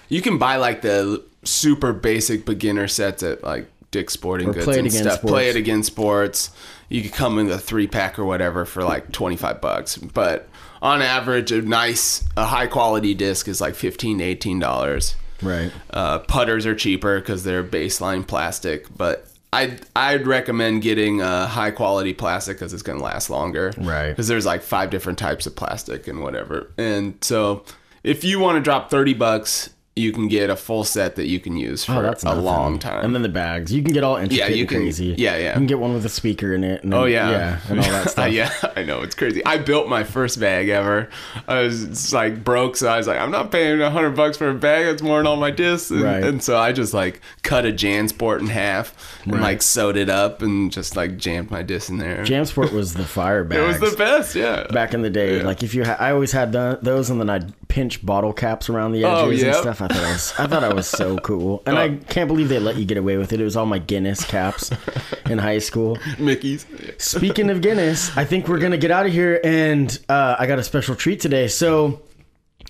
you 0.08 0.22
can 0.22 0.38
buy 0.38 0.56
like 0.56 0.82
the 0.82 1.24
super 1.42 1.92
basic 1.92 2.44
beginner 2.44 2.88
sets 2.88 3.22
at 3.22 3.42
like 3.42 3.68
Dick's 3.90 4.12
Sporting 4.12 4.52
Goods 4.52 4.64
play 4.64 4.74
it 4.74 4.78
and 4.78 4.86
against 4.86 5.04
stuff. 5.04 5.20
Play 5.22 5.48
It 5.48 5.56
Again 5.56 5.82
Sports. 5.82 6.50
You 6.88 7.02
could 7.02 7.12
come 7.12 7.38
in 7.38 7.50
a 7.50 7.58
three 7.58 7.86
pack 7.88 8.18
or 8.18 8.24
whatever 8.24 8.64
for 8.64 8.84
like 8.84 9.10
twenty 9.10 9.36
five 9.36 9.60
bucks, 9.60 9.96
but 9.96 10.48
on 10.82 11.02
average, 11.02 11.52
a 11.52 11.62
nice, 11.62 12.24
a 12.36 12.44
high 12.44 12.66
quality 12.66 13.14
disc 13.14 13.48
is 13.48 13.60
like 13.60 13.74
fifteen 13.74 14.18
to 14.18 14.24
eighteen 14.24 14.58
dollars. 14.58 15.16
Right. 15.42 15.70
Uh, 15.90 16.20
putters 16.20 16.64
are 16.66 16.74
cheaper 16.74 17.20
because 17.20 17.44
they're 17.44 17.64
baseline 17.64 18.26
plastic, 18.26 18.86
but 18.96 19.28
I'd 19.52 19.80
I'd 19.94 20.26
recommend 20.26 20.82
getting 20.82 21.20
a 21.20 21.46
high 21.46 21.70
quality 21.70 22.14
plastic 22.14 22.56
because 22.56 22.72
it's 22.72 22.82
gonna 22.82 23.02
last 23.02 23.30
longer. 23.30 23.72
Right. 23.76 24.10
Because 24.10 24.28
there's 24.28 24.46
like 24.46 24.62
five 24.62 24.90
different 24.90 25.18
types 25.18 25.46
of 25.46 25.54
plastic 25.54 26.08
and 26.08 26.22
whatever. 26.22 26.72
And 26.78 27.16
so 27.22 27.64
if 28.02 28.24
you 28.24 28.38
want 28.38 28.56
to 28.56 28.62
drop 28.62 28.90
thirty 28.90 29.14
bucks, 29.14 29.70
you 29.98 30.12
can 30.12 30.28
get 30.28 30.50
a 30.50 30.56
full 30.56 30.84
set 30.84 31.16
that 31.16 31.26
you 31.26 31.40
can 31.40 31.56
use 31.56 31.82
oh, 31.88 31.94
for 31.94 31.98
Oh, 32.00 32.02
that's 32.02 32.22
a 32.22 32.26
nothing. 32.26 32.44
long 32.44 32.78
time. 32.78 33.02
And 33.02 33.14
then 33.14 33.22
the 33.22 33.30
bags, 33.30 33.72
you 33.72 33.82
can 33.82 33.94
get 33.94 34.04
all 34.04 34.16
intricate 34.16 34.36
Yeah, 34.50 34.54
you 34.54 34.60
and 34.60 34.68
can- 34.68 34.78
crazy. 34.82 35.14
yeah, 35.16 35.36
yeah. 35.38 35.46
You 35.48 35.52
can 35.54 35.66
get 35.66 35.78
one 35.78 35.94
with 35.94 36.04
a 36.04 36.10
speaker 36.10 36.54
in 36.54 36.64
it. 36.64 36.84
And 36.84 36.92
oh, 36.92 36.98
then- 36.98 37.02
Oh 37.04 37.06
yeah, 37.06 37.30
yeah, 37.30 37.58
and 37.70 37.80
all 37.80 37.90
that 37.90 38.10
stuff. 38.10 38.30
yeah, 38.30 38.52
I 38.76 38.82
know 38.82 39.00
it's 39.00 39.14
crazy. 39.14 39.42
I 39.46 39.56
built 39.56 39.88
my 39.88 40.04
first 40.04 40.38
bag 40.38 40.68
ever. 40.68 41.08
I 41.48 41.60
was 41.62 41.82
it's 41.82 42.12
like 42.12 42.44
broke, 42.44 42.76
so 42.76 42.88
I 42.88 42.98
was 42.98 43.06
like, 43.06 43.18
I'm 43.18 43.30
not 43.30 43.50
paying 43.50 43.80
a 43.80 43.88
hundred 43.90 44.16
bucks 44.16 44.36
for 44.36 44.50
a 44.50 44.54
bag. 44.54 44.84
That's 44.84 45.00
more 45.00 45.16
than 45.18 45.26
all 45.26 45.36
my 45.36 45.50
discs. 45.50 45.90
And, 45.90 46.02
Right. 46.02 46.22
and 46.22 46.42
so 46.42 46.58
I 46.58 46.72
just 46.72 46.92
like 46.92 47.22
cut 47.42 47.64
a 47.64 47.72
JanSport 47.72 48.40
in 48.40 48.48
half 48.48 48.94
and 49.24 49.32
Right. 49.32 49.42
like 49.42 49.62
sewed 49.62 49.96
it 49.96 50.10
up 50.10 50.42
and 50.42 50.70
just 50.70 50.94
like 50.94 51.16
jammed 51.16 51.50
my 51.50 51.62
disc 51.62 51.88
in 51.88 51.96
there. 51.96 52.22
Jansport 52.22 52.70
was 52.72 52.92
the 52.92 53.04
fire 53.06 53.44
bag. 53.44 53.58
it 53.60 53.62
was 53.66 53.80
the 53.80 53.96
best, 53.96 54.34
yeah. 54.34 54.66
Back 54.66 54.92
in 54.92 55.00
the 55.00 55.08
day, 55.10 55.38
Yeah. 55.38 55.44
like 55.44 55.62
if 55.62 55.74
you, 55.74 55.84
ha- 55.86 55.96
I 55.98 56.10
always 56.10 56.32
had 56.32 56.52
the, 56.52 56.78
those, 56.82 57.08
and 57.08 57.18
then 57.18 57.30
I'd 57.30 57.54
pinch 57.68 58.04
bottle 58.04 58.34
caps 58.34 58.68
around 58.68 58.92
the 58.92 59.04
Oh, 59.06 59.28
edges 59.30 59.42
and 59.42 59.52
yep. 59.52 59.60
stuff. 59.62 59.80
I 59.86 59.94
thought 59.94 60.04
I 60.04 60.12
was, 60.12 60.34
I 60.38 60.46
thought 60.46 60.64
I 60.64 60.74
was 60.74 60.86
so 60.88 61.16
cool, 61.18 61.62
and 61.64 61.78
I 61.78 61.96
can't 61.96 62.26
believe 62.26 62.48
they 62.48 62.58
let 62.58 62.76
you 62.76 62.84
get 62.84 62.98
away 62.98 63.16
with 63.16 63.32
it. 63.32 63.40
It 63.40 63.44
was 63.44 63.56
all 63.56 63.66
my 63.66 63.78
Guinness 63.78 64.24
caps 64.24 64.72
in 65.26 65.38
high 65.38 65.58
school. 65.58 65.96
Mickey's. 66.18 66.66
Speaking 66.98 67.50
of 67.50 67.60
Guinness, 67.60 68.16
I 68.16 68.24
think 68.24 68.48
we're 68.48 68.58
gonna 68.58 68.78
get 68.78 68.90
out 68.90 69.06
of 69.06 69.12
here, 69.12 69.40
and 69.44 69.96
uh, 70.08 70.36
I 70.38 70.46
got 70.46 70.58
a 70.58 70.64
special 70.64 70.96
treat 70.96 71.20
today. 71.20 71.46
So 71.46 72.02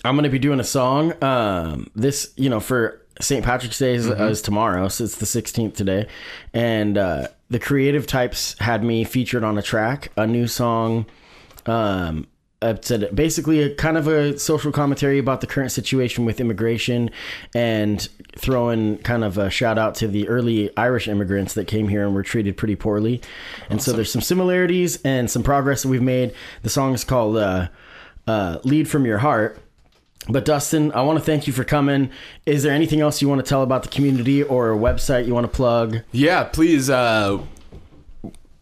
I'm 0.05 0.15
gonna 0.15 0.29
be 0.29 0.39
doing 0.39 0.61
a 0.61 0.65
song. 0.65 1.15
Um, 1.25 1.91
this, 1.95 2.35
you 2.37 2.51
know, 2.51 2.61
for 2.61 3.01
St. 3.21 3.43
Patrick's 3.45 3.79
Day 3.79 3.95
is, 3.95 4.07
is 4.07 4.43
tomorrow, 4.43 4.89
so 4.89 5.05
it's 5.05 5.17
the 5.17 5.25
16th 5.25 5.75
today, 5.75 6.07
and 6.53 6.99
uh, 6.99 7.29
the 7.49 7.59
Creative 7.59 8.07
Types 8.07 8.59
had 8.59 8.85
me 8.85 9.05
featured 9.05 9.43
on 9.43 9.57
a 9.57 9.63
track, 9.63 10.13
a 10.19 10.27
new 10.27 10.47
song. 10.47 11.07
Um, 11.65 12.27
a, 12.63 12.75
basically 13.13 13.63
a 13.63 13.75
kind 13.75 13.97
of 13.97 14.09
a 14.09 14.39
social 14.39 14.73
commentary 14.73 15.19
about 15.19 15.41
the 15.41 15.47
current 15.47 15.73
situation 15.73 16.25
with 16.25 16.41
immigration 16.41 17.11
and 17.55 18.09
throwing 18.37 18.99
kind 18.99 19.25
of 19.25 19.39
a 19.39 19.51
shout 19.51 19.79
out 19.79 19.95
to 19.97 20.09
the 20.09 20.29
early 20.29 20.75
Irish 20.77 21.09
immigrants 21.09 21.55
that 21.55 21.67
came 21.67 21.89
here 21.89 22.05
and 22.05 22.15
were 22.15 22.23
treated 22.23 22.57
pretty 22.57 22.77
poorly. 22.77 23.21
And 23.69 23.83
so 23.83 23.93
there's 23.93 24.11
some 24.11 24.23
similarities 24.23 25.01
and 25.03 25.31
some 25.31 25.43
progress 25.43 25.83
that 25.83 25.89
we've 25.89 26.03
made. 26.03 26.35
The 26.63 26.71
song 26.71 26.95
is 26.95 27.05
called 27.05 27.37
uh, 27.37 27.69
uh, 28.27 28.59
Lead 28.65 28.89
from 28.89 29.05
Your 29.05 29.19
Heart. 29.19 29.59
But 30.29 30.45
Dustin, 30.45 30.91
I 30.93 31.03
want 31.03 31.19
to 31.21 31.25
thank 31.25 31.47
you 31.47 31.53
for 31.53 31.63
coming. 31.63 32.11
Is 32.47 32.65
there 32.65 32.73
anything 32.73 33.01
else 33.01 33.23
you 33.23 33.29
want 33.29 33.45
to 33.45 33.49
tell 33.49 33.63
about 33.63 33.85
the 33.85 33.89
community 33.89 34.43
or 34.43 34.73
a 34.73 34.77
website 34.77 35.27
you 35.27 35.35
want 35.35 35.45
to 35.45 35.55
plug? 35.55 36.01
Yeah, 36.11 36.43
please 36.45 36.91
uh, 36.91 37.39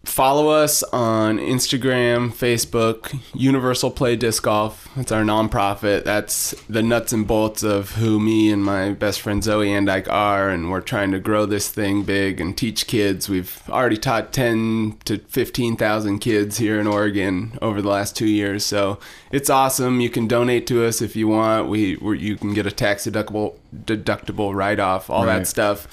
follow 0.05 0.49
us 0.49 0.83
on 0.85 1.39
Instagram, 1.39 2.31
Facebook, 2.33 3.19
Universal 3.35 3.93
Play 3.93 4.17
Disc 4.17 4.43
Golf. 4.43 4.89
It's 4.97 5.11
our 5.13 5.23
nonprofit. 5.23 6.05
That's 6.05 6.53
the 6.69 6.83
nuts 6.83 7.13
and 7.13 7.27
bolts 7.27 7.63
of 7.63 7.93
who 7.93 8.21
me 8.21 8.51
and 8.51 8.65
my 8.65 8.93
best 8.93 9.21
friend 9.21 9.43
Zoe 9.43 9.69
Andyke 9.69 10.09
are, 10.09 10.49
and 10.51 10.71
we're 10.71 10.81
trying 10.81 11.11
to 11.13 11.19
grow 11.19 11.47
this 11.47 11.69
thing 11.69 12.03
big 12.05 12.41
and 12.41 12.57
teach 12.57 12.87
kids. 12.87 13.29
We've 13.29 13.61
already 13.69 13.97
taught 13.97 14.33
10 14.33 14.99
to 15.07 15.19
15,000 15.19 16.19
kids 16.19 16.59
here 16.59 16.79
in 16.81 16.87
Oregon 16.87 17.59
over 17.63 17.81
the 17.83 17.89
last 17.89 18.17
two 18.17 18.29
years, 18.29 18.65
so 18.65 18.99
it's 19.33 19.51
awesome. 19.51 20.01
You 20.01 20.11
can 20.11 20.29
donate 20.29 20.67
to 20.69 20.85
us 20.85 21.03
if 21.03 21.17
you 21.17 21.29
want. 21.29 21.69
We 21.69 21.97
we 21.97 22.19
you 22.19 22.37
can 22.37 22.55
get 22.55 22.67
a 22.67 22.71
tax 22.73 23.07
deductible 23.07 23.55
deductible 23.75 24.55
write 24.55 24.81
off, 24.81 25.11
all 25.11 25.27
Right. 25.27 25.39
that 25.41 25.47
stuff. 25.47 25.87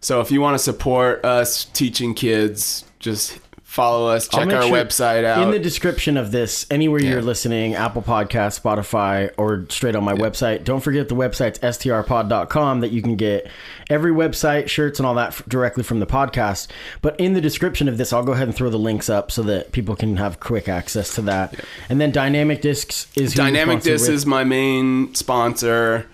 So 0.00 0.20
if 0.20 0.30
you 0.30 0.40
want 0.40 0.54
to 0.54 0.62
support 0.62 1.24
us 1.24 1.64
teaching 1.64 2.14
kids, 2.14 2.84
just 2.98 3.38
follow 3.76 4.08
us, 4.08 4.26
check 4.26 4.50
our 4.50 4.62
sure 4.62 4.72
website 4.72 5.24
out. 5.24 5.42
In 5.42 5.50
the 5.50 5.58
description 5.58 6.16
of 6.16 6.32
this, 6.32 6.66
anywhere 6.70 7.00
you're 7.00 7.20
listening, 7.20 7.74
Apple 7.74 8.00
Podcast, 8.00 8.58
Spotify, 8.60 9.30
or 9.36 9.66
straight 9.68 9.94
on 9.94 10.02
my 10.02 10.14
website, 10.14 10.64
don't 10.64 10.80
forget 10.80 11.10
the 11.10 11.14
website's 11.14 11.58
strpod.com 11.58 12.80
that 12.80 12.90
you 12.90 13.02
can 13.02 13.16
get 13.16 13.48
every 13.90 14.12
website, 14.12 14.68
shirts, 14.68 14.98
and 14.98 15.06
all 15.06 15.14
that 15.14 15.28
f- 15.28 15.42
directly 15.46 15.82
from 15.82 16.00
the 16.00 16.06
podcast. 16.06 16.68
But 17.02 17.20
in 17.20 17.34
the 17.34 17.40
description 17.42 17.86
of 17.86 17.98
this, 17.98 18.14
I'll 18.14 18.24
go 18.24 18.32
ahead 18.32 18.48
and 18.48 18.56
throw 18.56 18.70
the 18.70 18.78
links 18.78 19.10
up 19.10 19.30
so 19.30 19.42
that 19.42 19.72
people 19.72 19.94
can 19.94 20.16
have 20.16 20.40
quick 20.40 20.70
access 20.70 21.14
to 21.16 21.22
that. 21.22 21.54
And 21.90 22.00
then 22.00 22.12
Dynamic 22.12 22.62
Discs 22.62 23.08
is 23.14 23.34
who 23.34 23.36
Dynamic 23.36 23.82
sponsored 23.82 23.92
Disc 23.92 24.08
with. 24.08 24.14
is 24.14 24.26
my 24.26 24.44
main 24.44 25.14
sponsor. 25.14 26.08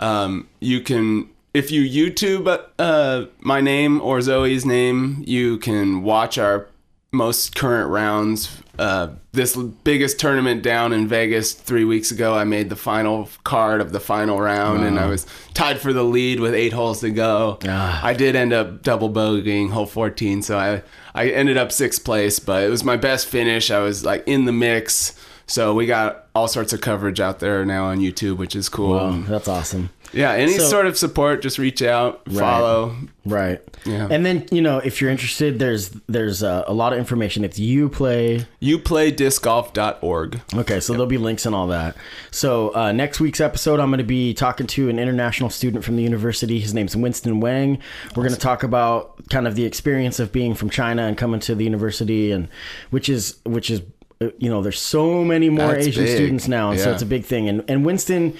Um, 0.00 0.48
you 0.58 0.80
can 0.80 1.30
if 1.54 1.70
you 1.70 1.82
YouTube 2.10 2.64
uh, 2.78 3.26
my 3.40 3.60
name 3.62 4.00
or 4.02 4.20
Zoe's 4.20 4.66
name, 4.66 5.22
you 5.26 5.56
can 5.56 6.02
watch 6.02 6.36
our 6.36 6.68
most 7.12 7.54
current 7.54 7.90
rounds. 7.90 8.62
Uh, 8.78 9.08
this 9.32 9.56
biggest 9.56 10.20
tournament 10.20 10.62
down 10.62 10.92
in 10.92 11.08
Vegas 11.08 11.52
three 11.54 11.84
weeks 11.84 12.10
ago, 12.10 12.34
I 12.34 12.44
made 12.44 12.68
the 12.68 12.76
final 12.76 13.28
card 13.44 13.80
of 13.80 13.92
the 13.92 14.00
final 14.00 14.38
round, 14.40 14.84
and 14.84 14.98
I 14.98 15.06
was 15.06 15.26
tied 15.54 15.80
for 15.80 15.92
the 15.92 16.02
lead 16.02 16.40
with 16.40 16.54
eight 16.54 16.72
holes 16.72 17.00
to 17.00 17.10
go. 17.10 17.58
Ah. 17.66 18.04
I 18.04 18.12
did 18.12 18.36
end 18.36 18.52
up 18.52 18.82
double 18.82 19.10
bogeying 19.10 19.70
hole 19.70 19.86
14, 19.86 20.42
so 20.42 20.58
I 20.58 20.82
I 21.14 21.30
ended 21.30 21.56
up 21.56 21.72
sixth 21.72 22.04
place, 22.04 22.38
but 22.38 22.62
it 22.64 22.68
was 22.68 22.84
my 22.84 22.96
best 22.96 23.26
finish. 23.26 23.70
I 23.70 23.78
was 23.78 24.04
like 24.04 24.24
in 24.26 24.44
the 24.44 24.52
mix. 24.52 25.18
So 25.48 25.74
we 25.74 25.86
got 25.86 26.26
all 26.34 26.48
sorts 26.48 26.72
of 26.72 26.80
coverage 26.80 27.20
out 27.20 27.38
there 27.38 27.64
now 27.64 27.86
on 27.86 28.00
YouTube, 28.00 28.36
which 28.36 28.56
is 28.56 28.68
cool. 28.68 28.94
Oh, 28.94 29.22
that's 29.22 29.46
awesome. 29.48 29.90
Yeah, 30.12 30.32
any 30.32 30.56
So- 30.58 30.64
sort 30.68 30.86
of 30.86 30.96
support, 30.96 31.42
just 31.42 31.58
reach 31.58 31.82
out, 31.82 32.22
follow. 32.32 32.94
Right. 33.24 33.60
Yeah. 33.84 34.06
And 34.10 34.24
then 34.24 34.46
you 34.52 34.62
know 34.62 34.78
if 34.78 35.00
you're 35.00 35.10
interested, 35.10 35.58
there's 35.58 35.90
there's 36.08 36.42
uh, 36.42 36.64
a 36.66 36.72
lot 36.72 36.92
of 36.92 36.98
information. 36.98 37.44
It's 37.44 37.58
you 37.58 37.88
play. 37.88 38.46
Youplaydiscgolf.org. 38.62 40.40
Okay, 40.54 40.80
so 40.80 40.92
there'll 40.92 41.06
be 41.06 41.18
links 41.18 41.46
and 41.46 41.54
all 41.54 41.66
that. 41.68 41.96
So 42.30 42.74
uh, 42.74 42.92
next 42.92 43.20
week's 43.20 43.40
episode, 43.40 43.80
I'm 43.80 43.90
going 43.90 43.98
to 43.98 44.04
be 44.04 44.34
talking 44.34 44.66
to 44.68 44.88
an 44.88 44.98
international 44.98 45.50
student 45.50 45.84
from 45.84 45.96
the 45.96 46.02
university. 46.02 46.58
His 46.60 46.74
name's 46.74 46.96
Winston 46.96 47.40
Wang. 47.40 47.78
We're 48.14 48.22
going 48.22 48.34
to 48.34 48.40
talk 48.40 48.62
about 48.62 49.28
kind 49.28 49.46
of 49.46 49.54
the 49.54 49.64
experience 49.64 50.18
of 50.20 50.32
being 50.32 50.54
from 50.54 50.70
China 50.70 51.02
and 51.02 51.16
coming 51.16 51.40
to 51.40 51.54
the 51.54 51.64
university, 51.64 52.30
and 52.32 52.48
which 52.90 53.08
is 53.08 53.36
which 53.44 53.70
is 53.70 53.82
uh, 54.20 54.28
you 54.38 54.48
know 54.48 54.62
there's 54.62 54.80
so 54.80 55.24
many 55.24 55.50
more 55.50 55.72
That's 55.72 55.88
Asian 55.88 56.04
big. 56.04 56.14
students 56.16 56.48
now, 56.48 56.70
and 56.70 56.80
so 56.80 56.92
it's 56.92 57.02
a 57.02 57.06
big 57.06 57.24
thing. 57.24 57.48
And 57.48 57.64
and 57.68 57.84
Winston. 57.84 58.36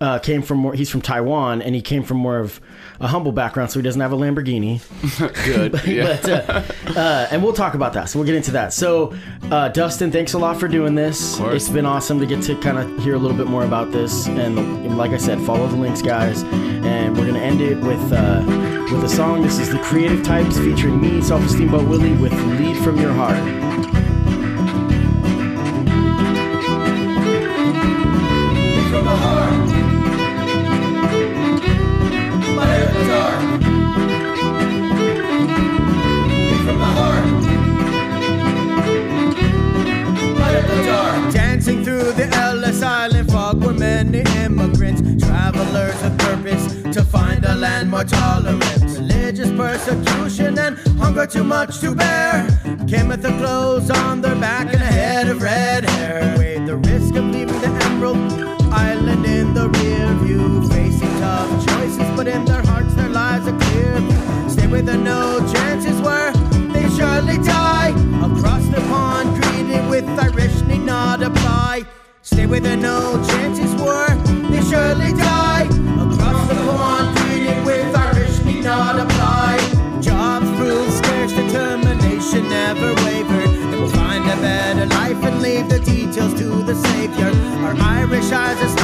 Uh, 0.00 0.18
came 0.20 0.42
from 0.42 0.58
more. 0.58 0.74
He's 0.74 0.88
from 0.88 1.00
Taiwan, 1.02 1.60
and 1.60 1.74
he 1.74 1.82
came 1.82 2.04
from 2.04 2.18
more 2.18 2.38
of 2.38 2.60
a 3.00 3.08
humble 3.08 3.32
background, 3.32 3.72
so 3.72 3.80
he 3.80 3.82
doesn't 3.82 4.00
have 4.00 4.12
a 4.12 4.16
Lamborghini. 4.16 4.80
Good. 5.44 5.80
Yeah. 5.88 6.20
But 6.22 6.28
uh, 6.96 6.98
uh, 7.00 7.28
and 7.32 7.42
we'll 7.42 7.52
talk 7.52 7.74
about 7.74 7.94
that. 7.94 8.08
So 8.08 8.18
we'll 8.18 8.26
get 8.26 8.36
into 8.36 8.52
that. 8.52 8.72
So 8.72 9.12
uh, 9.50 9.70
Dustin, 9.70 10.12
thanks 10.12 10.34
a 10.34 10.38
lot 10.38 10.60
for 10.60 10.68
doing 10.68 10.94
this. 10.94 11.40
It's 11.40 11.68
been 11.68 11.86
awesome 11.86 12.20
to 12.20 12.26
get 12.26 12.42
to 12.44 12.54
kind 12.60 12.78
of 12.78 13.02
hear 13.02 13.14
a 13.14 13.18
little 13.18 13.36
bit 13.36 13.46
more 13.48 13.64
about 13.64 13.90
this. 13.90 14.28
And 14.28 14.96
like 14.96 15.10
I 15.10 15.16
said, 15.16 15.40
follow 15.40 15.66
the 15.66 15.76
links, 15.76 16.02
guys. 16.02 16.44
And 16.44 17.16
we're 17.16 17.26
gonna 17.26 17.38
end 17.40 17.60
it 17.60 17.78
with 17.78 18.12
uh, 18.12 18.42
with 18.92 19.02
a 19.04 19.08
song. 19.08 19.42
This 19.42 19.58
is 19.58 19.70
the 19.70 19.78
Creative 19.80 20.22
Types 20.22 20.58
featuring 20.58 21.00
me, 21.00 21.20
Self 21.22 21.42
Esteem 21.44 21.70
Boat 21.70 21.88
Willie, 21.88 22.12
with 22.14 22.32
"Lead 22.32 22.76
from 22.84 23.00
Your 23.00 23.12
Heart." 23.12 23.57
More 47.98 48.04
tolerant. 48.04 48.62
Religious 48.96 49.50
persecution 49.50 50.56
and 50.58 50.78
hunger 51.00 51.26
too 51.26 51.42
much 51.42 51.80
to 51.80 51.94
bear. 51.94 52.46
Came 52.86 53.08
with 53.08 53.22
the 53.22 53.34
clothes 53.38 53.90
on 53.90 54.20
their 54.20 54.36
back 54.36 54.72
and 54.72 54.82
a 54.82 54.92
head 55.00 55.28
of 55.28 55.42
red 55.42 55.84
hair. 55.84 56.38
Weighed 56.38 56.66
the 56.66 56.76
risk 56.76 57.16
of 57.16 57.24
leaving 57.24 57.60
the 57.60 57.70
Emerald 57.86 58.18
Island 58.72 59.26
in 59.26 59.52
the 59.52 59.68
rear 59.68 60.14
view, 60.22 60.68
facing 60.68 61.14
tough 61.18 61.50
choices, 61.66 62.08
but 62.16 62.28
in 62.28 62.44
their 62.44 62.62
hearts 62.62 62.94
their 62.94 63.08
lives 63.08 63.48
are 63.48 63.58
clear. 63.58 63.94
Stay 64.48 64.68
where 64.68 64.82
there 64.82 64.96
no 64.96 65.40
chances 65.52 66.00
were, 66.00 66.30
they 66.72 66.88
surely 66.96 67.38
die. 67.38 67.90
Across 68.28 68.64
the 68.68 68.80
pond, 68.92 69.42
greeted 69.42 69.88
with 69.90 70.06
Irish 70.26 70.60
need 70.68 70.84
not 70.84 71.20
apply. 71.20 71.84
Stay 72.22 72.46
where 72.46 72.60
there 72.60 72.76
no 72.76 73.00
chances 73.30 73.74
were, 73.82 74.14
they 74.50 74.62
surely 74.70 75.12
die. 75.14 75.47
And 85.28 85.42
leave 85.42 85.68
the 85.68 85.78
details 85.80 86.32
to 86.34 86.62
the 86.62 86.74
Savior. 86.74 87.30
Our 87.64 87.74
Irish 87.76 88.32
eyes 88.32 88.58
are 88.62 88.77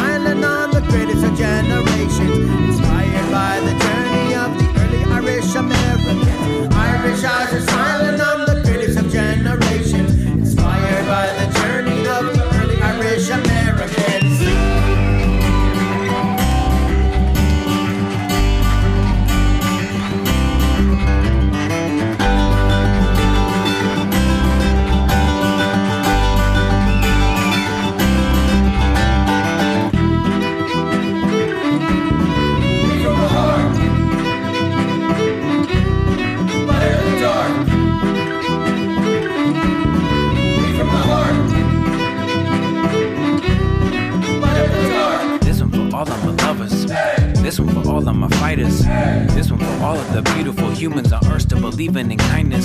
all 49.84 49.98
of 49.98 50.12
the 50.14 50.22
beautiful 50.34 50.70
humans 50.70 51.12
on 51.12 51.22
earth 51.30 51.46
to 51.46 51.56
believing 51.56 52.10
in 52.10 52.16
kindness. 52.16 52.64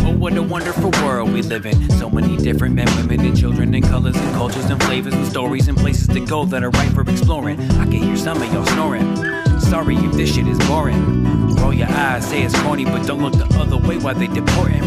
Oh, 0.00 0.16
what 0.16 0.34
a 0.34 0.42
wonderful 0.42 0.90
world 1.02 1.30
we 1.30 1.42
live 1.42 1.66
in. 1.66 1.90
So 1.90 2.08
many 2.08 2.38
different 2.38 2.74
men, 2.74 2.86
women, 2.96 3.20
and 3.20 3.38
children, 3.38 3.74
and 3.74 3.84
colors, 3.84 4.16
and 4.16 4.34
cultures, 4.34 4.64
and 4.70 4.82
flavors, 4.84 5.12
and 5.12 5.26
stories, 5.26 5.68
and 5.68 5.76
places 5.76 6.08
to 6.08 6.20
go 6.24 6.46
that 6.46 6.64
are 6.64 6.70
ripe 6.70 6.94
for 6.94 7.02
exploring. 7.02 7.60
I 7.72 7.84
can 7.84 8.02
hear 8.02 8.16
some 8.16 8.40
of 8.40 8.50
y'all 8.50 8.64
snoring. 8.64 9.14
Sorry 9.60 9.96
if 9.96 10.12
this 10.12 10.34
shit 10.34 10.48
is 10.48 10.58
boring. 10.60 11.54
Roll 11.56 11.74
your 11.74 11.88
eyes, 11.88 12.26
say 12.26 12.42
it's 12.42 12.58
corny, 12.62 12.86
but 12.86 13.06
don't 13.06 13.20
look 13.20 13.34
the 13.34 13.60
other 13.60 13.76
way 13.76 13.98
while 13.98 14.14
they 14.14 14.28
deporting. 14.28 14.84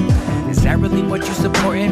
Is 0.50 0.64
that 0.64 0.80
really 0.80 1.04
what 1.04 1.28
you 1.28 1.34
supporting? 1.36 1.92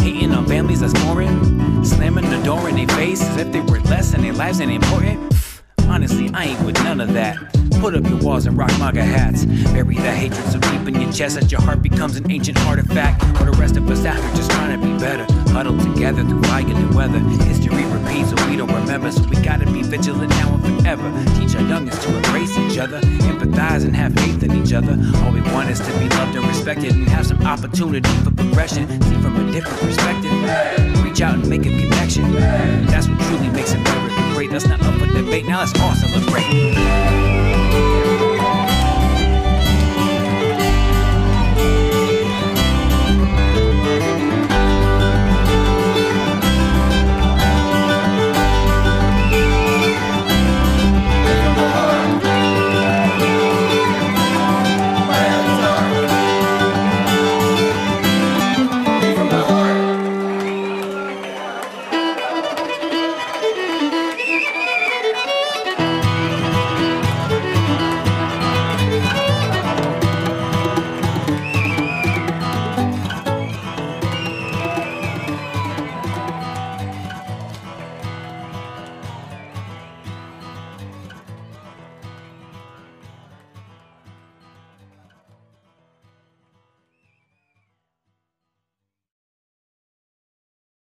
Hating 0.00 0.32
on 0.32 0.46
families 0.46 0.80
that's 0.80 0.92
foreign. 1.04 1.82
Slamming 1.82 2.28
the 2.28 2.42
door 2.42 2.68
in 2.68 2.76
their 2.76 2.88
face 2.88 3.22
as 3.22 3.38
if 3.38 3.52
they 3.52 3.60
were 3.60 3.80
less 3.80 4.12
and 4.12 4.22
their 4.22 4.34
lives 4.34 4.60
ain't 4.60 4.70
important. 4.70 5.13
Honestly, 6.04 6.30
I 6.34 6.44
ain't 6.44 6.62
with 6.66 6.74
none 6.84 7.00
of 7.00 7.14
that. 7.14 7.38
Put 7.80 7.94
up 7.94 8.04
your 8.04 8.18
walls 8.18 8.44
and 8.44 8.58
rock 8.58 8.68
MAGA 8.78 9.02
hats. 9.02 9.46
Bury 9.72 9.94
that 9.96 10.14
hatred 10.14 10.44
so 10.52 10.58
deep 10.60 10.86
in 10.86 11.00
your 11.00 11.10
chest 11.10 11.40
that 11.40 11.50
your 11.50 11.62
heart 11.62 11.80
becomes 11.80 12.18
an 12.18 12.30
ancient 12.30 12.60
artifact. 12.66 13.22
While 13.40 13.50
the 13.50 13.56
rest 13.58 13.78
of 13.78 13.88
us 13.88 14.04
out 14.04 14.22
here 14.22 14.34
just 14.34 14.50
trying 14.50 14.78
to 14.78 14.86
be 14.86 14.92
better. 14.98 15.24
Huddled 15.52 15.80
together 15.80 16.22
through 16.24 16.40
violent 16.40 16.94
weather. 16.94 17.20
History 17.48 17.86
repeats 17.86 18.28
so 18.28 18.50
we 18.50 18.56
don't 18.56 18.70
remember. 18.70 19.10
So 19.12 19.22
we 19.30 19.36
gotta 19.36 19.64
be 19.64 19.80
vigilant 19.80 20.28
now 20.28 20.52
and 20.52 20.82
forever. 20.82 21.10
Teach 21.40 21.56
our 21.56 21.62
youngest 21.62 22.02
to 22.02 22.14
embrace 22.14 22.54
each 22.58 22.76
other. 22.76 23.00
Empathize 23.00 23.86
and 23.86 23.96
have 23.96 24.12
faith 24.12 24.42
in 24.42 24.52
each 24.62 24.74
other. 24.74 24.98
All 25.24 25.32
we 25.32 25.40
want 25.56 25.70
is 25.70 25.80
to 25.80 25.98
be 25.98 26.06
loved 26.10 26.36
and 26.36 26.46
respected 26.46 26.92
and 26.92 27.08
have 27.08 27.26
some 27.26 27.40
opportunity 27.46 28.10
for 28.22 28.30
progression. 28.30 28.86
See 29.04 29.14
from 29.22 29.48
a 29.48 29.50
different 29.50 29.80
perspective. 29.80 31.02
Reach 31.02 31.22
out 31.22 31.36
and 31.36 31.48
make 31.48 31.64
a 31.64 31.70
connection. 31.80 32.30
That's 32.92 33.08
what 33.08 33.18
truly 33.22 33.48
makes 33.48 33.72
America 33.72 34.23
celebrate. 34.34 34.50
That's 34.50 34.66
not 34.66 34.82
up 34.82 34.94
for 34.98 35.06
debate. 35.06 35.46
Now 35.46 35.62
it's 35.62 35.78
all 35.80 35.94
celebrate. 35.94 37.33